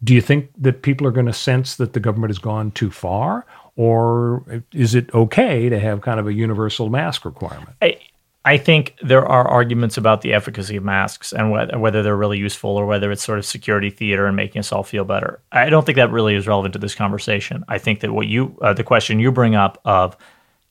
do 0.04 0.12
you 0.14 0.20
think 0.20 0.50
that 0.58 0.82
people 0.82 1.06
are 1.06 1.10
going 1.12 1.26
to 1.26 1.32
sense 1.32 1.76
that 1.76 1.94
the 1.94 2.00
government 2.00 2.30
has 2.30 2.38
gone 2.38 2.70
too 2.72 2.90
far, 2.90 3.46
or 3.76 4.62
is 4.72 4.94
it 4.94 5.12
okay 5.14 5.68
to 5.70 5.78
have 5.78 6.02
kind 6.02 6.20
of 6.20 6.26
a 6.26 6.32
universal 6.34 6.90
mask 6.90 7.24
requirement? 7.24 7.70
I, 7.80 7.96
I 8.44 8.56
think 8.56 8.96
there 9.02 9.24
are 9.24 9.46
arguments 9.46 9.96
about 9.96 10.22
the 10.22 10.32
efficacy 10.32 10.76
of 10.76 10.82
masks 10.82 11.32
and 11.32 11.52
whether, 11.52 11.78
whether 11.78 12.02
they're 12.02 12.16
really 12.16 12.38
useful 12.38 12.70
or 12.70 12.86
whether 12.86 13.12
it's 13.12 13.22
sort 13.22 13.38
of 13.38 13.44
security 13.44 13.88
theater 13.88 14.26
and 14.26 14.34
making 14.34 14.60
us 14.60 14.72
all 14.72 14.82
feel 14.82 15.04
better. 15.04 15.40
I 15.52 15.68
don't 15.68 15.86
think 15.86 15.96
that 15.96 16.10
really 16.10 16.34
is 16.34 16.48
relevant 16.48 16.72
to 16.72 16.80
this 16.80 16.94
conversation. 16.94 17.64
I 17.68 17.78
think 17.78 18.00
that 18.00 18.12
what 18.12 18.26
you, 18.26 18.58
uh, 18.60 18.72
the 18.72 18.82
question 18.82 19.20
you 19.20 19.30
bring 19.30 19.54
up 19.54 19.80
of 19.84 20.16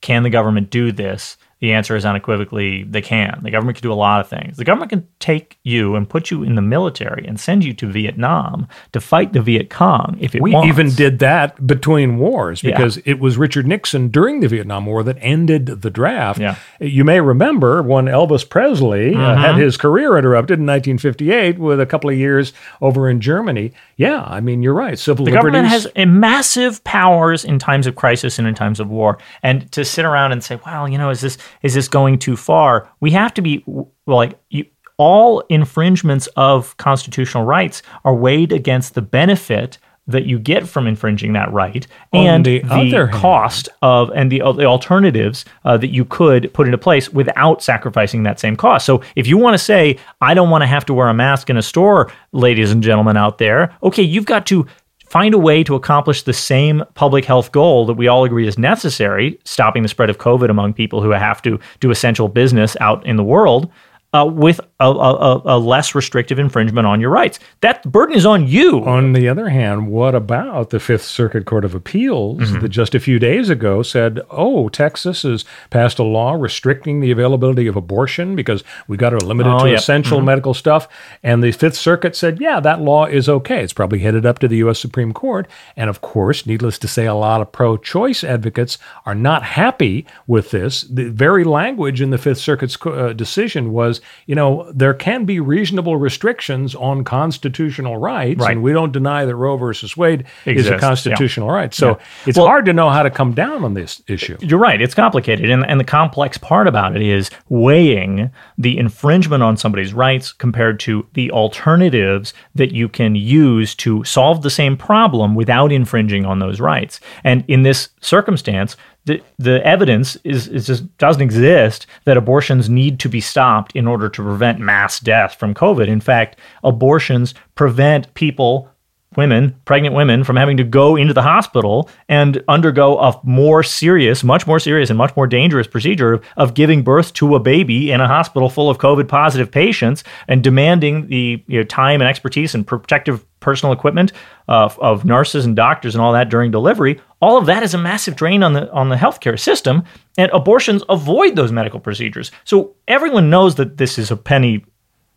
can 0.02 0.22
the 0.22 0.30
government 0.30 0.68
do 0.68 0.92
this? 0.92 1.38
The 1.62 1.72
answer 1.72 1.96
is 1.96 2.04
unequivocally 2.04 2.82
they 2.82 3.00
can. 3.00 3.40
The 3.42 3.50
government 3.50 3.78
can 3.78 3.82
do 3.82 3.92
a 3.92 3.94
lot 3.94 4.20
of 4.20 4.28
things. 4.28 4.56
The 4.58 4.64
government 4.64 4.90
can 4.90 5.06
take 5.20 5.58
you 5.62 5.94
and 5.94 6.08
put 6.08 6.30
you 6.30 6.42
in 6.42 6.56
the 6.56 6.60
military 6.60 7.24
and 7.26 7.38
send 7.40 7.64
you 7.64 7.72
to 7.74 7.86
Vietnam 7.86 8.66
to 8.92 9.00
fight 9.00 9.32
the 9.32 9.40
Viet 9.40 9.70
Cong 9.70 10.16
if 10.20 10.34
it 10.34 10.42
We 10.42 10.50
wants. 10.52 10.68
even 10.68 10.90
did 10.90 11.20
that 11.20 11.64
between 11.66 12.18
wars 12.18 12.62
Yeah. 12.62 12.76
because 12.76 12.98
it 13.04 13.20
was 13.20 13.38
Richard 13.38 13.66
Nixon 13.66 14.08
during 14.08 14.40
the 14.40 14.48
Vietnam 14.48 14.86
War 14.86 15.02
that 15.04 15.16
ended 15.20 15.66
the 15.66 15.88
draft. 15.90 16.40
Yeah. 16.40 16.56
You 16.80 17.04
may 17.04 17.20
remember 17.20 17.80
when 17.80 18.06
Elvis 18.06 18.46
Presley 18.48 19.14
uh, 19.14 19.18
Mm-hmm. 19.18 19.40
had 19.42 19.54
his 19.56 19.76
career 19.76 20.18
interrupted 20.18 20.58
in 20.58 20.66
1958 20.66 21.58
with 21.60 21.80
a 21.80 21.86
couple 21.86 22.10
of 22.10 22.16
years 22.16 22.52
over 22.80 23.08
in 23.08 23.20
Germany. 23.20 23.72
Yeah, 23.96 24.22
I 24.26 24.40
mean, 24.40 24.62
you're 24.62 24.74
right. 24.74 24.98
Civil 24.98 25.26
The 25.26 25.30
liberties. 25.30 25.52
government 25.52 25.68
has 25.68 25.86
massive 26.08 26.82
powers 26.82 27.44
in 27.44 27.58
times 27.60 27.86
of 27.86 27.94
crisis 27.94 28.38
and 28.40 28.48
in 28.48 28.54
times 28.56 28.80
of 28.80 28.90
war. 28.90 29.18
And 29.44 29.70
to 29.72 29.84
sit 29.84 30.04
around 30.04 30.32
and 30.32 30.42
say, 30.42 30.58
"Well, 30.66 30.88
you 30.88 30.98
know, 30.98 31.10
is 31.10 31.20
this 31.20 31.38
is 31.62 31.74
this 31.74 31.88
going 31.88 32.18
too 32.18 32.36
far?" 32.36 32.88
We 33.00 33.10
have 33.12 33.34
to 33.34 33.42
be 33.42 33.62
well, 33.66 33.90
like 34.06 34.38
you, 34.50 34.66
all 34.96 35.40
infringements 35.48 36.28
of 36.36 36.76
constitutional 36.76 37.44
rights 37.44 37.82
are 38.04 38.14
weighed 38.14 38.52
against 38.52 38.94
the 38.94 39.02
benefit 39.02 39.78
that 40.08 40.24
you 40.24 40.38
get 40.38 40.66
from 40.66 40.86
infringing 40.86 41.32
that 41.32 41.52
right 41.52 41.86
On 42.12 42.26
and 42.26 42.44
the 42.44 42.58
the, 42.60 42.74
other 42.74 43.06
hand- 43.06 43.20
cost 43.20 43.68
of 43.82 44.10
and 44.10 44.32
the, 44.32 44.38
the 44.38 44.64
alternatives 44.64 45.44
uh, 45.64 45.76
that 45.76 45.90
you 45.90 46.04
could 46.04 46.52
put 46.52 46.66
into 46.66 46.78
place 46.78 47.10
without 47.10 47.62
sacrificing 47.62 48.24
that 48.24 48.40
same 48.40 48.56
cost. 48.56 48.84
So 48.84 49.02
if 49.14 49.28
you 49.28 49.38
want 49.38 49.54
to 49.54 49.58
say 49.58 49.98
I 50.20 50.34
don't 50.34 50.50
want 50.50 50.62
to 50.62 50.66
have 50.66 50.84
to 50.86 50.94
wear 50.94 51.08
a 51.08 51.14
mask 51.14 51.50
in 51.50 51.56
a 51.56 51.62
store, 51.62 52.10
ladies 52.32 52.72
and 52.72 52.82
gentlemen 52.82 53.16
out 53.16 53.38
there, 53.38 53.76
okay, 53.82 54.02
you've 54.02 54.26
got 54.26 54.44
to 54.46 54.66
find 55.12 55.34
a 55.34 55.38
way 55.38 55.62
to 55.62 55.74
accomplish 55.74 56.22
the 56.22 56.32
same 56.32 56.82
public 56.94 57.26
health 57.26 57.52
goal 57.52 57.84
that 57.84 57.92
we 57.92 58.08
all 58.08 58.24
agree 58.24 58.48
is 58.48 58.56
necessary, 58.56 59.38
stopping 59.44 59.82
the 59.82 59.88
spread 59.90 60.08
of 60.08 60.16
COVID 60.16 60.48
among 60.48 60.72
people 60.72 61.02
who 61.02 61.10
have 61.10 61.42
to 61.42 61.60
do 61.80 61.90
essential 61.90 62.28
business 62.28 62.78
out 62.80 63.04
in 63.04 63.16
the 63.16 63.22
world. 63.22 63.70
Uh, 64.14 64.24
with 64.24 64.58
a, 64.90 64.90
a, 64.90 65.42
a- 65.56 65.58
less 65.58 65.94
restrictive 65.94 66.38
infringement 66.38 66.86
on 66.86 67.00
your 67.00 67.10
rights. 67.10 67.38
That 67.60 67.90
burden 67.90 68.16
is 68.16 68.26
on 68.26 68.46
you. 68.48 68.84
On 68.84 69.12
the 69.12 69.28
other 69.28 69.48
hand, 69.48 69.88
what 69.88 70.14
about 70.14 70.70
the 70.70 70.80
Fifth 70.80 71.04
Circuit 71.04 71.44
Court 71.46 71.64
of 71.64 71.74
Appeals 71.74 72.32
Mm-hmm. 72.42 72.60
that 72.60 72.68
just 72.68 72.94
a 72.94 73.00
few 73.00 73.18
days 73.18 73.48
ago 73.50 73.82
said, 73.82 74.20
oh, 74.30 74.68
Texas 74.68 75.22
has 75.22 75.44
passed 75.70 75.98
a 75.98 76.02
law 76.02 76.32
restricting 76.32 77.00
the 77.00 77.10
availability 77.10 77.66
of 77.66 77.76
abortion 77.76 78.34
because 78.36 78.64
we 78.88 78.96
got 78.96 79.10
to 79.10 79.24
limit 79.24 79.46
it 79.46 79.50
Oh, 79.52 79.58
to 79.64 79.70
yeah. 79.70 79.76
essential 79.76 80.20
medical 80.20 80.54
stuff? 80.54 80.88
And 81.22 81.42
the 81.42 81.52
Fifth 81.52 81.76
Circuit 81.76 82.16
said, 82.16 82.40
yeah, 82.40 82.60
that 82.60 82.80
law 82.80 83.04
is 83.06 83.28
okay. 83.28 83.62
It's 83.62 83.72
probably 83.72 84.00
headed 84.00 84.24
up 84.26 84.38
to 84.40 84.48
the 84.48 84.56
U.S. 84.58 84.78
Supreme 84.80 85.12
Court. 85.12 85.46
And 85.76 85.88
of 85.90 86.00
course, 86.00 86.46
needless 86.46 86.78
to 86.80 86.88
say, 86.88 87.06
a 87.06 87.14
lot 87.14 87.40
of 87.40 87.52
pro 87.52 87.76
choice 87.76 88.24
advocates 88.24 88.78
are 89.06 89.14
not 89.14 89.42
happy 89.42 90.06
with 90.26 90.50
this. 90.50 90.82
The 90.82 91.10
very 91.10 91.44
language 91.44 92.00
in 92.00 92.10
the 92.10 92.18
Fifth 92.18 92.38
Circuit's 92.38 92.76
uh, 92.86 93.12
decision 93.12 93.72
was, 93.72 94.00
you 94.26 94.34
know, 94.34 94.71
there 94.74 94.94
can 94.94 95.24
be 95.24 95.38
reasonable 95.40 95.96
restrictions 95.96 96.74
on 96.74 97.04
constitutional 97.04 97.96
rights. 97.96 98.40
Right. 98.40 98.52
And 98.52 98.62
we 98.62 98.72
don't 98.72 98.92
deny 98.92 99.24
that 99.24 99.36
Roe 99.36 99.56
versus 99.56 99.96
Wade 99.96 100.24
is 100.46 100.52
Exists, 100.52 100.70
a 100.70 100.74
yeah. 100.74 100.78
constitutional 100.80 101.50
right. 101.50 101.72
So 101.74 101.88
Yeah. 101.90 101.94
it's 102.26 102.38
Well- 102.38 102.46
hard 102.46 102.64
to 102.66 102.72
know 102.72 102.90
how 102.90 103.02
to 103.02 103.10
come 103.10 103.32
down 103.32 103.64
on 103.64 103.74
this 103.74 104.02
issue. 104.08 104.36
You're 104.40 104.58
right. 104.58 104.80
It's 104.80 104.94
complicated. 104.94 105.50
And, 105.50 105.64
and 105.66 105.78
the 105.78 105.84
complex 105.84 106.38
part 106.38 106.66
about 106.66 106.96
it 106.96 107.02
is 107.02 107.30
weighing 107.48 108.30
the 108.58 108.78
infringement 108.78 109.42
on 109.42 109.56
somebody's 109.56 109.92
rights 109.94 110.32
compared 110.32 110.80
to 110.80 111.06
the 111.14 111.30
alternatives 111.30 112.34
that 112.54 112.72
you 112.72 112.88
can 112.88 113.14
use 113.14 113.74
to 113.76 114.02
solve 114.04 114.42
the 114.42 114.50
same 114.50 114.76
problem 114.76 115.34
without 115.34 115.70
infringing 115.72 116.24
on 116.24 116.38
those 116.38 116.60
rights. 116.60 117.00
And 117.24 117.44
in 117.48 117.62
this 117.62 117.90
circumstance, 118.00 118.76
the, 119.04 119.22
the 119.38 119.64
evidence 119.66 120.16
is, 120.24 120.48
is 120.48 120.66
just 120.66 120.96
doesn't 120.98 121.22
exist 121.22 121.86
that 122.04 122.16
abortions 122.16 122.68
need 122.68 123.00
to 123.00 123.08
be 123.08 123.20
stopped 123.20 123.74
in 123.74 123.86
order 123.86 124.08
to 124.08 124.22
prevent 124.22 124.60
mass 124.60 125.00
death 125.00 125.34
from 125.34 125.54
COVID. 125.54 125.88
In 125.88 126.00
fact, 126.00 126.38
abortions 126.62 127.34
prevent 127.54 128.12
people 128.14 128.68
women, 129.16 129.54
pregnant 129.64 129.94
women, 129.94 130.24
from 130.24 130.36
having 130.36 130.56
to 130.56 130.64
go 130.64 130.96
into 130.96 131.14
the 131.14 131.22
hospital 131.22 131.88
and 132.08 132.42
undergo 132.48 132.98
a 132.98 133.20
more 133.22 133.62
serious, 133.62 134.24
much 134.24 134.46
more 134.46 134.58
serious, 134.58 134.90
and 134.90 134.98
much 134.98 135.14
more 135.16 135.26
dangerous 135.26 135.66
procedure 135.66 136.20
of, 136.36 136.52
giving 136.54 136.82
birth 136.82 137.14
to 137.14 137.34
a 137.34 137.40
baby 137.40 137.90
in 137.90 138.00
a 138.00 138.06
hospital 138.06 138.50
full 138.50 138.68
of 138.68 138.76
COVID 138.78 139.08
positive 139.08 139.50
patients 139.50 140.04
and 140.28 140.44
demanding 140.44 141.06
the 141.06 141.42
you 141.46 141.58
know, 141.58 141.64
time 141.64 142.00
and 142.00 142.08
expertise 142.08 142.54
and 142.54 142.66
protective 142.66 143.24
personal 143.40 143.72
equipment 143.72 144.12
uh, 144.48 144.68
of 144.78 145.04
nurses 145.04 145.44
and 145.44 145.56
doctors 145.56 145.94
and 145.94 146.02
all 146.02 146.12
that 146.12 146.28
during 146.28 146.50
delivery. 146.50 147.00
All 147.20 147.36
of 147.36 147.46
that 147.46 147.62
is 147.62 147.74
a 147.74 147.78
massive 147.78 148.16
drain 148.16 148.42
on 148.42 148.52
the 148.52 148.70
on 148.72 148.88
the 148.88 148.96
healthcare 148.96 149.38
system, 149.38 149.84
and 150.18 150.30
abortions 150.32 150.82
avoid 150.88 151.36
those 151.36 151.52
medical 151.52 151.80
procedures. 151.80 152.30
So 152.44 152.74
everyone 152.88 153.30
knows 153.30 153.54
that 153.56 153.76
this 153.76 153.98
is 153.98 154.10
a 154.10 154.16
penny 154.16 154.64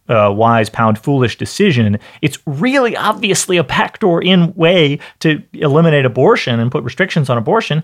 uh, 0.10 0.32
wise 0.36 0.70
pound 0.70 1.00
foolish 1.00 1.38
decision. 1.38 2.00
It's 2.22 2.38
really 2.46 2.96
obviously 2.96 3.58
a 3.58 3.64
backdoor 3.64 4.22
in 4.22 4.54
way 4.54 5.00
to 5.20 5.42
eliminate 5.54 6.06
abortion 6.06 6.60
and 6.60 6.72
put 6.72 6.84
restrictions 6.84 7.30
on 7.30 7.38
abortion. 7.38 7.84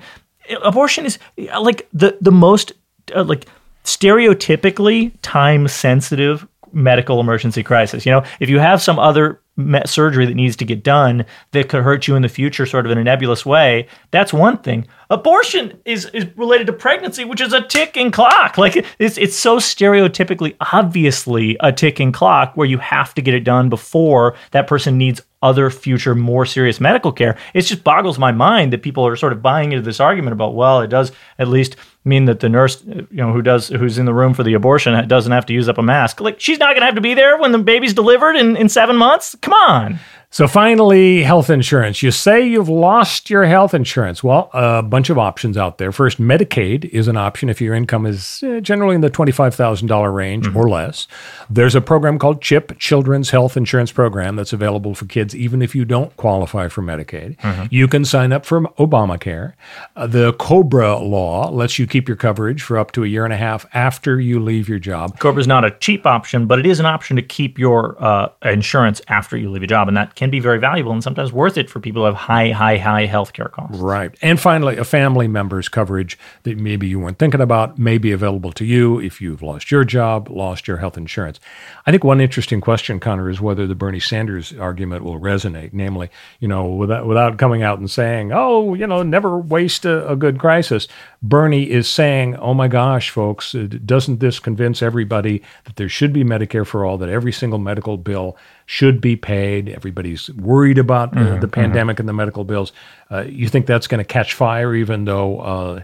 Abortion 0.64 1.06
is 1.06 1.20
uh, 1.52 1.62
like 1.62 1.88
the 1.94 2.18
the 2.22 2.32
most 2.32 2.74
uh, 3.16 3.24
like 3.24 3.46
stereotypically 3.84 5.12
time 5.22 5.68
sensitive 5.68 6.48
medical 6.74 7.20
emergency 7.20 7.64
crisis. 7.64 8.06
You 8.06 8.12
know, 8.14 8.24
if 8.40 8.50
you 8.50 8.60
have 8.60 8.82
some 8.82 9.00
other 9.00 9.42
surgery 9.86 10.26
that 10.26 10.36
needs 10.36 10.56
to 10.56 10.66
get 10.66 10.84
done 10.84 11.26
that 11.52 11.70
could 11.70 11.84
hurt 11.84 12.08
you 12.08 12.16
in 12.16 12.22
the 12.22 12.30
future, 12.30 12.66
sort 12.66 12.86
of 12.86 12.92
in 12.92 12.98
a 12.98 13.04
nebulous 13.04 13.46
way, 13.46 13.88
that's 14.12 14.32
one 14.32 14.58
thing. 14.60 14.88
Abortion 15.12 15.78
is 15.84 16.06
is 16.14 16.26
related 16.38 16.68
to 16.68 16.74
pregnancy, 16.74 17.26
which 17.26 17.42
is 17.42 17.52
a 17.52 17.62
ticking 17.62 18.12
clock. 18.12 18.58
Like 18.58 18.86
it's 18.98 19.18
it's 19.18 19.36
so 19.36 19.58
stereotypically 19.58 20.56
obviously 20.72 21.58
a 21.60 21.74
ticking 21.74 22.14
clock 22.14 22.56
where 22.56 22.66
you 22.66 22.78
have 22.78 23.14
to 23.16 23.22
get 23.22 23.34
it 23.34 23.44
done 23.44 23.68
before 23.68 24.36
that 24.52 24.68
person 24.68 24.98
needs 24.98 25.22
other 25.42 25.70
future 25.70 26.16
more 26.16 26.46
serious 26.46 26.80
medical 26.80 27.12
care. 27.12 27.38
It 27.54 27.64
just 27.64 27.84
boggles 27.84 28.18
my 28.18 28.32
mind 28.32 28.72
that 28.72 28.84
people 28.84 29.06
are 29.06 29.18
sort 29.18 29.34
of 29.34 29.42
buying 29.42 29.74
into 29.74 29.84
this 29.84 30.00
argument 30.00 30.32
about 30.32 30.56
well, 30.56 30.80
it 30.80 30.88
does 30.88 31.12
at 31.38 31.50
least 31.50 31.76
mean 32.06 32.26
that 32.26 32.40
the 32.40 32.48
nurse, 32.48 32.82
uh, 32.88 33.02
you 33.12 33.18
know, 33.18 33.34
who 33.34 33.42
does 33.42 33.68
who's 33.68 33.98
in 33.98 34.06
the 34.06 34.14
room 34.14 34.34
for 34.34 34.44
the 34.44 34.54
abortion 34.54 34.94
uh, 34.94 35.02
doesn't 35.02 35.34
have 35.34 35.46
to 35.48 35.54
use 35.54 35.68
up 35.68 35.78
a 35.78 35.84
mask. 35.84 36.22
Like 36.22 36.40
she's 36.40 36.58
not 36.58 36.70
going 36.70 36.82
to 36.82 36.86
have 36.86 36.96
to 36.96 37.02
be 37.02 37.16
there 37.16 37.38
when 37.38 37.52
the 37.52 37.60
baby's 37.60 37.94
delivered 37.94 38.38
in 38.38 38.56
in 38.56 38.70
7 38.70 38.96
months. 38.96 39.36
Come 39.42 39.54
on. 39.54 40.00
So 40.34 40.48
finally, 40.48 41.24
health 41.24 41.50
insurance. 41.50 42.02
You 42.02 42.10
say 42.10 42.48
you've 42.48 42.70
lost 42.70 43.30
your 43.30 43.44
health 43.44 43.74
insurance. 43.74 44.24
Well, 44.24 44.50
a 44.54 44.82
bunch 44.82 45.10
of 45.10 45.18
options 45.18 45.58
out 45.58 45.78
there. 45.78 45.92
First, 45.92 46.22
Medicaid 46.22 46.86
is 46.86 47.10
an 47.10 47.18
option 47.18 47.50
if 47.50 47.60
your 47.60 47.76
income 47.76 48.06
is 48.06 48.42
uh, 48.42 48.62
generally 48.62 48.96
in 48.96 49.02
the 49.02 49.12
$25,000 49.12 50.14
range 50.14 50.48
or 50.56 50.70
less. 50.70 51.06
There's 51.50 51.76
a 51.76 51.82
program 51.82 52.18
called 52.18 52.42
CHIP, 52.42 52.80
Children's 52.80 53.32
Health 53.32 53.58
Insurance 53.58 53.92
Program, 53.92 54.38
that's 54.38 54.54
available 54.54 54.96
for 54.96 55.04
kids 55.04 55.36
even 55.36 55.62
if 55.62 55.76
you 55.76 55.84
don't 55.84 56.16
qualify 56.16 56.70
for 56.70 56.82
Medicaid. 56.82 57.36
You 57.70 57.90
can 57.90 58.06
sign 58.06 58.32
up 58.32 58.46
for 58.46 58.62
Obamacare. 58.62 59.52
Uh, 59.98 60.08
the 60.08 60.32
COBRA 60.36 61.00
law 61.00 61.50
lets 61.50 61.78
you 61.78 61.86
keep 61.86 62.08
your 62.08 62.16
coverage 62.16 62.62
for 62.62 62.78
up 62.78 62.94
to 62.94 63.04
a 63.04 63.08
year 63.08 63.26
and 63.26 63.34
a 63.34 63.38
half 63.38 63.66
after 63.74 64.18
you 64.22 64.40
leave 64.40 64.70
your 64.70 64.80
job. 64.80 65.20
Cobra 65.20 65.42
is 65.42 65.48
not 65.48 65.66
a 65.66 65.72
cheap 65.72 66.06
option, 66.08 66.46
but 66.46 66.58
it 66.58 66.66
is 66.66 66.80
an 66.80 66.86
option 66.86 67.18
to 67.18 67.22
keep 67.22 67.60
your 67.60 68.02
uh, 68.02 68.30
insurance 68.44 69.02
after 69.10 69.36
you 69.36 69.52
leave 69.52 69.64
a 69.64 69.68
job, 69.68 69.90
and 69.90 69.98
that 69.98 70.16
can 70.22 70.30
be 70.30 70.40
very 70.40 70.60
valuable 70.60 70.92
and 70.92 71.04
sometimes 71.04 71.34
worth 71.34 71.58
it 71.58 71.68
for 71.68 71.80
people 71.80 72.04
who 72.04 72.06
have 72.06 72.14
high, 72.14 72.52
high, 72.52 72.78
high 72.78 73.08
healthcare 73.08 73.50
costs. 73.50 73.80
Right. 73.80 74.16
And 74.22 74.40
finally, 74.40 74.78
a 74.78 74.84
family 74.84 75.28
member's 75.28 75.68
coverage 75.68 76.16
that 76.44 76.60
maybe 76.60 76.88
you 76.88 77.00
weren't 77.00 77.18
thinking 77.18 77.42
about 77.42 77.80
may 77.80 77.98
be 77.98 78.12
available 78.12 78.52
to 78.52 78.64
you 78.64 79.00
if 79.00 79.20
you've 79.20 79.42
lost 79.42 79.72
your 79.72 79.84
job, 79.84 80.30
lost 80.30 80.68
your 80.68 80.78
health 80.78 80.96
insurance. 80.96 81.40
I 81.88 81.92
think 81.92 82.04
one 82.04 82.22
interesting 82.22 82.62
question, 82.62 83.00
Connor, 83.00 83.32
is 83.32 83.42
whether 83.42 83.66
the 83.66 83.74
Bernie 83.74 84.00
Sanders 84.00 84.54
argument 84.54 85.04
will 85.04 85.20
resonate. 85.20 85.74
Namely, 85.74 86.12
you 86.40 86.48
know, 86.48 86.68
without, 86.68 87.08
without 87.08 87.40
coming 87.40 87.64
out 87.64 87.80
and 87.80 87.90
saying, 87.90 88.32
oh, 88.32 88.76
you 88.76 88.86
know, 88.86 89.02
never 89.02 89.40
waste 89.40 89.86
a, 89.86 90.08
a 90.08 90.16
good 90.16 90.38
crisis, 90.38 90.88
Bernie 91.24 91.68
is 91.68 91.90
saying, 91.90 92.36
oh 92.36 92.54
my 92.54 92.68
gosh, 92.68 93.10
folks, 93.10 93.54
doesn't 93.54 94.20
this 94.20 94.38
convince 94.38 94.84
everybody 94.84 95.42
that 95.64 95.78
there 95.78 95.90
should 95.90 96.14
be 96.14 96.24
Medicare 96.24 96.68
for 96.68 96.86
all, 96.86 97.00
that 97.00 97.10
every 97.10 97.32
single 97.32 97.58
medical 97.58 97.98
bill 97.98 98.38
should 98.72 99.02
be 99.02 99.18
paid. 99.18 99.68
Everybody's 99.68 100.30
worried 100.30 100.78
about 100.78 101.10
uh, 101.10 101.20
Mm-hmm, 101.20 101.40
the 101.42 101.48
pandemic 101.50 102.00
and 102.00 102.08
the 102.08 102.14
medical 102.14 102.46
bills. 102.46 102.72
Uh, 103.12 103.24
you 103.24 103.50
think 103.50 103.66
that's 103.66 103.86
going 103.86 104.00
to 104.00 104.06
catch 104.06 104.34
fire, 104.34 104.74
even 104.74 105.04
though 105.04 105.42
uh, 105.42 105.84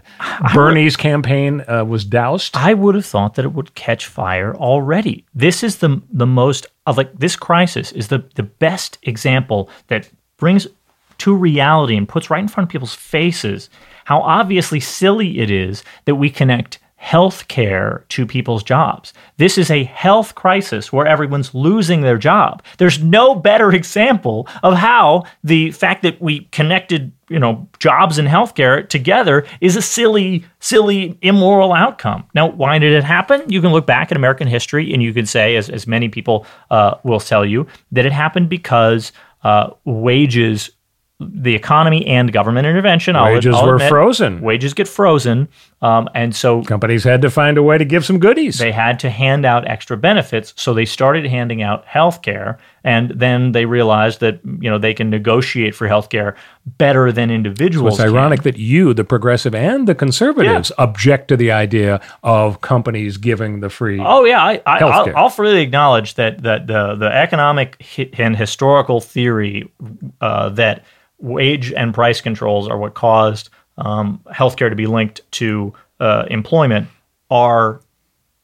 Bernie's 0.54 0.96
campaign 0.96 1.62
uh, 1.68 1.84
was 1.84 2.06
doused? 2.06 2.56
I 2.56 2.72
would 2.72 2.94
have 2.94 3.04
thought 3.04 3.34
that 3.34 3.44
it 3.44 3.52
would 3.52 3.74
catch 3.74 4.06
fire 4.06 4.56
already. 4.56 5.26
This 5.34 5.62
is 5.62 5.76
the 5.76 6.00
the 6.10 6.26
most 6.26 6.66
of 6.86 6.96
like 6.96 7.12
this 7.18 7.36
crisis 7.36 7.92
is 7.92 8.08
the 8.08 8.24
the 8.36 8.42
best 8.42 8.96
example 9.02 9.68
that 9.88 10.08
brings 10.38 10.66
to 11.18 11.34
reality 11.36 11.94
and 11.94 12.08
puts 12.08 12.30
right 12.30 12.40
in 12.40 12.48
front 12.48 12.68
of 12.68 12.72
people's 12.72 12.94
faces 12.94 13.68
how 14.04 14.22
obviously 14.22 14.80
silly 14.80 15.40
it 15.40 15.50
is 15.50 15.84
that 16.06 16.14
we 16.14 16.30
connect 16.30 16.78
health 16.98 17.46
care 17.46 18.04
to 18.08 18.26
people's 18.26 18.64
jobs. 18.64 19.14
This 19.36 19.56
is 19.56 19.70
a 19.70 19.84
health 19.84 20.34
crisis 20.34 20.92
where 20.92 21.06
everyone's 21.06 21.54
losing 21.54 22.00
their 22.00 22.18
job. 22.18 22.60
There's 22.78 23.00
no 23.00 23.36
better 23.36 23.70
example 23.72 24.48
of 24.64 24.74
how 24.74 25.22
the 25.44 25.70
fact 25.70 26.02
that 26.02 26.20
we 26.20 26.40
connected, 26.50 27.12
you 27.28 27.38
know, 27.38 27.68
jobs 27.78 28.18
and 28.18 28.26
healthcare 28.26 28.86
together 28.86 29.46
is 29.60 29.76
a 29.76 29.82
silly, 29.82 30.44
silly, 30.58 31.16
immoral 31.22 31.72
outcome. 31.72 32.24
Now, 32.34 32.48
why 32.48 32.80
did 32.80 32.92
it 32.92 33.04
happen? 33.04 33.48
You 33.48 33.60
can 33.60 33.70
look 33.70 33.86
back 33.86 34.10
at 34.10 34.16
American 34.16 34.48
history 34.48 34.92
and 34.92 35.00
you 35.00 35.14
can 35.14 35.24
say, 35.24 35.54
as, 35.54 35.70
as 35.70 35.86
many 35.86 36.08
people 36.08 36.46
uh, 36.72 36.96
will 37.04 37.20
tell 37.20 37.46
you, 37.46 37.68
that 37.92 38.06
it 38.06 38.12
happened 38.12 38.48
because 38.48 39.12
uh, 39.44 39.70
wages 39.84 40.70
the 41.20 41.54
economy 41.54 42.06
and 42.06 42.32
government 42.32 42.66
intervention. 42.66 43.16
I'll- 43.16 43.32
Wages 43.32 43.54
I'll 43.56 43.66
were 43.66 43.74
admit, 43.74 43.88
frozen. 43.88 44.40
Wages 44.40 44.72
get 44.72 44.86
frozen, 44.86 45.48
um, 45.82 46.08
and 46.14 46.34
so 46.34 46.62
Companies 46.62 47.02
had 47.02 47.22
to 47.22 47.30
find 47.30 47.58
a 47.58 47.62
way 47.62 47.76
to 47.76 47.84
give 47.84 48.04
some 48.04 48.18
goodies. 48.20 48.58
they 48.58 48.70
had 48.72 49.00
to 49.00 49.10
hand 49.10 49.44
out 49.44 49.66
extra 49.66 49.96
benefits. 49.96 50.54
So 50.56 50.74
they 50.74 50.84
started 50.84 51.26
handing 51.26 51.60
out 51.60 51.84
health 51.86 52.22
care, 52.22 52.58
and 52.88 53.10
then 53.10 53.52
they 53.52 53.66
realized 53.66 54.20
that 54.20 54.40
you 54.44 54.70
know 54.70 54.78
they 54.78 54.94
can 54.94 55.10
negotiate 55.10 55.74
for 55.74 55.86
health 55.86 56.08
care 56.08 56.34
better 56.64 57.12
than 57.12 57.30
individuals. 57.30 57.94
It's 57.94 58.02
can. 58.02 58.14
ironic 58.14 58.44
that 58.44 58.56
you, 58.56 58.94
the 58.94 59.04
progressive 59.04 59.54
and 59.54 59.86
the 59.86 59.94
conservatives, 59.94 60.72
object 60.78 61.28
to 61.28 61.36
the 61.36 61.52
idea 61.52 62.00
of 62.22 62.62
companies 62.62 63.18
giving 63.18 63.60
the 63.60 63.68
free. 63.68 64.00
Oh 64.00 64.24
yeah, 64.24 64.42
I, 64.42 64.62
I, 64.64 64.78
I'll, 64.78 65.16
I'll 65.16 65.28
freely 65.28 65.60
acknowledge 65.60 66.14
that 66.14 66.42
that 66.44 66.66
the 66.66 66.94
the 66.94 67.14
economic 67.14 67.84
and 68.18 68.34
historical 68.34 69.02
theory 69.02 69.70
uh, 70.22 70.48
that 70.50 70.82
wage 71.18 71.70
and 71.74 71.92
price 71.92 72.22
controls 72.22 72.68
are 72.68 72.78
what 72.78 72.94
caused 72.94 73.50
um, 73.76 74.22
healthcare 74.32 74.70
to 74.70 74.76
be 74.76 74.86
linked 74.86 75.20
to 75.32 75.74
uh, 76.00 76.24
employment 76.30 76.88
are. 77.30 77.82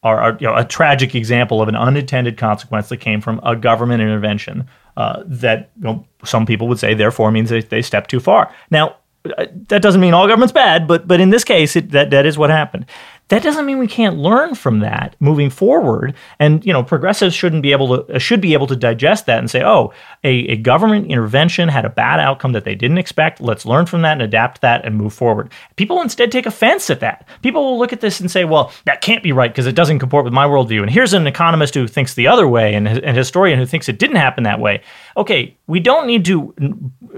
Are, 0.04 0.20
are 0.20 0.36
you 0.38 0.46
know, 0.46 0.54
a 0.54 0.64
tragic 0.64 1.14
example 1.14 1.60
of 1.62 1.68
an 1.68 1.74
unintended 1.74 2.36
consequence 2.36 2.90
that 2.90 2.98
came 2.98 3.20
from 3.20 3.40
a 3.42 3.56
government 3.56 4.02
intervention 4.02 4.68
uh, 4.96 5.22
that 5.26 5.70
you 5.78 5.84
know, 5.84 6.06
some 6.24 6.46
people 6.46 6.68
would 6.68 6.78
say 6.78 6.94
therefore 6.94 7.32
means 7.32 7.50
they, 7.50 7.62
they 7.62 7.82
stepped 7.82 8.10
too 8.10 8.20
far. 8.20 8.54
Now, 8.70 8.96
uh, 9.38 9.46
that 9.68 9.80
doesn't 9.80 10.02
mean 10.02 10.12
all 10.12 10.26
government's 10.28 10.52
bad, 10.52 10.86
but 10.86 11.08
but 11.08 11.18
in 11.18 11.30
this 11.30 11.44
case, 11.44 11.76
it, 11.76 11.90
that 11.92 12.10
that 12.10 12.26
is 12.26 12.36
what 12.36 12.50
happened. 12.50 12.84
That 13.28 13.42
doesn't 13.42 13.64
mean 13.64 13.78
we 13.78 13.86
can't 13.86 14.18
learn 14.18 14.54
from 14.54 14.80
that 14.80 15.16
moving 15.18 15.48
forward. 15.48 16.14
And 16.38 16.64
you 16.64 16.72
know, 16.72 16.82
progressives 16.82 17.34
shouldn't 17.34 17.62
be 17.62 17.72
able 17.72 18.04
to 18.04 18.14
uh, 18.14 18.18
should 18.18 18.40
be 18.40 18.52
able 18.52 18.66
to 18.66 18.76
digest 18.76 19.24
that 19.26 19.38
and 19.38 19.50
say, 19.50 19.62
oh, 19.64 19.94
a, 20.22 20.30
a 20.48 20.56
government 20.56 21.10
intervention 21.10 21.68
had 21.68 21.86
a 21.86 21.88
bad 21.88 22.20
outcome 22.20 22.52
that 22.52 22.64
they 22.64 22.74
didn't 22.74 22.98
expect. 22.98 23.40
Let's 23.40 23.64
learn 23.64 23.86
from 23.86 24.02
that 24.02 24.12
and 24.12 24.22
adapt 24.22 24.60
that 24.60 24.84
and 24.84 24.96
move 24.96 25.14
forward. 25.14 25.50
People 25.76 26.02
instead 26.02 26.30
take 26.30 26.44
offense 26.44 26.90
at 26.90 27.00
that. 27.00 27.26
People 27.42 27.64
will 27.64 27.78
look 27.78 27.94
at 27.94 28.02
this 28.02 28.20
and 28.20 28.30
say, 28.30 28.44
well, 28.44 28.70
that 28.84 29.00
can't 29.00 29.22
be 29.22 29.32
right 29.32 29.50
because 29.50 29.66
it 29.66 29.74
doesn't 29.74 30.00
comport 30.00 30.24
with 30.24 30.34
my 30.34 30.46
worldview. 30.46 30.82
And 30.82 30.90
here's 30.90 31.14
an 31.14 31.26
economist 31.26 31.74
who 31.74 31.88
thinks 31.88 32.14
the 32.14 32.28
other 32.28 32.46
way 32.46 32.74
and 32.74 32.86
a 32.86 33.12
historian 33.12 33.58
who 33.58 33.66
thinks 33.66 33.88
it 33.88 33.98
didn't 33.98 34.16
happen 34.16 34.44
that 34.44 34.60
way. 34.60 34.82
Okay, 35.16 35.56
we 35.66 35.80
don't 35.80 36.06
need 36.06 36.26
to 36.26 36.54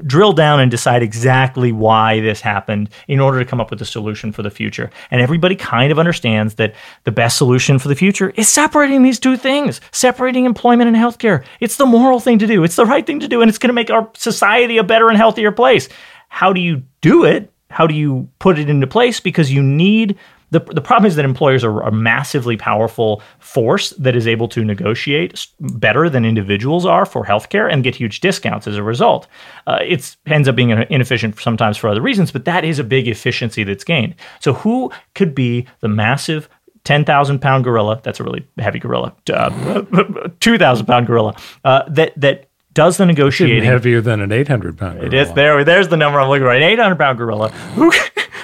drill 0.07 0.33
down 0.33 0.61
and 0.61 0.71
decide 0.71 1.03
exactly 1.03 1.73
why 1.73 2.21
this 2.21 2.41
happened 2.41 2.91
in 3.09 3.19
order 3.19 3.41
to 3.41 3.45
come 3.45 3.61
up 3.61 3.71
with 3.71 3.83
a 3.83 3.87
solution 3.87 4.31
for 4.31 4.43
the 4.43 4.51
future. 4.51 4.91
And 5.11 5.21
everybody 5.21 5.57
kind 5.57 5.91
of 5.91 5.96
understands 5.99 6.57
that 6.57 6.75
the 7.05 7.13
best 7.13 7.37
solution 7.37 7.79
for 7.79 7.89
the 7.89 7.95
future 7.95 8.31
is 8.37 8.49
separating 8.49 9.03
these 9.03 9.19
two 9.19 9.37
things, 9.37 9.81
separating 9.93 10.45
employment 10.45 10.89
and 10.89 10.97
healthcare. 10.97 11.45
It's 11.61 11.77
the 11.77 11.87
moral 11.87 12.21
thing 12.21 12.39
to 12.39 12.47
do. 12.47 12.65
It's 12.65 12.77
the 12.77 12.87
right 12.87 13.07
thing 13.07 13.21
to 13.21 13.29
do, 13.29 13.41
and 13.41 13.49
it's 13.49 13.59
going 13.59 13.69
to 13.69 13.75
make 13.75 13.91
our 13.91 14.11
society 14.15 14.79
a 14.79 14.85
better 14.85 15.09
and 15.09 15.17
healthier 15.17 15.53
place. 15.53 15.89
How 16.29 16.53
do 16.53 16.61
you 16.61 16.83
do 17.01 17.25
it? 17.25 17.53
How 17.71 17.87
do 17.87 17.95
you 17.95 18.29
put 18.39 18.59
it 18.59 18.71
into 18.71 18.87
place? 18.87 19.21
Because 19.21 19.53
you 19.53 19.63
need 19.63 20.17
the, 20.51 20.61
the 20.61 20.81
problem 20.81 21.07
is 21.07 21.17
that 21.17 21.25
employers 21.25 21.65
are 21.65 21.83
a 21.83 21.91
massively 21.91 22.57
powerful 22.57 23.23
force 23.41 23.91
that 23.91 24.15
is 24.15 24.27
able 24.27 24.47
to 24.49 24.65
negotiate 24.65 25.47
better 25.61 26.09
than 26.09 26.25
individuals 26.25 26.87
are 26.87 27.05
for 27.05 27.25
healthcare 27.25 27.71
and 27.71 27.83
get 27.83 27.97
huge 27.97 28.21
discounts 28.21 28.67
as 28.67 28.77
a 28.77 28.83
result. 28.83 29.27
Uh, 29.67 29.79
it 29.83 30.17
ends 30.27 30.47
up 30.49 30.55
being 30.55 30.71
inefficient 30.71 31.39
sometimes 31.41 31.77
for 31.77 31.89
other 31.89 32.01
reasons, 32.01 32.31
but 32.31 32.45
that 32.45 32.65
is 32.65 32.79
a 32.79 32.85
big 32.85 33.09
efficiency 33.09 33.65
that's 33.65 33.85
gained. 33.85 34.15
So, 34.41 34.53
who 34.53 34.93
could 35.15 35.35
be 35.35 35.67
the 35.81 35.89
massive 35.89 36.49
10,000 36.85 37.41
pound 37.41 37.65
gorilla? 37.65 38.01
That's 38.05 38.21
a 38.21 38.25
really 38.25 38.47
heavy 38.59 38.79
gorilla. 38.79 39.15
Uh, 39.33 39.83
2,000 40.41 40.87
pound 40.87 41.09
gorilla 41.09 41.35
uh, 41.65 41.83
that, 41.89 42.13
that 42.21 42.49
does 42.73 42.99
the 42.99 43.07
negotiating. 43.07 43.65
heavier 43.65 44.01
than 44.01 44.21
an 44.21 44.31
800 44.31 44.79
pound. 44.79 45.03
It 45.03 45.15
is 45.15 45.33
there. 45.33 45.65
There's 45.65 45.89
the 45.89 45.97
number 45.97 46.21
I'm 46.21 46.29
looking 46.29 46.45
for. 46.45 46.53
An 46.53 46.63
800 46.63 46.97
pound 46.97 47.19
gorilla 47.19 47.49
who 47.49 47.91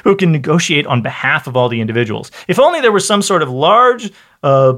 who 0.03 0.17
can 0.17 0.33
negotiate 0.33 0.87
on 0.87 1.03
behalf 1.03 1.47
of 1.47 1.57
all 1.57 1.69
the 1.69 1.81
individuals. 1.81 2.31
If 2.49 2.59
only 2.59 2.81
there 2.81 2.93
was 2.93 3.07
some 3.07 3.23
sort 3.23 3.43
of 3.43 3.51
large 3.51 4.11
uh, 4.43 4.75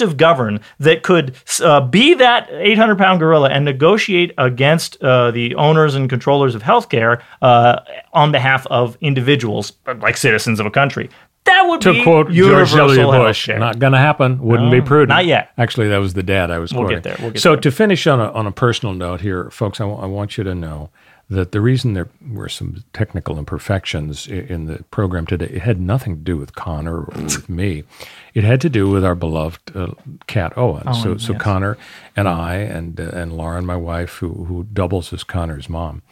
of 0.00 0.16
govern 0.16 0.60
that 0.80 1.02
could 1.02 1.34
uh, 1.62 1.80
be 1.80 2.14
that 2.14 2.48
800 2.50 2.98
pound 2.98 3.20
gorilla 3.20 3.48
and 3.48 3.64
negotiate 3.64 4.32
against 4.36 5.02
uh, 5.02 5.30
the 5.30 5.54
owners 5.54 5.94
and 5.94 6.08
controllers 6.10 6.54
of 6.54 6.62
healthcare 6.62 7.20
uh, 7.40 7.80
on 8.12 8.30
behalf 8.32 8.66
of 8.66 8.96
individuals, 9.00 9.72
like 10.00 10.16
citizens 10.16 10.60
of 10.60 10.66
a 10.66 10.70
country. 10.70 11.08
That 11.44 11.62
would 11.62 11.80
To 11.80 11.92
be 11.94 12.02
quote 12.02 12.30
George 12.30 12.72
W. 12.72 13.06
Bush, 13.06 13.48
healthcare. 13.48 13.58
not 13.58 13.78
going 13.78 13.94
to 13.94 13.98
happen. 13.98 14.38
Wouldn't 14.40 14.70
be 14.70 14.82
prudent. 14.82 15.08
not 15.08 15.24
yet. 15.24 15.50
Actually, 15.56 15.88
that 15.88 15.96
was 15.96 16.12
the 16.12 16.22
dad 16.22 16.50
I 16.50 16.58
was 16.58 16.72
We'll 16.74 16.82
quoting. 16.82 16.96
get 16.98 17.04
there, 17.04 17.16
we'll 17.20 17.30
get 17.30 17.40
so 17.40 17.52
there. 17.52 17.60
to 17.62 17.70
finish 17.70 18.06
on 18.06 18.20
a, 18.20 18.30
on 18.32 18.46
a 18.46 18.52
personal 18.52 18.94
note 18.94 19.22
here, 19.22 19.48
folks, 19.50 19.80
I 19.80 19.84
wa- 19.84 20.02
I 20.02 20.06
want 20.06 20.36
you 20.36 20.44
to 20.44 20.54
know 20.54 20.90
that 21.30 21.52
the 21.52 21.60
reason 21.60 21.92
there 21.92 22.08
were 22.32 22.48
some 22.48 22.84
technical 22.94 23.38
imperfections 23.38 24.26
in 24.26 24.64
the 24.64 24.82
program 24.84 25.26
today, 25.26 25.46
it 25.46 25.62
had 25.62 25.78
nothing 25.78 26.16
to 26.16 26.22
do 26.22 26.36
with 26.38 26.54
Connor 26.54 27.00
or 27.02 27.12
with 27.16 27.48
me. 27.60 27.84
It 28.32 28.44
had 28.44 28.60
to 28.62 28.70
do 28.70 28.88
with 28.88 29.04
our 29.04 29.14
beloved 29.14 29.76
uh, 29.76 29.92
cat 30.26 30.56
Owen. 30.56 30.94
so, 30.94 31.16
so 31.18 31.34
Connor 31.34 31.76
and 32.16 32.28
I 32.28 32.56
and 32.56 32.98
uh, 32.98 33.10
and 33.12 33.34
Lauren, 33.34 33.66
my 33.66 33.76
wife, 33.76 34.14
who 34.16 34.44
who 34.44 34.64
doubles 34.72 35.12
as 35.12 35.22
Connor's 35.22 35.68
mom, 35.68 36.02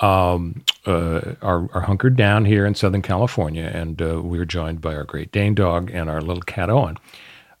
um, 0.00 0.62
uh, 0.84 1.34
are, 1.42 1.68
are 1.72 1.82
hunkered 1.82 2.16
down 2.16 2.44
here 2.44 2.66
in 2.66 2.74
Southern 2.74 3.02
California, 3.02 3.70
and 3.72 4.02
uh, 4.02 4.20
we're 4.20 4.44
joined 4.44 4.80
by 4.80 4.94
our 4.94 5.04
Great 5.04 5.30
Dane 5.30 5.54
dog 5.54 5.90
and 5.92 6.10
our 6.10 6.20
little 6.20 6.42
cat 6.42 6.70
Owen. 6.70 6.98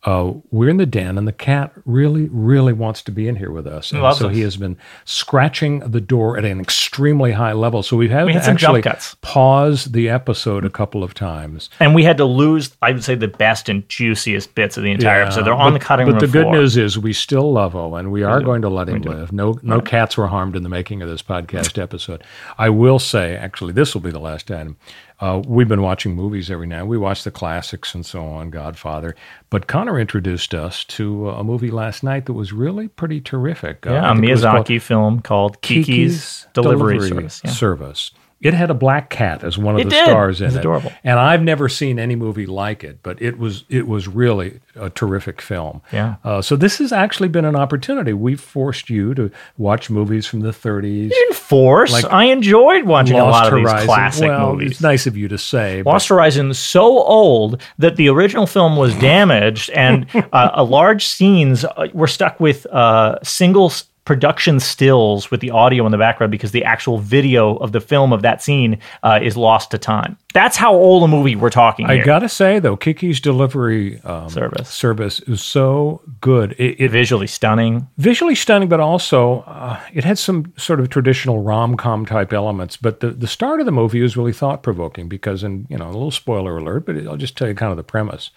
Uh, 0.06 0.34
we're 0.52 0.68
in 0.68 0.76
the 0.76 0.86
den, 0.86 1.18
and 1.18 1.26
the 1.26 1.32
cat 1.32 1.72
really, 1.84 2.28
really 2.30 2.72
wants 2.72 3.02
to 3.02 3.10
be 3.10 3.26
in 3.26 3.34
here 3.34 3.50
with 3.50 3.66
us. 3.66 3.90
And 3.90 4.00
so 4.14 4.28
us. 4.28 4.34
he 4.34 4.40
has 4.42 4.56
been 4.56 4.76
scratching 5.04 5.80
the 5.80 6.00
door 6.00 6.38
at 6.38 6.44
an 6.44 6.60
extremely 6.60 7.32
high 7.32 7.52
level. 7.52 7.82
So 7.82 7.96
we've 7.96 8.10
had 8.10 8.26
We 8.26 8.32
to 8.34 8.38
had 8.38 8.56
jump 8.56 8.76
actually 8.76 8.82
cuts. 8.82 9.16
pause 9.20 9.86
the 9.86 10.08
episode 10.08 10.64
a 10.64 10.70
couple 10.70 11.02
of 11.02 11.12
times. 11.12 11.70
And 11.80 11.92
we 11.92 12.04
had 12.04 12.18
to 12.18 12.24
lose, 12.24 12.76
I 12.80 12.92
would 12.92 13.02
say, 13.02 13.16
the 13.16 13.26
best 13.26 13.68
and 13.68 13.86
juiciest 13.88 14.54
bits 14.54 14.76
of 14.76 14.84
the 14.84 14.92
entire 14.92 15.22
episode. 15.22 15.44
They're 15.44 15.54
on 15.54 15.72
but, 15.72 15.78
the 15.80 15.84
cutting 15.84 16.06
but 16.06 16.12
room 16.12 16.20
the 16.20 16.28
good 16.28 16.48
news 16.52 16.76
is 16.76 16.96
we 16.96 17.12
still 17.12 17.52
love 17.52 17.74
Owen. 17.74 18.12
We 18.12 18.22
are 18.22 18.40
going 18.40 18.62
to 18.62 18.68
let 18.68 18.88
him 18.88 19.02
live. 19.02 19.32
No, 19.32 19.58
no 19.62 19.80
cats 19.80 20.16
were 20.16 20.28
harmed 20.28 20.54
in 20.54 20.62
the 20.62 20.68
making 20.68 21.02
of 21.02 21.08
this 21.08 21.22
podcast 21.22 21.82
episode. 21.82 22.22
I 22.58 22.68
will 22.68 23.00
say, 23.00 23.34
actually, 23.34 23.72
this 23.72 23.92
will 23.92 24.02
be 24.02 24.12
the 24.12 24.20
last 24.20 24.48
item. 24.52 24.76
Uh, 25.18 25.42
we've 25.46 25.68
been 25.68 25.82
watching 25.82 26.14
movies 26.14 26.50
every 26.50 26.66
night. 26.66 26.84
We 26.84 26.98
watch 26.98 27.24
the 27.24 27.30
classics 27.30 27.94
and 27.94 28.04
so 28.04 28.24
on, 28.24 28.50
Godfather. 28.50 29.16
But 29.48 29.66
Connor 29.66 29.98
introduced 29.98 30.54
us 30.54 30.84
to 30.84 31.30
a 31.30 31.42
movie 31.42 31.70
last 31.70 32.02
night 32.02 32.26
that 32.26 32.34
was 32.34 32.52
really 32.52 32.88
pretty 32.88 33.20
terrific. 33.20 33.86
Uh, 33.86 33.92
Yeah, 33.92 34.10
I 34.10 34.12
a 34.12 34.20
was 34.20 34.42
called 34.42 34.66
Miyazaki 34.66 34.80
film 34.82 35.20
called 35.20 35.62
Kiki's, 35.62 36.46
Delivery, 36.52 37.00
Service. 37.00 37.40
Yeah. 37.44 37.50
Service. 37.50 38.10
It 38.42 38.52
had 38.52 38.70
a 38.70 38.74
black 38.74 39.08
cat 39.08 39.42
as 39.42 39.56
one 39.56 39.74
of 39.76 39.80
It 39.80 39.84
the 39.84 39.90
did. 39.90 40.04
stars 40.04 40.40
in 40.42 40.48
It's 40.48 40.56
it, 40.56 40.60
adorable. 40.60 40.92
and 41.02 41.18
I've 41.18 41.42
never 41.42 41.68
seen 41.70 41.98
any 41.98 42.14
movie 42.16 42.44
like 42.46 42.84
it. 42.84 42.98
But 43.02 43.20
it 43.22 43.38
was 43.38 43.64
it 43.70 43.88
was 43.88 44.06
really 44.08 44.60
a 44.74 44.90
terrific 44.90 45.40
film. 45.40 45.80
Yeah. 45.92 46.16
Uh, 46.22 46.42
so 46.42 46.54
this 46.54 46.76
has 46.78 46.92
actually 46.92 47.28
been 47.28 47.46
an 47.46 47.56
opportunity. 47.56 48.12
We've 48.12 48.40
forced 48.40 48.90
you 48.90 49.14
to 49.14 49.30
watch 49.56 49.88
movies 49.88 50.26
from 50.26 50.40
the 50.40 50.50
30s. 50.50 51.12
In 51.12 51.34
force, 51.34 51.92
Like 51.92 52.04
I 52.12 52.24
enjoyed 52.24 52.84
watching 52.84 53.16
a 53.18 53.24
lot 53.24 53.30
Lost 53.30 53.52
of 53.52 53.54
these 53.58 53.70
Horizon. 53.70 53.86
classic 53.86 54.28
well, 54.28 54.52
movies. 54.52 54.70
It's 54.72 54.80
nice 54.82 55.06
of 55.06 55.16
you 55.16 55.28
to 55.28 55.38
say. 55.38 55.82
Lost 55.82 56.08
Horizon 56.08 56.50
is 56.50 56.58
so 56.58 56.82
old 57.02 57.62
that 57.78 57.96
the 57.96 58.08
original 58.10 58.46
film 58.46 58.76
was 58.76 58.94
damaged, 58.98 59.70
and 59.70 60.06
uh, 60.32 60.50
a 60.52 60.62
large 60.62 61.06
scenes 61.06 61.64
uh, 61.64 61.88
were 61.94 62.06
stuck 62.06 62.38
with 62.38 62.66
uh, 62.66 63.18
single 63.22 63.72
production 64.06 64.58
stills 64.60 65.30
with 65.30 65.40
the 65.40 65.50
audio 65.50 65.84
in 65.84 65.92
the 65.92 65.98
background 65.98 66.30
because 66.30 66.52
the 66.52 66.64
actual 66.64 66.96
video 66.96 67.56
of 67.56 67.72
the 67.72 67.80
film 67.80 68.12
of 68.12 68.22
that 68.22 68.40
scene 68.40 68.78
uh, 69.02 69.18
is 69.20 69.36
lost 69.36 69.72
to 69.72 69.78
time. 69.78 70.16
That's 70.32 70.56
how 70.56 70.74
old 70.74 71.02
a 71.02 71.08
movie 71.08 71.34
we're 71.36 71.50
talking. 71.50 71.84
About. 71.84 71.92
I 71.92 71.96
here. 71.96 72.04
gotta 72.04 72.28
say 72.28 72.58
though, 72.58 72.76
Kiki's 72.76 73.20
delivery 73.20 74.00
um, 74.02 74.30
Service. 74.30 74.68
service 74.68 75.20
is 75.20 75.42
so 75.42 76.00
good. 76.20 76.52
It, 76.52 76.80
it 76.80 76.90
visually 76.90 77.26
stunning. 77.26 77.88
visually 77.98 78.34
stunning, 78.34 78.68
but 78.68 78.80
also 78.80 79.40
uh, 79.40 79.80
it 79.92 80.04
had 80.04 80.18
some 80.18 80.52
sort 80.56 80.80
of 80.80 80.88
traditional 80.88 81.42
rom 81.42 81.76
com 81.76 82.06
type 82.06 82.32
elements. 82.32 82.76
But 82.76 83.00
the, 83.00 83.10
the 83.10 83.26
start 83.26 83.60
of 83.60 83.66
the 83.66 83.72
movie 83.72 84.02
is 84.02 84.16
really 84.16 84.32
thought 84.32 84.62
provoking 84.62 85.08
because, 85.08 85.42
and 85.42 85.66
you 85.68 85.76
know, 85.76 85.86
a 85.86 85.92
little 85.92 86.10
spoiler 86.10 86.56
alert, 86.56 86.86
but 86.86 86.96
I'll 87.06 87.16
just 87.16 87.36
tell 87.36 87.48
you 87.48 87.54
kind 87.54 87.72
of 87.72 87.76
the 87.76 87.82
premise. 87.82 88.30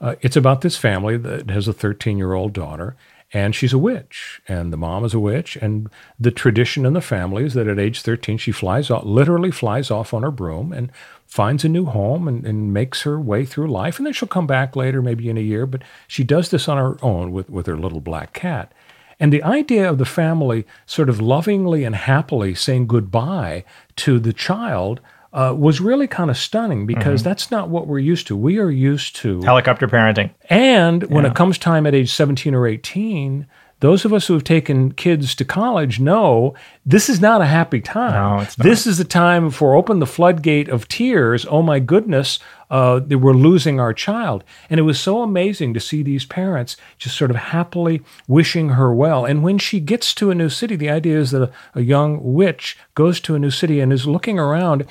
Uh, 0.00 0.14
it's 0.20 0.36
about 0.36 0.60
this 0.60 0.76
family 0.76 1.16
that 1.16 1.48
has 1.48 1.66
a 1.66 1.72
13 1.72 2.18
year 2.18 2.34
old 2.34 2.52
daughter, 2.52 2.96
and 3.36 3.54
she's 3.54 3.74
a 3.74 3.78
witch, 3.78 4.40
and 4.48 4.72
the 4.72 4.78
mom 4.78 5.04
is 5.04 5.12
a 5.12 5.20
witch. 5.20 5.56
And 5.56 5.90
the 6.18 6.30
tradition 6.30 6.86
in 6.86 6.94
the 6.94 7.02
family 7.02 7.44
is 7.44 7.52
that 7.52 7.68
at 7.68 7.78
age 7.78 8.00
13, 8.00 8.38
she 8.38 8.50
flies 8.50 8.90
off, 8.90 9.04
literally 9.04 9.50
flies 9.50 9.90
off 9.90 10.14
on 10.14 10.22
her 10.22 10.30
broom 10.30 10.72
and 10.72 10.90
finds 11.26 11.62
a 11.62 11.68
new 11.68 11.84
home 11.84 12.28
and, 12.28 12.46
and 12.46 12.72
makes 12.72 13.02
her 13.02 13.20
way 13.20 13.44
through 13.44 13.70
life. 13.70 13.98
And 13.98 14.06
then 14.06 14.14
she'll 14.14 14.26
come 14.26 14.46
back 14.46 14.74
later, 14.74 15.02
maybe 15.02 15.28
in 15.28 15.36
a 15.36 15.42
year, 15.42 15.66
but 15.66 15.82
she 16.08 16.24
does 16.24 16.48
this 16.48 16.66
on 16.66 16.78
her 16.78 16.96
own 17.04 17.30
with, 17.30 17.50
with 17.50 17.66
her 17.66 17.76
little 17.76 18.00
black 18.00 18.32
cat. 18.32 18.72
And 19.20 19.30
the 19.30 19.42
idea 19.42 19.86
of 19.86 19.98
the 19.98 20.06
family 20.06 20.66
sort 20.86 21.10
of 21.10 21.20
lovingly 21.20 21.84
and 21.84 21.94
happily 21.94 22.54
saying 22.54 22.86
goodbye 22.86 23.64
to 23.96 24.18
the 24.18 24.32
child 24.32 25.02
uh, 25.36 25.54
was 25.54 25.80
really 25.82 26.06
kind 26.06 26.30
of 26.30 26.36
stunning 26.38 26.86
because 26.86 27.22
that's 27.22 27.50
not 27.50 27.68
what 27.68 27.86
we're 27.86 27.98
used 27.98 28.26
to. 28.26 28.36
We 28.36 28.58
are 28.58 28.70
used 28.70 29.14
to 29.16 29.42
Helicopter 29.42 29.86
parenting. 29.86 30.30
and 30.48 31.02
when 31.04 31.26
it 31.26 31.34
comes 31.34 31.58
time 31.58 31.86
at 31.86 31.94
age 31.94 32.10
17 32.10 32.54
or 32.54 32.66
18, 32.66 33.46
those 33.80 34.06
of 34.06 34.12
us 34.14 34.26
who 34.26 34.32
have 34.32 34.44
taken 34.44 34.92
kids 34.92 35.34
to 35.34 35.44
college 35.44 36.00
know 36.00 36.54
this 36.86 37.10
is 37.10 37.20
not 37.20 37.42
a 37.42 37.46
happy 37.46 37.82
time. 37.82 38.38
No. 38.38 38.46
This 38.56 38.86
is 38.86 38.96
the 38.96 39.04
time 39.04 39.50
for 39.50 39.74
open 39.74 39.98
the 39.98 40.06
floodgate 40.06 40.70
of 40.70 40.88
tears. 40.88 41.44
Oh 41.50 41.60
my 41.60 41.78
goodness, 41.78 42.38
uh, 42.70 43.00
we're 43.10 43.34
losing 43.34 43.78
our 43.78 43.92
child. 43.92 44.44
And 44.70 44.80
it 44.80 44.84
was 44.84 44.98
so 44.98 45.20
amazing 45.20 45.74
to 45.74 45.80
see 45.80 46.02
these 46.02 46.24
parents 46.24 46.78
just 46.96 47.18
sort 47.18 47.30
of 47.30 47.36
happily 47.36 48.00
wishing 48.26 48.70
her 48.70 48.94
well. 48.94 49.26
And 49.26 49.42
when 49.42 49.58
she 49.58 49.80
gets 49.80 50.14
to 50.14 50.30
a 50.30 50.34
new 50.34 50.48
city, 50.48 50.76
the 50.76 50.88
idea 50.88 51.18
is 51.18 51.30
that 51.32 51.42
a, 51.42 51.52
a 51.74 51.82
young 51.82 52.32
witch 52.32 52.78
goes 52.94 53.20
to 53.20 53.34
a 53.34 53.38
new 53.38 53.50
city 53.50 53.80
and 53.80 53.92
is 53.92 54.06
looking 54.06 54.38
around 54.38 54.86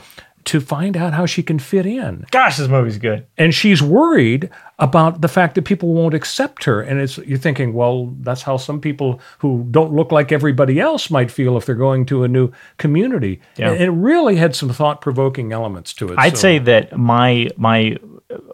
to 0.45 0.61
find 0.61 0.95
out 0.95 1.13
how 1.13 1.25
she 1.25 1.41
can 1.43 1.57
fit 1.59 1.85
in 1.85 2.25
Gosh, 2.31 2.57
this 2.57 2.67
movie's 2.67 2.97
good. 2.97 3.25
and 3.37 3.53
she's 3.53 3.81
worried 3.81 4.49
about 4.79 5.21
the 5.21 5.27
fact 5.27 5.55
that 5.55 5.63
people 5.63 5.93
won't 5.93 6.13
accept 6.13 6.63
her 6.65 6.81
and 6.81 6.99
it's 6.99 7.17
you're 7.19 7.37
thinking 7.39 7.73
well 7.73 8.13
that's 8.21 8.41
how 8.43 8.57
some 8.57 8.79
people 8.79 9.19
who 9.39 9.65
don't 9.71 9.93
look 9.93 10.11
like 10.11 10.31
everybody 10.31 10.79
else 10.79 11.09
might 11.09 11.31
feel 11.31 11.57
if 11.57 11.65
they're 11.65 11.75
going 11.75 12.05
to 12.05 12.23
a 12.23 12.27
new 12.27 12.51
community 12.77 13.39
Yeah. 13.57 13.71
and 13.71 13.81
it 13.83 13.89
really 13.91 14.35
had 14.35 14.55
some 14.55 14.69
thought-provoking 14.69 15.51
elements 15.51 15.93
to 15.95 16.09
it 16.09 16.19
I'd 16.19 16.35
So- 16.37 16.41
say 16.41 16.59
that 16.59 16.97
my 16.97 17.47
my 17.57 17.97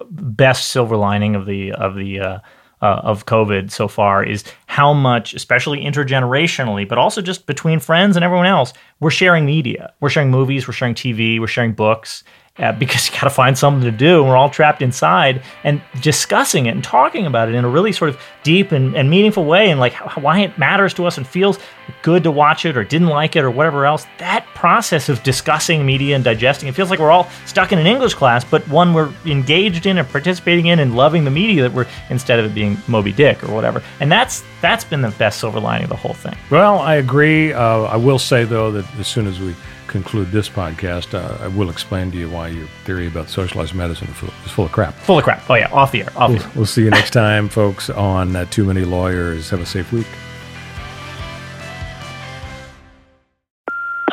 best 0.10 0.68
silver 0.70 0.98
lining 0.98 1.36
of 1.36 1.46
the 1.46 1.72
of 1.74 1.96
the 1.96 2.20
uh, 2.20 2.39
uh, 2.82 3.02
of 3.04 3.26
COVID 3.26 3.72
so 3.72 3.88
far 3.88 4.24
is 4.24 4.44
how 4.66 4.94
much, 4.94 5.34
especially 5.34 5.82
intergenerationally, 5.82 6.88
but 6.88 6.98
also 6.98 7.22
just 7.22 7.46
between 7.46 7.80
friends 7.80 8.16
and 8.16 8.26
everyone 8.26 8.48
else, 8.48 8.74
we're 9.00 9.12
sharing 9.12 9.46
media. 9.46 9.94
We're 10.00 10.10
sharing 10.10 10.32
movies. 10.32 10.68
We're 10.68 10.74
sharing 10.74 10.96
TV. 10.96 11.40
We're 11.40 11.48
sharing 11.48 11.74
books. 11.74 12.24
Uh, 12.58 12.74
because 12.74 13.08
you 13.08 13.14
got 13.14 13.22
to 13.24 13.30
find 13.30 13.58
something 13.58 13.89
to 13.89 13.97
do. 13.97 14.20
And 14.20 14.28
we're 14.30 14.36
all 14.36 14.49
trapped 14.49 14.82
inside 14.82 15.41
and 15.64 15.82
discussing 16.02 16.66
it 16.66 16.72
and 16.72 16.84
talking 16.84 17.26
about 17.26 17.47
it 17.47 17.56
in 17.56 17.64
a 17.64 17.70
really 17.70 17.93
sort 17.93 18.10
of 18.10 18.22
deep 18.43 18.74
and, 18.74 18.93
and 18.93 19.10
meaningful 19.10 19.45
way, 19.45 19.72
and 19.72 19.80
like 19.80 19.93
how, 19.93 20.22
why 20.22 20.41
it 20.41 20.58
matters 20.58 20.93
to 20.95 21.06
us 21.06 21.18
and 21.18 21.26
feels 21.26 21.58
good 22.02 22.24
to 22.24 22.30
watch 22.30 22.66
it 22.66 22.76
or 22.76 22.84
didn't 22.84 23.08
like 23.08 23.38
it 23.38 23.45
or 23.45 23.49
whatever 23.49 23.86
else. 23.86 24.06
That 24.18 24.45
process 24.54 25.08
of 25.08 25.24
discussing 25.24 25.86
media 25.86 26.14
and 26.14 26.26
digesting 26.26 26.68
it 26.68 26.76
feels 26.76 26.89
like 26.89 26.99
we're 26.99 27.10
all 27.10 27.30
stuck 27.45 27.72
in 27.72 27.80
an 27.80 27.88
English 27.88 28.16
class, 28.16 28.43
but 28.43 28.68
one 28.68 28.93
we're 28.93 29.14
engaged 29.26 29.86
in 29.86 29.97
and 29.97 30.08
participating 30.10 30.66
in 30.66 30.80
and 30.80 30.93
loving 30.93 31.24
the 31.24 31.32
media 31.32 31.62
that 31.64 31.72
we're 31.72 31.88
instead 32.10 32.38
of 32.38 32.45
it 32.45 32.54
being 32.54 32.78
Moby 32.89 33.14
Dick 33.14 33.43
or 33.45 33.56
whatever. 33.56 33.82
And 34.02 34.12
that's 34.12 34.43
that's 34.62 34.84
been 34.84 35.02
the 35.02 35.12
best 35.12 35.39
silver 35.39 35.60
lining 35.62 35.86
of 35.86 35.89
the 35.89 35.95
whole 35.95 36.14
thing. 36.14 36.36
well 36.52 36.80
i 36.80 36.95
agree 36.95 37.54
uh, 37.54 37.84
i 37.84 37.95
will 37.95 38.20
say 38.20 38.43
though 38.43 38.72
that 38.72 38.86
as 38.99 39.08
soon 39.08 39.26
as 39.26 39.39
we 39.39 39.56
conclude 39.92 40.32
this 40.32 40.50
podcast 40.50 41.14
uh, 41.14 41.44
i 41.44 41.48
will 41.48 41.70
explain 41.70 42.10
to 42.12 42.18
you 42.18 42.30
why 42.30 42.48
your 42.48 42.68
theory 42.86 43.08
about 43.08 43.30
socialized 43.30 43.76
medicine 43.76 44.08
is 44.08 44.52
full, 44.52 44.66
of 44.66 44.72
crap 44.72 44.94
Full 44.96 45.18
of 45.18 45.24
crap. 45.24 45.48
Oh 45.50 45.56
yeah, 45.56 45.72
off 45.72 45.92
the 45.92 46.02
air. 46.02 46.12
Off 46.16 46.32
the 46.32 46.44
air. 46.44 46.52
we'll 46.56 46.66
see 46.66 46.84
you 46.84 46.89
next 46.89 47.12
time 47.12 47.50
folks 47.50 47.89
on 47.89 48.36
uh, 48.36 48.46
too 48.46 48.64
many 48.66 48.86
lawyers 48.86 49.50
have 49.50 49.60
a 49.60 49.66
safe 49.66 49.92
week 49.92 50.08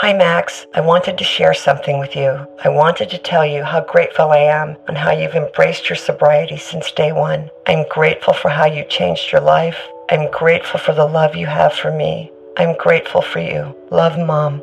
Hi, 0.01 0.13
Max. 0.13 0.65
I 0.77 0.81
wanted 0.81 1.19
to 1.19 1.25
share 1.25 1.53
something 1.53 1.99
with 1.99 2.15
you. 2.15 2.47
I 2.65 2.69
wanted 2.69 3.11
to 3.11 3.19
tell 3.19 3.45
you 3.45 3.65
how 3.65 3.81
grateful 3.81 4.31
I 4.31 4.39
am 4.39 4.77
and 4.87 4.97
how 4.97 5.11
you've 5.11 5.35
embraced 5.35 5.91
your 5.91 5.97
sobriety 5.97 6.57
since 6.57 6.93
day 6.93 7.11
one. 7.11 7.51
I'm 7.67 7.85
grateful 7.89 8.33
for 8.33 8.49
how 8.49 8.67
you 8.67 8.85
changed 8.85 9.33
your 9.33 9.41
life. 9.41 9.77
I'm 10.09 10.31
grateful 10.31 10.79
for 10.79 10.95
the 10.95 11.05
love 11.05 11.35
you 11.35 11.47
have 11.47 11.73
for 11.73 11.91
me. 11.91 12.31
I'm 12.57 12.77
grateful 12.77 13.23
for 13.23 13.41
you. 13.41 13.75
Love, 13.91 14.17
Mom. 14.17 14.63